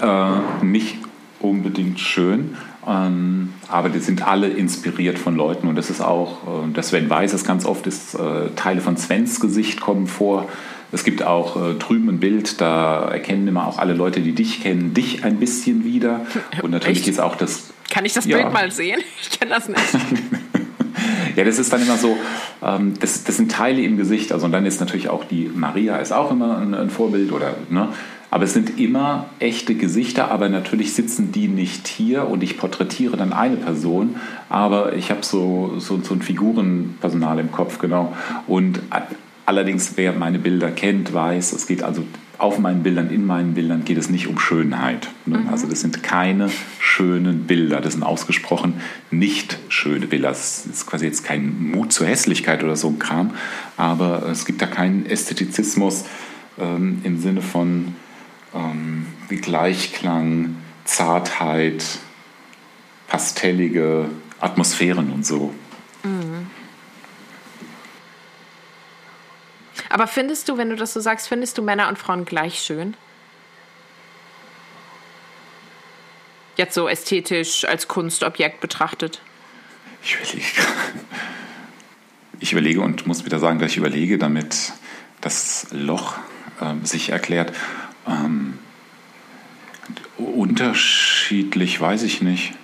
äh, 0.00 0.64
nicht 0.64 0.96
unbedingt 1.40 2.00
schön, 2.00 2.56
ähm, 2.86 3.52
aber 3.68 3.88
die 3.88 3.98
sind 3.98 4.26
alle 4.26 4.48
inspiriert 4.48 5.18
von 5.18 5.34
Leuten 5.36 5.66
und 5.66 5.76
das 5.76 5.90
ist 5.90 6.00
auch, 6.00 6.64
äh, 6.64 6.72
der 6.72 6.82
Sven 6.82 7.10
weiß 7.10 7.32
es 7.32 7.44
ganz 7.44 7.66
oft, 7.66 7.86
ist, 7.86 8.14
äh, 8.14 8.50
Teile 8.54 8.80
von 8.80 8.96
Svens 8.96 9.40
Gesicht 9.40 9.80
kommen 9.80 10.06
vor. 10.06 10.48
Es 10.92 11.02
gibt 11.02 11.24
auch 11.24 11.56
äh, 11.56 11.74
drüben 11.74 12.08
ein 12.08 12.20
Bild, 12.20 12.60
da 12.60 13.08
erkennen 13.08 13.48
immer 13.48 13.66
auch 13.66 13.78
alle 13.78 13.92
Leute, 13.92 14.20
die 14.20 14.32
dich 14.32 14.62
kennen, 14.62 14.94
dich 14.94 15.24
ein 15.24 15.38
bisschen 15.38 15.84
wieder. 15.84 16.26
Und 16.62 16.70
natürlich 16.70 17.00
Echt? 17.00 17.08
ist 17.08 17.20
auch 17.20 17.34
das. 17.34 17.72
Kann 17.90 18.04
ich 18.04 18.12
das 18.12 18.24
ja. 18.26 18.36
Bild 18.36 18.52
mal 18.52 18.70
sehen? 18.70 19.00
Ich 19.20 19.38
kenne 19.38 19.50
das 19.50 19.68
nicht. 19.68 19.80
ja, 21.36 21.44
das 21.44 21.58
ist 21.58 21.72
dann 21.72 21.82
immer 21.82 21.96
so, 21.96 22.16
ähm, 22.62 22.94
das, 23.00 23.24
das 23.24 23.36
sind 23.36 23.50
Teile 23.50 23.82
im 23.82 23.96
Gesicht. 23.96 24.32
Also 24.32 24.46
und 24.46 24.52
dann 24.52 24.64
ist 24.64 24.78
natürlich 24.80 25.08
auch 25.08 25.24
die 25.24 25.50
Maria 25.52 25.96
ist 25.96 26.12
auch 26.12 26.30
immer 26.30 26.58
ein, 26.58 26.72
ein 26.74 26.90
Vorbild 26.90 27.32
oder 27.32 27.56
ne, 27.68 27.88
aber 28.36 28.44
es 28.44 28.52
sind 28.52 28.78
immer 28.78 29.30
echte 29.38 29.74
Gesichter, 29.74 30.30
aber 30.30 30.50
natürlich 30.50 30.92
sitzen 30.92 31.32
die 31.32 31.48
nicht 31.48 31.88
hier 31.88 32.28
und 32.28 32.42
ich 32.42 32.58
porträtiere 32.58 33.16
dann 33.16 33.32
eine 33.32 33.56
Person, 33.56 34.16
aber 34.50 34.94
ich 34.94 35.10
habe 35.10 35.24
so, 35.24 35.76
so, 35.78 36.02
so 36.02 36.12
ein 36.12 36.20
Figurenpersonal 36.20 37.38
im 37.38 37.50
Kopf, 37.50 37.78
genau. 37.78 38.14
Und 38.46 38.82
allerdings, 39.46 39.92
wer 39.96 40.12
meine 40.12 40.38
Bilder 40.38 40.70
kennt, 40.70 41.14
weiß, 41.14 41.54
es 41.54 41.66
geht 41.66 41.82
also 41.82 42.04
auf 42.36 42.58
meinen 42.58 42.82
Bildern, 42.82 43.08
in 43.08 43.24
meinen 43.24 43.54
Bildern 43.54 43.86
geht 43.86 43.96
es 43.96 44.10
nicht 44.10 44.26
um 44.26 44.38
Schönheit. 44.38 45.08
Ne? 45.24 45.38
Mhm. 45.38 45.48
Also 45.48 45.66
das 45.66 45.80
sind 45.80 46.02
keine 46.02 46.50
schönen 46.78 47.44
Bilder, 47.44 47.80
das 47.80 47.94
sind 47.94 48.02
ausgesprochen 48.02 48.74
nicht 49.10 49.58
schöne 49.70 50.08
Bilder. 50.08 50.28
Es 50.28 50.66
ist 50.66 50.86
quasi 50.86 51.06
jetzt 51.06 51.24
kein 51.24 51.70
Mut 51.70 51.90
zur 51.90 52.06
Hässlichkeit 52.06 52.62
oder 52.62 52.76
so 52.76 52.88
ein 52.88 52.98
Kram, 52.98 53.30
aber 53.78 54.28
es 54.30 54.44
gibt 54.44 54.60
da 54.60 54.66
keinen 54.66 55.06
Ästhetizismus 55.06 56.04
ähm, 56.58 57.00
im 57.02 57.18
Sinne 57.18 57.40
von 57.40 57.94
ähm, 58.56 59.06
wie 59.28 59.36
Gleichklang, 59.36 60.56
Zartheit, 60.84 61.84
pastellige 63.06 64.08
Atmosphären 64.40 65.12
und 65.12 65.26
so. 65.26 65.54
Mhm. 66.02 66.50
Aber 69.88 70.06
findest 70.06 70.48
du, 70.48 70.58
wenn 70.58 70.70
du 70.70 70.76
das 70.76 70.92
so 70.92 71.00
sagst, 71.00 71.28
findest 71.28 71.58
du 71.58 71.62
Männer 71.62 71.88
und 71.88 71.98
Frauen 71.98 72.24
gleich 72.24 72.60
schön? 72.60 72.96
Jetzt 76.56 76.74
so 76.74 76.88
ästhetisch 76.88 77.64
als 77.66 77.86
Kunstobjekt 77.86 78.60
betrachtet. 78.60 79.20
Ich 80.02 80.14
überlege. 80.14 80.62
Ich 82.38 82.52
überlege 82.52 82.80
und 82.80 83.06
muss 83.06 83.24
wieder 83.24 83.38
sagen, 83.38 83.58
dass 83.58 83.70
ich 83.72 83.76
überlege, 83.76 84.18
damit 84.18 84.72
das 85.20 85.68
Loch 85.70 86.16
äh, 86.60 86.84
sich 86.84 87.10
erklärt. 87.10 87.52
Ähm, 88.06 88.54
unterschiedlich, 90.18 91.80
weiß 91.80 92.02
ich 92.02 92.22
nicht. 92.22 92.54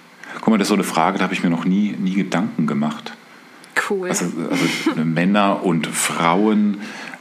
Guck 0.41 0.49
mal, 0.49 0.59
das 0.59 0.67
ist 0.67 0.71
so 0.71 0.75
eine 0.75 0.85
Frage, 0.85 1.19
da 1.19 1.25
habe 1.25 1.35
ich 1.35 1.43
mir 1.43 1.51
noch 1.51 1.65
nie, 1.65 1.95
nie 1.99 2.15
Gedanken 2.15 2.67
gemacht. 2.67 3.13
Cool. 3.89 4.09
Also, 4.09 4.27
also 4.51 5.05
Männer 5.05 5.65
und 5.65 5.87
Frauen 5.87 6.79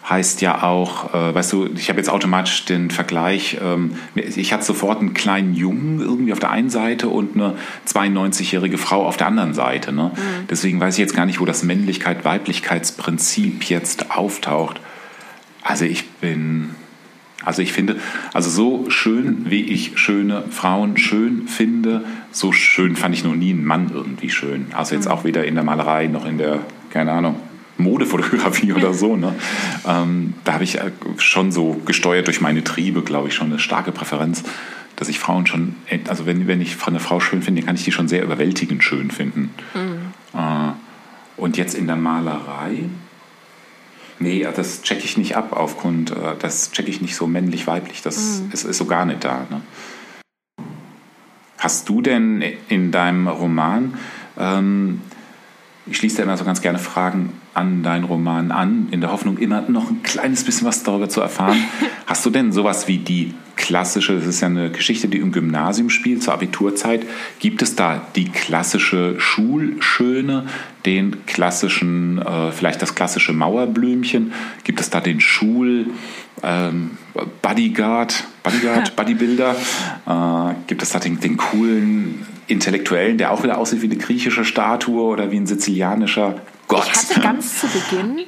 heißt 0.09 0.41
ja 0.41 0.63
auch, 0.63 1.13
äh, 1.13 1.35
weißt 1.35 1.53
du, 1.53 1.69
ich 1.75 1.89
habe 1.89 1.99
jetzt 1.99 2.09
automatisch 2.09 2.65
den 2.65 2.89
Vergleich, 2.89 3.57
ähm, 3.61 3.95
ich 4.15 4.51
hatte 4.51 4.65
sofort 4.65 4.99
einen 4.99 5.13
kleinen 5.13 5.53
Jungen 5.53 6.01
irgendwie 6.01 6.33
auf 6.33 6.39
der 6.39 6.49
einen 6.49 6.69
Seite 6.69 7.07
und 7.07 7.35
eine 7.35 7.55
92-jährige 7.87 8.77
Frau 8.77 9.05
auf 9.05 9.17
der 9.17 9.27
anderen 9.27 9.53
Seite. 9.53 9.93
Ne? 9.93 10.11
Mhm. 10.13 10.47
Deswegen 10.49 10.79
weiß 10.79 10.95
ich 10.95 10.99
jetzt 10.99 11.15
gar 11.15 11.25
nicht, 11.25 11.39
wo 11.39 11.45
das 11.45 11.63
Männlichkeit-Weiblichkeitsprinzip 11.63 13.63
jetzt 13.65 14.11
auftaucht. 14.11 14.81
Also 15.61 15.85
ich 15.85 16.09
bin, 16.09 16.71
also 17.43 17.61
ich 17.61 17.73
finde, 17.73 17.97
also 18.33 18.49
so 18.49 18.89
schön, 18.89 19.45
wie 19.49 19.61
ich 19.61 19.93
schöne 19.95 20.43
Frauen 20.49 20.97
schön 20.97 21.47
finde, 21.47 22.03
so 22.31 22.51
schön 22.51 22.95
fand 22.95 23.15
ich 23.15 23.23
noch 23.23 23.35
nie 23.35 23.51
einen 23.51 23.65
Mann 23.65 23.91
irgendwie 23.93 24.29
schön. 24.29 24.67
Also 24.73 24.95
jetzt 24.95 25.05
mhm. 25.05 25.11
auch 25.11 25.23
weder 25.23 25.45
in 25.45 25.55
der 25.55 25.63
Malerei 25.63 26.07
noch 26.07 26.25
in 26.25 26.37
der, 26.37 26.59
keine 26.89 27.11
Ahnung, 27.11 27.35
Modefotografie 27.77 28.73
oder 28.77 28.93
so. 28.93 29.15
Ne? 29.15 29.33
Ähm, 29.87 30.33
da 30.43 30.53
habe 30.53 30.63
ich 30.63 30.77
äh, 30.77 30.91
schon 31.17 31.51
so 31.51 31.81
gesteuert 31.85 32.27
durch 32.27 32.41
meine 32.41 32.63
Triebe, 32.63 33.01
glaube 33.01 33.29
ich, 33.29 33.35
schon 33.35 33.47
eine 33.47 33.59
starke 33.59 33.91
Präferenz, 33.91 34.43
dass 34.95 35.09
ich 35.09 35.19
Frauen 35.19 35.47
schon, 35.47 35.75
also 36.07 36.25
wenn, 36.25 36.47
wenn 36.47 36.61
ich 36.61 36.77
eine 36.85 36.99
Frau 36.99 37.19
schön 37.19 37.41
finde, 37.41 37.63
kann 37.63 37.75
ich 37.75 37.83
die 37.83 37.91
schon 37.91 38.07
sehr 38.07 38.23
überwältigend 38.23 38.83
schön 38.83 39.09
finden. 39.09 39.49
Mhm. 39.73 40.39
Äh, 40.39 40.71
und 41.37 41.57
jetzt 41.57 41.73
in 41.73 41.87
der 41.87 41.95
Malerei, 41.95 42.83
nee, 44.21 44.47
das 44.55 44.81
checke 44.83 45.03
ich 45.03 45.17
nicht 45.17 45.35
ab 45.35 45.51
aufgrund, 45.51 46.11
äh, 46.11 46.35
das 46.39 46.71
checke 46.71 46.89
ich 46.89 47.01
nicht 47.01 47.15
so 47.15 47.27
männlich-weiblich, 47.27 48.01
das 48.01 48.41
mhm. 48.41 48.51
ist, 48.51 48.63
ist, 48.63 48.77
so 48.77 48.85
gar 48.85 49.05
nicht 49.05 49.23
da. 49.23 49.47
Ne? 49.49 49.61
Hast 51.57 51.89
du 51.89 52.01
denn 52.01 52.43
in 52.69 52.91
deinem 52.91 53.27
Roman 53.27 53.95
ähm, 54.37 55.01
ich 55.87 55.97
schließe 55.97 56.17
da 56.17 56.23
immer 56.23 56.37
so 56.37 56.45
ganz 56.45 56.61
gerne 56.61 56.77
Fragen 56.77 57.33
an 57.53 57.83
deinen 57.83 58.03
Roman 58.03 58.51
an, 58.51 58.87
in 58.91 59.01
der 59.01 59.11
Hoffnung, 59.11 59.37
immer 59.37 59.61
noch 59.61 59.89
ein 59.89 60.03
kleines 60.03 60.43
bisschen 60.43 60.67
was 60.67 60.83
darüber 60.83 61.09
zu 61.09 61.21
erfahren. 61.21 61.57
Hast 62.05 62.25
du 62.25 62.29
denn 62.29 62.51
sowas 62.51 62.87
wie 62.87 62.99
die 62.99 63.33
klassische, 63.55 64.15
das 64.15 64.25
ist 64.25 64.41
ja 64.41 64.47
eine 64.47 64.71
Geschichte, 64.71 65.07
die 65.07 65.17
im 65.17 65.31
Gymnasium 65.31 65.89
spielt, 65.89 66.23
zur 66.23 66.33
Abiturzeit, 66.33 67.05
gibt 67.39 67.61
es 67.61 67.75
da 67.75 68.07
die 68.15 68.25
klassische 68.25 69.19
Schulschöne, 69.19 70.45
den 70.85 71.25
klassischen, 71.25 72.19
äh, 72.19 72.51
vielleicht 72.51 72.81
das 72.81 72.95
klassische 72.95 73.33
Mauerblümchen? 73.33 74.33
Gibt 74.63 74.79
es 74.79 74.89
da 74.89 74.99
den 74.99 75.19
Schul... 75.19 75.87
Ähm, 76.43 76.91
Bodyguard, 77.41 78.23
Bodyguard, 78.41 78.95
Bodybuilder, 78.95 79.55
äh, 80.07 80.53
gibt 80.65 80.81
es 80.81 80.89
da 80.89 80.97
den, 80.97 81.19
den 81.19 81.37
coolen 81.37 82.25
Intellektuellen, 82.51 83.17
der 83.17 83.31
auch 83.31 83.43
wieder 83.43 83.57
aussieht 83.57 83.81
wie 83.81 83.85
eine 83.85 83.97
griechische 83.97 84.45
Statue 84.45 85.01
oder 85.01 85.31
wie 85.31 85.37
ein 85.37 85.47
sizilianischer 85.47 86.41
Gott. 86.67 86.87
Ich 86.91 86.93
hatte 86.93 87.19
ganz 87.19 87.59
zu 87.59 87.67
Beginn 87.67 88.25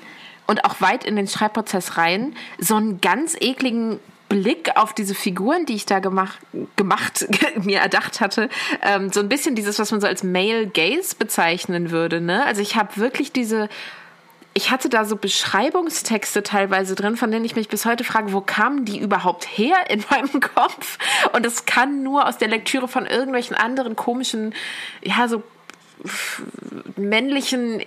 und 0.48 0.66
auch 0.66 0.82
weit 0.82 1.04
in 1.04 1.16
den 1.16 1.28
Schreibprozess 1.28 1.98
rein 1.98 2.36
so 2.60 2.76
einen 2.76 3.02
ganz 3.02 3.36
ekligen 3.40 4.00
Blick 4.30 4.72
auf 4.76 4.94
diese 4.94 5.14
Figuren, 5.14 5.66
die 5.66 5.76
ich 5.76 5.86
da 5.86 6.00
gemacht, 6.00 6.40
gemacht 6.76 7.28
mir 7.64 7.80
erdacht 7.80 8.20
hatte, 8.20 8.50
ähm, 8.82 9.12
so 9.12 9.20
ein 9.20 9.30
bisschen 9.30 9.56
dieses, 9.56 9.78
was 9.78 9.92
man 9.92 10.02
so 10.02 10.08
als 10.08 10.24
Male 10.24 10.68
Gaze 10.68 11.16
bezeichnen 11.18 11.92
würde. 11.92 12.20
Ne? 12.20 12.44
Also 12.46 12.62
ich 12.62 12.76
habe 12.76 12.98
wirklich 12.98 13.32
diese 13.32 13.70
ich 14.54 14.70
hatte 14.70 14.90
da 14.90 15.06
so 15.06 15.16
Beschreibungstexte 15.16 16.44
teilweise 16.44 16.96
drin, 16.96 17.18
von 17.18 17.32
denen 17.32 17.46
ich 17.46 17.56
mich 17.56 17.70
bis 17.70 17.86
heute 17.86 18.04
frage, 18.04 18.34
wo 18.34 18.42
kamen 18.42 18.86
die 18.86 19.00
überhaupt 19.00 19.46
her 19.46 19.90
in 19.90 20.04
meinem 20.10 20.40
Kopf? 20.40 20.98
Und 21.34 21.46
es 21.46 21.66
kann 21.66 22.04
nur 22.04 22.28
aus 22.28 22.38
der 22.38 22.48
Lektüre 22.48 22.88
von 22.88 23.06
irgendwelchen 23.06 23.56
anderen 23.56 23.96
komischen, 23.96 24.54
ja, 25.02 25.28
so 25.28 25.44
männlichen 26.98 27.84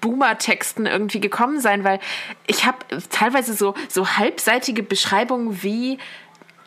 Boomer-Texten 0.00 0.86
irgendwie 0.86 1.20
gekommen 1.20 1.60
sein, 1.60 1.84
weil 1.84 2.00
ich 2.46 2.64
habe 2.64 2.78
teilweise 3.10 3.54
so, 3.54 3.74
so 3.88 4.16
halbseitige 4.16 4.82
Beschreibungen, 4.82 5.62
wie 5.62 5.98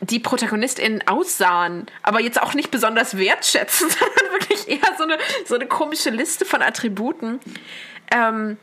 die 0.01 0.19
ProtagonistInnen 0.19 1.07
aussahen, 1.07 1.85
aber 2.01 2.19
jetzt 2.21 2.41
auch 2.41 2.53
nicht 2.53 2.71
besonders 2.71 3.17
wertschätzend, 3.17 3.91
sondern 3.99 4.31
wirklich 4.33 4.67
eher 4.67 4.82
so 5.03 5.13
eine, 5.13 5.17
so 5.45 5.55
eine 5.55 5.67
komische 5.67 6.09
Liste 6.09 6.45
von 6.45 6.61
Attributen 6.61 7.39
ähm, 8.11 8.57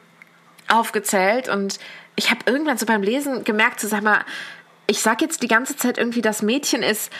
aufgezählt 0.68 1.48
und 1.48 1.78
ich 2.16 2.30
habe 2.30 2.40
irgendwann 2.46 2.78
so 2.78 2.86
beim 2.86 3.02
Lesen 3.02 3.44
gemerkt, 3.44 3.80
so 3.80 3.88
sag 3.88 4.02
mal, 4.02 4.24
ich 4.86 5.00
sag 5.00 5.20
jetzt 5.22 5.42
die 5.42 5.48
ganze 5.48 5.76
Zeit 5.76 5.98
irgendwie, 5.98 6.22
das 6.22 6.42
Mädchen 6.42 6.82
ist 6.82 7.12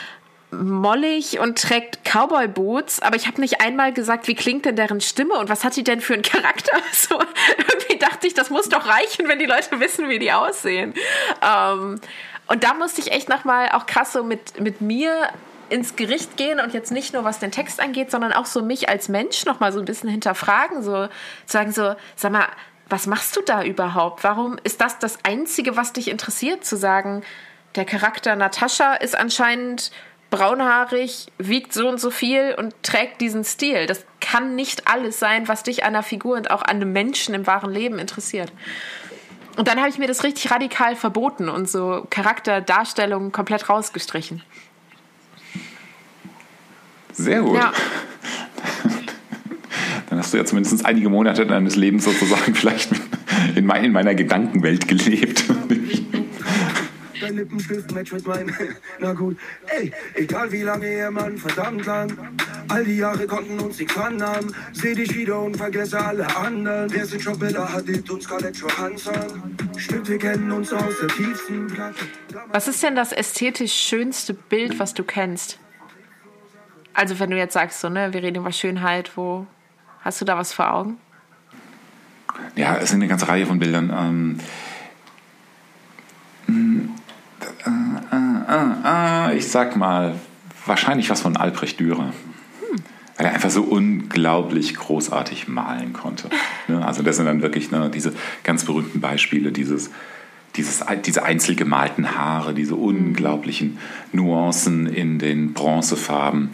mollig 0.51 1.39
und 1.39 1.59
trägt 1.59 2.05
Cowboy-Boots, 2.05 3.01
aber 3.01 3.15
ich 3.15 3.29
habe 3.29 3.41
nicht 3.41 3.61
einmal 3.61 3.93
gesagt, 3.93 4.27
wie 4.27 4.35
klingt 4.35 4.65
denn 4.65 4.75
deren 4.75 5.01
Stimme 5.01 5.35
und 5.35 5.49
was 5.49 5.63
hat 5.63 5.77
die 5.77 5.85
denn 5.85 6.01
für 6.01 6.15
einen 6.15 6.23
Charakter? 6.23 6.77
So, 6.93 7.19
irgendwie 7.57 7.99
dachte 7.99 8.27
ich, 8.27 8.35
das 8.35 8.51
muss 8.51 8.69
doch 8.69 8.87
reichen, 8.87 9.29
wenn 9.29 9.39
die 9.39 9.47
Leute 9.47 9.81
wissen, 9.81 10.09
wie 10.09 10.19
die 10.19 10.33
aussehen. 10.33 10.95
Ähm, 11.43 12.01
und 12.47 12.65
da 12.65 12.75
musste 12.75 13.01
ich 13.01 13.13
echt 13.13 13.29
nochmal 13.29 13.71
auch 13.71 13.87
krass 13.87 14.13
so 14.13 14.23
mit, 14.25 14.61
mit 14.61 14.81
mir 14.81 15.31
ins 15.71 15.97
Gericht 15.97 16.37
gehen 16.37 16.61
und 16.61 16.75
jetzt 16.75 16.93
nicht 16.93 17.15
nur 17.15 17.25
was 17.25 17.39
den 17.39 17.53
Text 17.53 17.81
angeht, 17.81 18.11
sondern 18.11 18.33
auch 18.33 18.47
so 18.47 18.63
mich 18.63 18.89
als 18.89 19.09
Mensch 19.09 19.47
noch 19.47 19.61
mal 19.61 19.73
so 19.73 19.79
ein 19.79 19.85
bisschen 19.85 20.09
hinterfragen, 20.09 20.83
so 20.83 21.09
sagen 21.47 21.73
so, 21.73 21.95
sag 22.17 22.33
mal, 22.33 22.47
was 22.89 23.07
machst 23.07 23.37
du 23.37 23.41
da 23.43 23.63
überhaupt? 23.63 24.25
Warum 24.25 24.59
ist 24.65 24.81
das 24.81 24.99
das 24.99 25.19
einzige, 25.25 25.77
was 25.77 25.93
dich 25.93 26.09
interessiert, 26.09 26.65
zu 26.65 26.77
sagen, 26.77 27.23
der 27.77 27.85
Charakter 27.85 28.35
Natascha 28.35 28.95
ist 28.95 29.17
anscheinend 29.17 29.93
braunhaarig, 30.31 31.27
wiegt 31.39 31.73
so 31.73 31.89
und 31.89 32.01
so 32.01 32.11
viel 32.11 32.55
und 32.57 32.75
trägt 32.83 33.21
diesen 33.21 33.45
Stil. 33.45 33.87
Das 33.87 34.07
kann 34.21 34.55
nicht 34.55 34.89
alles 34.89 35.19
sein, 35.19 35.49
was 35.49 35.63
dich 35.63 35.83
an 35.83 35.95
einer 35.95 36.03
Figur 36.03 36.37
und 36.37 36.51
auch 36.51 36.63
an 36.63 36.77
einem 36.77 36.93
Menschen 36.93 37.35
im 37.35 37.47
wahren 37.47 37.73
Leben 37.73 37.99
interessiert. 37.99 38.53
Und 39.57 39.69
dann 39.69 39.79
habe 39.79 39.89
ich 39.89 39.99
mir 39.99 40.07
das 40.07 40.23
richtig 40.23 40.51
radikal 40.51 40.97
verboten 40.97 41.49
und 41.49 41.69
so 41.69 42.07
Charakterdarstellungen 42.11 43.33
komplett 43.33 43.69
rausgestrichen. 43.69 44.43
Sehr 47.13 47.43
gut. 47.43 47.57
Ja. 47.57 47.73
Dann 50.11 50.19
hast 50.19 50.33
du 50.33 50.39
ja 50.39 50.45
zumindest 50.45 50.85
einige 50.85 51.09
Monate 51.09 51.47
deines 51.47 51.77
Lebens 51.77 52.05
sozusagen 52.05 52.55
vielleicht 52.55 52.91
in, 53.55 53.67
mein, 53.67 53.85
in 53.85 53.93
meiner 53.93 54.15
Gedankenwelt 54.15 54.89
gelebt. 54.89 55.45
Dein 57.21 57.37
Lippenstift 57.37 57.93
matcht 57.93 58.13
mit 58.15 58.27
meinem. 58.27 58.55
Na 58.99 59.13
gut, 59.13 59.37
ey, 59.67 59.93
egal 60.15 60.51
wie 60.51 60.63
lange 60.63 60.91
ihr 60.91 61.11
Mann, 61.11 61.37
verdammt 61.37 61.85
lang. 61.85 62.17
All 62.69 62.85
die 62.85 62.97
Jahre 62.97 63.27
konnten 63.27 63.61
uns 63.61 63.79
nicht 63.79 63.95
wandern. 63.97 64.55
Seh 64.73 64.95
dich 64.95 65.15
wieder 65.15 65.41
und 65.41 65.57
vergesse 65.57 66.03
alle 66.03 66.35
anderen. 66.35 66.91
Wir 66.93 67.05
sind 67.05 67.23
schon 67.23 67.39
Bella 67.39 67.73
Hadid 67.73 68.09
und 68.11 68.23
Scarlett 68.23 68.57
Johansson. 68.57 69.15
Stimmt, 69.77 70.09
wir 70.09 70.19
kennen 70.19 70.51
uns 70.51 70.73
aus 70.73 70.95
der 71.01 71.09
tiefsten 71.09 71.67
Platte. 71.67 72.07
Was 72.53 72.69
ist 72.69 72.83
denn 72.83 72.97
das 72.97 73.13
ästhetisch 73.13 73.75
schönste 73.75 74.35
Bild, 74.35 74.79
was 74.79 74.95
du 74.95 75.05
kennst? 75.05 75.59
Also 76.95 77.19
wenn 77.19 77.31
du 77.31 77.37
jetzt 77.37 77.55
sagst, 77.55 77.81
so, 77.81 77.89
ne, 77.89 78.13
wir 78.13 78.23
reden 78.23 78.39
über 78.39 78.53
Schönheit, 78.53 79.17
wo 79.17 79.47
hast 80.03 80.21
du 80.21 80.25
da 80.25 80.37
was 80.37 80.53
vor 80.53 80.73
Augen? 80.73 80.99
Ja, 82.57 82.77
es 82.77 82.91
sind 82.91 82.99
eine 82.99 83.09
ganze 83.09 83.29
Reihe 83.29 83.47
von 83.47 83.59
Bildern. 83.59 83.91
Ähm, 83.91 84.41
äh, 87.65 89.31
äh, 89.31 89.33
äh, 89.33 89.37
ich 89.37 89.49
sag 89.49 89.77
mal, 89.77 90.15
wahrscheinlich 90.67 91.11
was 91.11 91.21
von 91.21 91.37
Albrecht 91.37 91.79
Dürer. 91.81 92.07
Hm. 92.07 92.83
Weil 93.17 93.27
er 93.27 93.35
einfach 93.35 93.51
so 93.51 93.63
unglaublich 93.63 94.75
großartig 94.75 95.49
malen 95.49 95.93
konnte. 95.93 96.29
Ne? 96.69 96.87
Also 96.87 97.03
das 97.03 97.17
sind 97.17 97.27
dann 97.27 97.43
wirklich 97.43 97.73
ne, 97.73 97.91
diese 97.91 98.13
ganz 98.45 98.65
berühmten 98.65 99.01
Beispiele, 99.01 99.51
dieses 99.51 99.91
dieses, 100.61 100.85
diese 101.05 101.23
einzeln 101.23 101.57
gemalten 101.57 102.17
Haare, 102.17 102.55
diese 102.55 102.77
unglaublichen 102.77 103.79
Nuancen 104.13 104.87
in 104.87 105.19
den 105.19 105.55
Bronzefarben. 105.55 106.51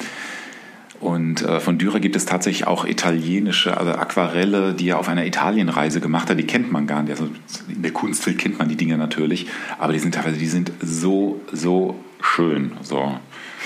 Und 1.01 1.43
äh, 1.43 1.61
von 1.61 1.77
Dürer 1.77 2.01
gibt 2.01 2.17
es 2.17 2.25
tatsächlich 2.25 2.67
auch 2.67 2.87
italienische 2.87 3.77
also 3.77 3.93
Aquarelle, 3.93 4.73
die 4.73 4.89
er 4.89 4.99
auf 4.99 5.09
einer 5.09 5.27
Italienreise 5.27 6.01
gemacht 6.01 6.31
hat. 6.31 6.39
Die 6.39 6.47
kennt 6.47 6.73
man 6.73 6.87
gar 6.87 7.03
nicht. 7.03 7.11
Also 7.11 7.29
in 7.69 7.83
der 7.83 7.93
Kunstwelt 7.93 8.39
kennt 8.39 8.59
man 8.59 8.69
die 8.69 8.77
Dinge 8.77 8.97
natürlich, 8.97 9.47
aber 9.79 9.93
die 9.93 9.99
sind 9.99 10.15
teilweise, 10.15 10.39
die 10.39 10.47
sind 10.47 10.73
so, 10.81 11.41
so 11.53 11.97
schön. 12.23 12.73
So, 12.83 13.19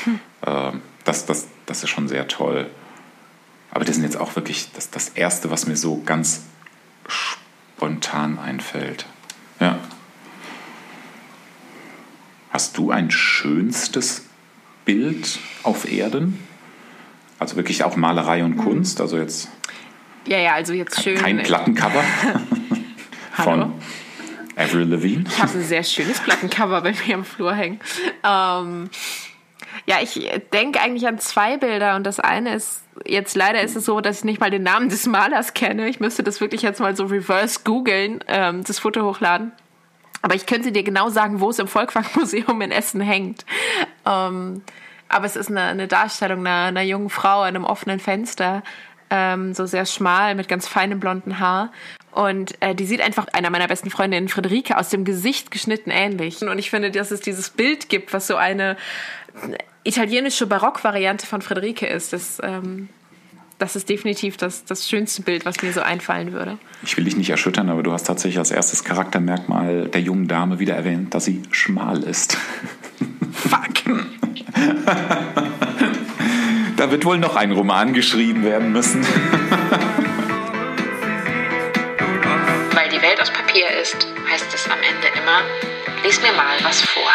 hm. 0.05 0.19
äh, 0.43 0.73
das, 1.05 1.27
das, 1.27 1.49
das 1.67 1.85
ist 1.85 1.91
schon 1.91 2.09
sehr 2.09 2.27
toll. 2.27 2.67
Aber 3.71 3.85
das 3.85 3.95
sind 3.95 4.05
jetzt 4.05 4.17
auch 4.17 4.35
wirklich 4.35 4.71
das, 4.75 4.91
das 4.91 5.11
Erste, 5.11 5.51
was 5.51 5.69
mir 5.69 5.77
so 5.77 6.03
ganz 6.05 6.43
spontan 7.07 8.39
einfällt. 8.39 9.07
Ja. 9.61 9.79
Hast 12.51 12.77
du 12.79 12.91
ein 12.91 13.11
schönstes 13.11 14.27
Bild 14.85 15.39
auf 15.63 15.91
Erden? 15.91 16.39
Also 17.39 17.57
wirklich 17.57 17.85
auch 17.85 17.97
Malerei 17.97 18.45
und 18.45 18.57
mhm. 18.57 18.65
Kunst, 18.65 19.01
also 19.01 19.17
jetzt. 19.17 19.49
Ja, 20.27 20.39
ja, 20.39 20.55
also 20.55 20.73
jetzt 20.73 21.03
schön. 21.03 21.17
Kein 21.17 21.43
Plattencover 21.43 22.05
von 23.33 23.73
Avril 24.57 24.89
Lavigne? 24.89 25.25
Ich 25.27 25.41
habe 25.41 25.53
ein 25.59 25.65
sehr 25.65 25.85
schönes 25.85 26.21
Plattencover 26.21 26.83
bei 26.83 26.93
mir 26.93 27.15
im 27.15 27.25
Flur 27.25 27.55
hängen. 27.55 27.81
Ähm, 28.25 28.91
ja, 29.87 29.97
ich 30.03 30.31
denke 30.53 30.81
eigentlich 30.81 31.07
an 31.07 31.19
zwei 31.19 31.57
Bilder 31.57 31.97
und 31.97 32.05
das 32.05 32.21
eine 32.21 32.55
ist, 32.55 32.83
jetzt 33.07 33.37
leider 33.37 33.63
ist 33.63 33.77
es 33.77 33.85
so, 33.87 34.01
dass 34.01 34.19
ich 34.19 34.25
nicht 34.25 34.41
mal 34.41 34.51
den 34.51 34.63
Namen 34.63 34.89
des 34.89 35.07
Malers 35.07 35.55
kenne. 35.55 35.89
Ich 35.89 36.01
müsste 36.01 36.23
das 36.23 36.41
wirklich 36.41 36.63
jetzt 36.63 36.81
mal 36.81 36.95
so 36.95 37.05
reverse 37.05 37.61
googeln, 37.65 38.23
ähm, 38.27 38.65
das 38.65 38.79
Foto 38.79 39.03
hochladen. 39.03 39.53
Aber 40.23 40.35
ich 40.35 40.47
könnte 40.47 40.73
dir 40.73 40.83
genau 40.83 41.09
sagen, 41.09 41.41
wo 41.41 41.51
es 41.51 41.59
im 41.59 41.69
Volkwang-Museum 41.69 42.61
in 42.61 42.73
Essen 42.73 43.01
hängt. 43.01 43.45
Ähm, 44.07 44.63
aber 45.09 45.27
es 45.27 45.37
ist 45.37 45.51
eine, 45.51 45.63
eine 45.63 45.89
Darstellung 45.89 46.41
einer, 46.41 46.67
einer, 46.67 46.83
jungen 46.83 47.11
Frau 47.11 47.41
an 47.41 47.49
einem 47.49 47.65
offenen 47.65 47.99
Fenster, 47.99 48.63
ähm, 49.11 49.55
so 49.55 49.67
sehr 49.67 49.87
schmal 49.87 50.35
mit 50.35 50.47
ganz 50.47 50.69
feinem 50.69 51.01
blonden 51.01 51.41
Haar. 51.41 51.73
Und 52.13 52.61
äh, 52.61 52.75
die 52.75 52.87
sieht 52.87 53.01
einfach 53.01 53.27
einer 53.33 53.51
meiner 53.51 53.67
besten 53.67 53.91
Freundinnen, 53.91 54.29
Friederike, 54.29 54.77
aus 54.77 54.89
dem 54.89 55.05
Gesicht 55.05 55.51
geschnitten 55.51 55.91
ähnlich. 55.91 56.43
Und 56.43 56.59
ich 56.59 56.71
finde, 56.71 56.91
dass 56.91 57.11
es 57.11 57.21
dieses 57.21 57.51
Bild 57.51 57.89
gibt, 57.89 58.13
was 58.13 58.27
so 58.27 58.37
eine 58.37 58.77
italienische 59.85 60.47
Barockvariante 60.47 61.27
von 61.27 61.43
Friederike 61.43 61.87
ist. 61.87 62.13
Das, 62.13 62.41
ähm, 62.43 62.89
das 63.61 63.77
ist 63.77 63.89
definitiv 63.89 64.37
das, 64.39 64.65
das 64.65 64.89
schönste 64.89 65.23
Bild, 65.23 65.45
was 65.45 65.63
mir 65.63 65.73
so 65.73 65.83
einfallen 65.83 66.33
würde. 66.33 66.59
Ich 66.83 66.97
will 66.97 67.05
dich 67.05 67.17
nicht 67.17 67.31
erschüttern, 67.31 67.69
aber 67.69 67.83
du 67.83 67.93
hast 67.93 68.05
tatsächlich 68.05 68.39
als 68.39 68.51
erstes 68.51 68.85
Charaktermerkmal 68.85 69.89
der 69.89 70.01
jungen 70.01 70.27
Dame 70.27 70.59
wieder 70.59 70.75
erwähnt, 70.75 71.15
dass 71.15 71.27
sie 71.27 71.43
schmal 71.51 72.03
ist. 72.03 72.39
Fuck! 73.33 73.61
da 76.77 76.91
wird 76.91 77.05
wohl 77.05 77.19
noch 77.19 77.37
ein 77.37 77.53
Roman 77.53 77.93
geschrieben 77.93 78.43
werden 78.45 78.73
müssen. 78.73 79.03
Weil 82.75 82.89
die 82.89 83.03
Welt 83.03 83.21
aus 83.21 83.31
Papier 83.31 83.69
ist, 83.83 84.07
heißt 84.31 84.55
es 84.55 84.65
am 84.67 84.79
Ende 84.79 85.09
immer, 85.21 85.43
lies 86.03 86.23
mir 86.23 86.33
mal 86.33 86.57
was 86.63 86.81
vor. 86.83 87.13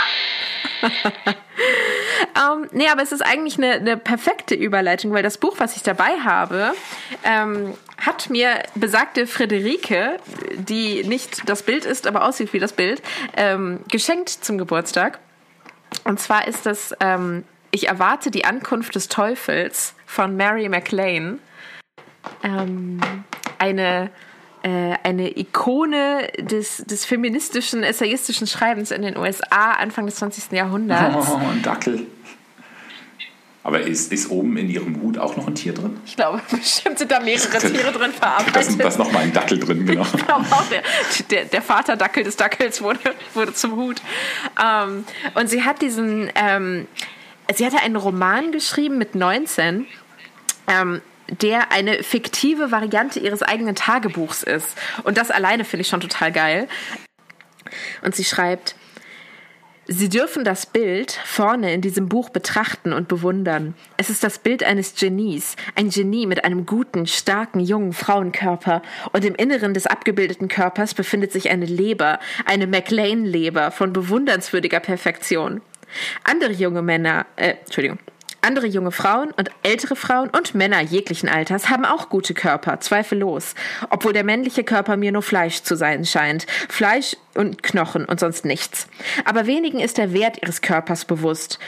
Nee, 2.72 2.88
aber 2.88 3.02
es 3.02 3.12
ist 3.12 3.22
eigentlich 3.22 3.58
eine, 3.58 3.74
eine, 3.74 3.98
perfekte 3.98 4.56
Überleitung, 4.56 5.12
weil 5.14 5.24
das 5.24 5.38
Buch, 5.38 5.56
was 5.58 5.76
ich 5.76 5.84
dabei 5.84 6.20
habe, 6.24 6.74
ähm, 7.24 7.74
hat 7.98 8.30
mir 8.30 8.64
besagte 8.76 9.28
Friederike, 9.28 10.18
die 10.58 11.04
nicht 11.04 11.48
das 11.50 11.64
Bild 11.64 11.86
ist, 11.86 12.08
aber 12.08 12.26
aussieht 12.26 12.54
wie 12.54 12.60
das 12.60 12.74
Bild, 12.74 13.02
ähm, 13.38 13.80
geschenkt 13.90 14.30
zum 14.30 14.58
Geburtstag. 14.58 15.20
Und 16.04 16.20
zwar 16.20 16.48
ist 16.48 16.66
das 16.66 16.96
ähm, 17.00 17.44
Ich 17.72 17.88
erwarte 17.88 18.32
die 18.32 18.46
Ankunft 18.46 18.96
des 18.96 19.08
Teufels 19.08 19.96
von 20.06 20.36
Mary 20.36 20.70
MacLane. 20.70 21.40
Ähm, 22.44 23.00
eine 23.60 24.12
äh, 24.66 24.96
eine 25.04 25.38
Ikone 25.38 26.28
des, 26.40 26.78
des 26.78 27.06
feministischen, 27.06 27.84
essayistischen 27.84 28.48
Schreibens 28.48 28.90
in 28.90 29.04
den 29.04 29.16
USA 29.16 29.74
Anfang 29.74 30.08
des 30.08 30.16
20. 30.16 30.54
Jahrhunderts. 30.54 31.30
Oh, 31.30 31.38
ein 31.38 31.62
Dackel. 31.62 32.08
Aber 33.66 33.82
ist, 33.82 34.14
ist 34.14 34.30
oben 34.30 34.58
in 34.58 34.70
ihrem 34.70 35.02
Hut 35.02 35.18
auch 35.18 35.36
noch 35.38 35.48
ein 35.48 35.56
Tier 35.56 35.74
drin? 35.74 36.00
Ich 36.06 36.16
glaube, 36.16 36.40
bestimmt 36.52 37.00
sind 37.00 37.10
da 37.10 37.20
mehrere 37.20 37.58
Tiere 37.58 37.92
drin 37.92 38.12
verarbeitet. 38.12 38.56
Da 38.56 38.60
ist, 38.60 38.80
da 38.80 38.88
ist 38.88 39.00
nochmal 39.00 39.24
ein 39.24 39.34
Dackel 39.34 39.60
drin, 39.60 39.86
genau. 39.88 40.04
Ich 40.04 40.24
glaube 40.24 40.46
auch, 40.52 40.66
der, 40.70 40.84
der, 41.32 41.46
der 41.46 41.62
Vaterdackel 41.64 42.24
des 42.24 42.36
Dackels 42.36 42.84
wurde, 42.84 43.00
wurde 43.34 43.56
zum 43.56 43.76
Hut. 43.76 44.04
Ähm, 44.64 45.04
und 45.34 45.50
sie 45.50 45.64
hat 45.64 45.82
diesen, 45.82 46.32
ähm, 46.36 46.88
sie 47.56 47.66
hatte 47.66 47.80
einen 47.80 47.96
Roman 47.96 48.52
geschrieben 48.52 49.00
mit 49.00 49.16
19. 49.16 49.88
Ähm, 50.68 51.02
der 51.42 51.72
eine 51.72 52.04
fiktive 52.04 52.70
Variante 52.70 53.20
ihres 53.20 53.42
eigenen 53.42 53.74
Tagebuchs 53.74 54.44
ist. 54.44 54.78
Und 55.06 55.18
das 55.18 55.32
alleine 55.32 55.66
finde 55.66 55.82
ich 55.82 55.88
schon 55.88 56.02
total 56.02 56.32
geil. 56.32 56.68
Und 58.04 58.16
sie 58.16 58.26
schreibt, 58.26 58.76
Sie 59.88 60.10
dürfen 60.10 60.44
das 60.44 60.66
Bild 60.66 61.12
vorne 61.12 61.72
in 61.72 61.82
diesem 61.82 62.10
Buch 62.10 62.30
betrachten 62.30 62.92
und 62.92 63.08
bewundern. 63.08 63.76
Es 63.98 64.10
ist 64.10 64.24
das 64.24 64.40
Bild 64.40 64.64
eines 64.64 64.96
Genies, 64.96 65.56
ein 65.76 65.90
Genie 65.90 66.26
mit 66.26 66.44
einem 66.44 66.66
guten, 66.66 67.06
starken, 67.06 67.60
jungen 67.60 67.94
Frauenkörper. 67.94 68.82
Und 69.14 69.24
im 69.24 69.36
Inneren 69.36 69.76
des 69.76 69.86
abgebildeten 69.86 70.48
Körpers 70.48 70.96
befindet 70.96 71.32
sich 71.32 71.52
eine 71.52 71.68
Leber, 71.68 72.20
eine 72.46 72.66
McLean-Leber 72.66 73.70
von 73.70 73.94
bewundernswürdiger 73.94 74.80
Perfektion. 74.80 75.62
Andere 76.24 76.52
junge 76.52 76.82
Männer, 76.82 77.28
äh, 77.36 77.54
Entschuldigung, 77.64 78.00
andere 78.46 78.68
junge 78.68 78.92
Frauen 78.92 79.32
und 79.32 79.50
ältere 79.64 79.96
Frauen 79.96 80.30
und 80.30 80.56
Männer 80.56 80.82
jeglichen 80.82 81.28
Alters 81.28 81.70
haben 81.70 81.84
auch 81.84 82.10
gute 82.10 82.34
Körper, 82.34 82.80
zweifellos, 82.80 83.56
obwohl 83.90 84.14
der 84.14 84.24
männliche 84.24 84.64
Körper 84.64 84.96
mir 84.96 85.12
nur 85.12 85.24
Fleisch 85.24 85.64
zu 85.64 85.76
sein 85.76 86.06
scheint, 86.06 86.46
Fleisch 86.70 87.18
und 87.34 87.64
Knochen 87.64 88.06
und 88.06 88.20
sonst 88.20 88.46
nichts. 88.46 88.88
Aber 89.26 89.48
wenigen 89.48 89.80
ist 89.80 89.98
der 89.98 90.14
Wert 90.14 90.42
ihres 90.42 90.62
Körpers 90.62 91.06
bewusst. 91.06 91.60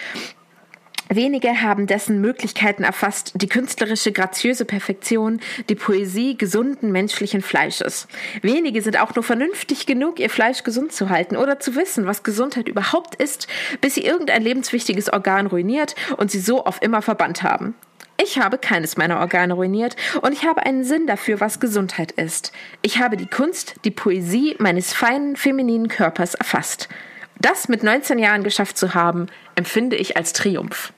Wenige 1.09 1.61
haben 1.61 1.87
dessen 1.87 2.19
Möglichkeiten 2.19 2.83
erfasst, 2.83 3.31
die 3.35 3.47
künstlerische, 3.47 4.11
graziöse 4.11 4.65
Perfektion, 4.65 5.39
die 5.69 5.75
Poesie 5.75 6.37
gesunden 6.37 6.91
menschlichen 6.91 7.41
Fleisches. 7.41 8.07
Wenige 8.41 8.81
sind 8.81 8.99
auch 8.99 9.15
nur 9.15 9.23
vernünftig 9.23 9.85
genug, 9.85 10.19
ihr 10.19 10.29
Fleisch 10.29 10.63
gesund 10.63 10.91
zu 10.91 11.09
halten 11.09 11.37
oder 11.37 11.59
zu 11.59 11.75
wissen, 11.75 12.05
was 12.05 12.23
Gesundheit 12.23 12.67
überhaupt 12.67 13.15
ist, 13.15 13.47
bis 13.79 13.95
sie 13.95 14.03
irgendein 14.03 14.41
lebenswichtiges 14.41 15.11
Organ 15.11 15.47
ruiniert 15.47 15.95
und 16.17 16.29
sie 16.29 16.39
so 16.39 16.65
auf 16.65 16.81
immer 16.81 17.01
verbannt 17.01 17.43
haben. 17.43 17.75
Ich 18.19 18.39
habe 18.39 18.57
keines 18.57 18.97
meiner 18.97 19.19
Organe 19.19 19.53
ruiniert 19.53 19.95
und 20.21 20.33
ich 20.33 20.43
habe 20.43 20.65
einen 20.65 20.83
Sinn 20.83 21.05
dafür, 21.05 21.39
was 21.39 21.59
Gesundheit 21.59 22.11
ist. 22.11 22.51
Ich 22.81 22.99
habe 22.99 23.15
die 23.15 23.27
Kunst, 23.27 23.75
die 23.85 23.91
Poesie 23.91 24.55
meines 24.57 24.91
feinen, 24.91 25.35
femininen 25.35 25.87
Körpers 25.87 26.33
erfasst. 26.33 26.89
Das 27.39 27.67
mit 27.67 27.83
19 27.83 28.17
Jahren 28.17 28.43
geschafft 28.43 28.77
zu 28.77 28.95
haben, 28.95 29.27
empfinde 29.55 29.95
ich 29.95 30.17
als 30.17 30.33
Triumph. 30.33 30.93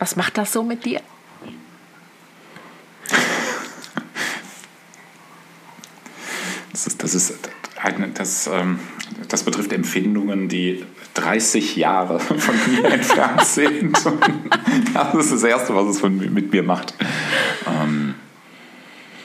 Was 0.00 0.16
macht 0.16 0.38
das 0.38 0.52
so 0.52 0.62
mit 0.62 0.86
dir? 0.86 1.00
Das 6.72 6.86
ist, 6.86 7.02
das, 7.02 7.14
ist, 7.14 7.34
das, 8.14 8.46
ähm, 8.46 8.78
das 9.28 9.42
betrifft 9.42 9.72
Empfindungen, 9.74 10.48
die 10.48 10.86
30 11.12 11.76
Jahre 11.76 12.18
von 12.18 12.38
mir 12.70 12.84
entfernt 12.92 13.44
sind. 13.44 13.92
das 14.94 15.14
ist 15.14 15.32
das 15.32 15.42
Erste, 15.42 15.74
was 15.74 15.88
es 15.88 16.00
von, 16.00 16.16
mit 16.16 16.50
mir 16.50 16.62
macht. 16.62 16.94
Ähm, 17.66 18.14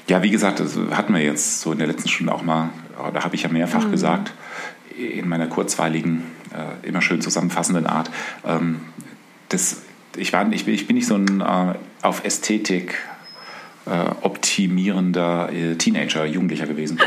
ja, 0.09 0.21
wie 0.23 0.29
gesagt, 0.29 0.59
das 0.59 0.77
hatten 0.91 1.13
wir 1.13 1.21
jetzt 1.21 1.61
so 1.61 1.71
in 1.71 1.77
der 1.77 1.87
letzten 1.87 2.09
Stunde 2.09 2.33
auch 2.33 2.43
mal, 2.43 2.71
da 3.13 3.23
habe 3.23 3.35
ich 3.35 3.43
ja 3.43 3.49
mehrfach 3.49 3.85
mhm. 3.85 3.91
gesagt, 3.91 4.33
in 4.97 5.29
meiner 5.29 5.47
kurzweiligen, 5.47 6.23
äh, 6.53 6.85
immer 6.85 7.01
schön 7.01 7.21
zusammenfassenden 7.21 7.87
Art, 7.87 8.11
ähm, 8.45 8.81
das 9.47 9.84
ich, 10.17 10.33
war, 10.33 10.51
ich, 10.51 10.67
ich 10.67 10.87
bin 10.87 10.95
nicht 10.95 11.07
so 11.07 11.15
ein 11.15 11.41
äh, 11.41 11.75
auf 12.01 12.23
Ästhetik 12.23 12.97
äh, 13.85 13.89
optimierender 14.21 15.51
äh, 15.51 15.75
Teenager, 15.75 16.25
Jugendlicher 16.25 16.67
gewesen. 16.67 16.99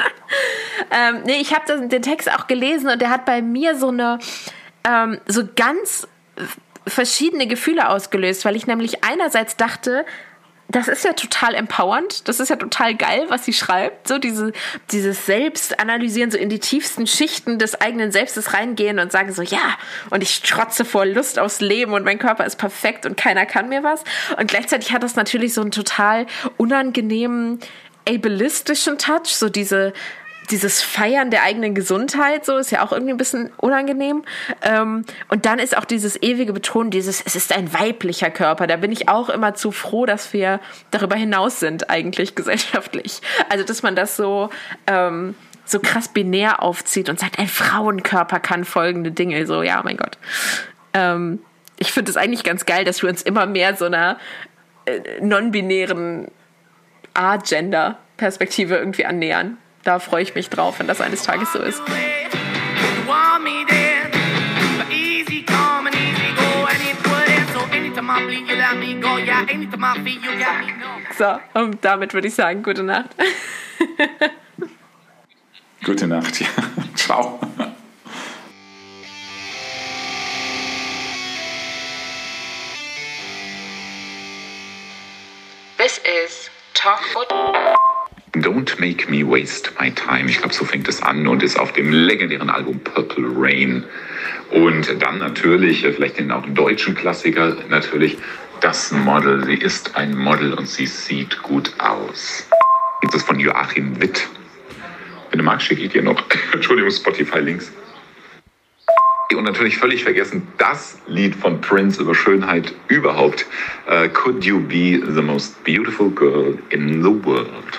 ähm, 0.90 1.22
nee, 1.24 1.40
ich 1.40 1.54
habe 1.54 1.88
den 1.88 2.02
Text 2.02 2.30
auch 2.32 2.46
gelesen 2.46 2.88
und 2.88 3.00
der 3.00 3.10
hat 3.10 3.24
bei 3.24 3.42
mir 3.42 3.76
so 3.76 3.88
eine 3.88 4.18
ähm, 4.84 5.18
so 5.26 5.42
ganz 5.56 6.06
verschiedene 6.86 7.46
Gefühle 7.46 7.88
ausgelöst, 7.88 8.44
weil 8.44 8.56
ich 8.56 8.66
nämlich 8.66 9.04
einerseits 9.04 9.56
dachte, 9.56 10.06
das 10.70 10.86
ist 10.86 11.04
ja 11.04 11.14
total 11.14 11.54
empowernd. 11.54 12.28
Das 12.28 12.40
ist 12.40 12.50
ja 12.50 12.56
total 12.56 12.94
geil, 12.94 13.24
was 13.28 13.44
sie 13.46 13.54
schreibt. 13.54 14.06
So 14.06 14.18
diese, 14.18 14.52
dieses 14.90 15.24
Selbstanalysieren, 15.24 16.30
so 16.30 16.36
in 16.36 16.50
die 16.50 16.58
tiefsten 16.58 17.06
Schichten 17.06 17.58
des 17.58 17.80
eigenen 17.80 18.12
Selbstes 18.12 18.52
reingehen 18.52 18.98
und 18.98 19.10
sagen 19.10 19.32
so, 19.32 19.40
ja, 19.40 19.78
und 20.10 20.22
ich 20.22 20.34
strotze 20.34 20.84
vor 20.84 21.06
Lust 21.06 21.38
aufs 21.38 21.60
Leben 21.60 21.94
und 21.94 22.04
mein 22.04 22.18
Körper 22.18 22.44
ist 22.44 22.56
perfekt 22.56 23.06
und 23.06 23.16
keiner 23.16 23.46
kann 23.46 23.70
mir 23.70 23.82
was. 23.82 24.04
Und 24.38 24.48
gleichzeitig 24.48 24.92
hat 24.92 25.02
das 25.02 25.16
natürlich 25.16 25.54
so 25.54 25.62
einen 25.62 25.70
total 25.70 26.26
unangenehmen, 26.58 27.60
ableistischen 28.06 28.98
Touch, 28.98 29.28
so 29.28 29.48
diese, 29.48 29.94
dieses 30.50 30.82
Feiern 30.82 31.30
der 31.30 31.42
eigenen 31.42 31.74
Gesundheit, 31.74 32.44
so 32.44 32.56
ist 32.56 32.70
ja 32.70 32.84
auch 32.84 32.92
irgendwie 32.92 33.12
ein 33.12 33.18
bisschen 33.18 33.50
unangenehm. 33.56 34.24
Ähm, 34.62 35.04
und 35.28 35.46
dann 35.46 35.58
ist 35.58 35.76
auch 35.76 35.84
dieses 35.84 36.20
ewige 36.22 36.52
Betonen, 36.52 36.90
dieses, 36.90 37.22
es 37.24 37.36
ist 37.36 37.54
ein 37.56 37.72
weiblicher 37.72 38.30
Körper. 38.30 38.66
Da 38.66 38.76
bin 38.76 38.92
ich 38.92 39.08
auch 39.08 39.28
immer 39.28 39.54
zu 39.54 39.70
froh, 39.72 40.06
dass 40.06 40.32
wir 40.32 40.60
darüber 40.90 41.16
hinaus 41.16 41.60
sind, 41.60 41.90
eigentlich 41.90 42.34
gesellschaftlich. 42.34 43.20
Also, 43.48 43.64
dass 43.64 43.82
man 43.82 43.96
das 43.96 44.16
so, 44.16 44.50
ähm, 44.86 45.34
so 45.64 45.80
krass 45.80 46.08
binär 46.08 46.62
aufzieht 46.62 47.08
und 47.08 47.20
sagt, 47.20 47.38
ein 47.38 47.48
Frauenkörper 47.48 48.40
kann 48.40 48.64
folgende 48.64 49.10
Dinge. 49.10 49.46
So, 49.46 49.62
ja, 49.62 49.82
mein 49.84 49.96
Gott. 49.96 50.18
Ähm, 50.94 51.40
ich 51.78 51.92
finde 51.92 52.10
es 52.10 52.16
eigentlich 52.16 52.42
ganz 52.42 52.66
geil, 52.66 52.84
dass 52.84 53.02
wir 53.02 53.08
uns 53.08 53.22
immer 53.22 53.46
mehr 53.46 53.76
so 53.76 53.84
einer 53.84 54.18
äh, 54.86 55.20
non-binären 55.20 56.28
A-Gender-Perspektive 57.14 58.76
irgendwie 58.76 59.04
annähern 59.04 59.58
da 59.84 59.98
freue 59.98 60.22
ich 60.22 60.34
mich 60.34 60.50
drauf, 60.50 60.78
wenn 60.78 60.86
das 60.86 61.00
eines 61.00 61.22
Tages 61.22 61.52
so 61.52 61.60
ist. 61.60 61.82
So, 71.16 71.38
und 71.54 71.84
damit 71.84 72.14
würde 72.14 72.28
ich 72.28 72.34
sagen, 72.34 72.62
gute 72.62 72.82
Nacht. 72.82 73.10
gute 75.84 76.06
Nacht, 76.06 76.40
ja. 76.40 76.48
Ciao. 76.94 77.40
This 85.78 85.98
is 85.98 86.50
Talk 86.74 87.00
Don't 88.42 88.78
Make 88.80 89.10
Me 89.10 89.24
Waste 89.28 89.70
My 89.80 89.90
Time. 89.90 90.28
Ich 90.28 90.38
glaube, 90.38 90.54
so 90.54 90.64
fängt 90.64 90.88
es 90.88 91.02
an 91.02 91.26
und 91.26 91.42
ist 91.42 91.58
auf 91.58 91.72
dem 91.72 91.90
legendären 91.90 92.50
Album 92.50 92.80
Purple 92.80 93.26
Rain. 93.36 93.84
Und 94.50 95.02
dann 95.02 95.18
natürlich, 95.18 95.84
äh, 95.84 95.92
vielleicht 95.92 96.18
den 96.18 96.30
auch 96.30 96.46
deutschen 96.46 96.94
Klassiker, 96.94 97.56
natürlich 97.68 98.18
das 98.60 98.92
Model. 98.92 99.44
Sie 99.44 99.54
ist 99.54 99.96
ein 99.96 100.16
Model 100.16 100.54
und 100.54 100.68
sie 100.68 100.86
sieht 100.86 101.42
gut 101.42 101.72
aus. 101.78 102.48
Das 103.02 103.16
ist 103.16 103.26
von 103.26 103.38
Joachim 103.38 104.00
Witt. 104.00 104.26
Wenn 105.30 105.38
du 105.38 105.44
magst, 105.44 105.66
schicke 105.66 105.82
ich 105.82 105.92
dir 105.92 106.02
noch, 106.02 106.22
Entschuldigung, 106.52 106.90
Spotify-Links. 106.90 107.72
Und 109.36 109.44
natürlich 109.44 109.76
völlig 109.76 110.02
vergessen, 110.02 110.48
das 110.56 110.98
Lied 111.06 111.36
von 111.36 111.60
Prince 111.60 112.00
über 112.00 112.14
Schönheit 112.14 112.74
überhaupt. 112.88 113.46
Uh, 113.86 114.08
Could 114.08 114.44
you 114.44 114.58
be 114.58 115.00
the 115.14 115.22
most 115.22 115.62
beautiful 115.64 116.10
girl 116.10 116.58
in 116.70 117.02
the 117.02 117.24
world? 117.24 117.78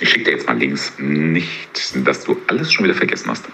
Ich 0.00 0.10
schicke 0.10 0.24
dir 0.24 0.30
jetzt 0.32 0.46
mal 0.46 0.58
Links. 0.58 0.92
Nicht, 0.98 2.06
dass 2.06 2.24
du 2.24 2.40
alles 2.48 2.72
schon 2.72 2.84
wieder 2.84 2.94
vergessen 2.94 3.30
hast. 3.30 3.44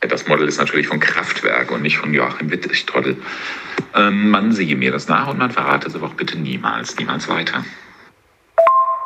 Das 0.00 0.28
Model 0.28 0.46
ist 0.46 0.58
natürlich 0.58 0.86
von 0.86 1.00
Kraftwerk 1.00 1.70
und 1.70 1.82
nicht 1.82 1.96
von 1.96 2.12
Joachim 2.12 2.50
Witt, 2.50 2.70
ich 2.70 2.84
Trottel. 2.84 3.16
Ähm, 3.94 4.30
man 4.30 4.52
sehe 4.52 4.76
mir 4.76 4.92
das 4.92 5.08
nach 5.08 5.28
und 5.28 5.38
man 5.38 5.50
verrate 5.50 5.88
es 5.88 5.94
aber 5.94 6.08
auch 6.08 6.14
bitte 6.14 6.38
niemals, 6.38 6.96
niemals 6.98 7.28
weiter. 7.28 7.64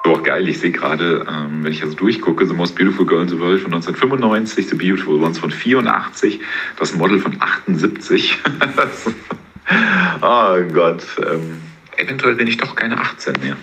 Doch 0.02 0.22
geil, 0.22 0.48
ich 0.48 0.58
sehe 0.58 0.72
gerade, 0.72 1.26
ähm, 1.28 1.62
wenn 1.62 1.72
ich 1.72 1.80
jetzt 1.80 2.00
durchgucke, 2.00 2.46
The 2.46 2.54
Most 2.54 2.74
Beautiful 2.76 3.06
Girl 3.06 3.22
in 3.22 3.28
the 3.28 3.38
World 3.38 3.60
von 3.60 3.72
1995, 3.74 4.68
The 4.68 4.74
Beautiful 4.74 5.22
Ones 5.22 5.38
von 5.38 5.50
84, 5.50 6.40
das 6.78 6.94
Model 6.94 7.20
von 7.20 7.36
78. 7.40 8.38
oh 10.22 10.56
Gott, 10.72 11.04
ähm, 11.30 11.60
eventuell 11.96 12.34
bin 12.34 12.46
ich 12.48 12.56
doch 12.56 12.74
keine 12.74 12.98
18 12.98 13.34
mehr. 13.40 13.56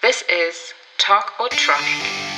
This 0.00 0.22
is 0.28 0.74
Talk 0.96 1.32
or 1.40 1.48
Otronic. 1.48 2.37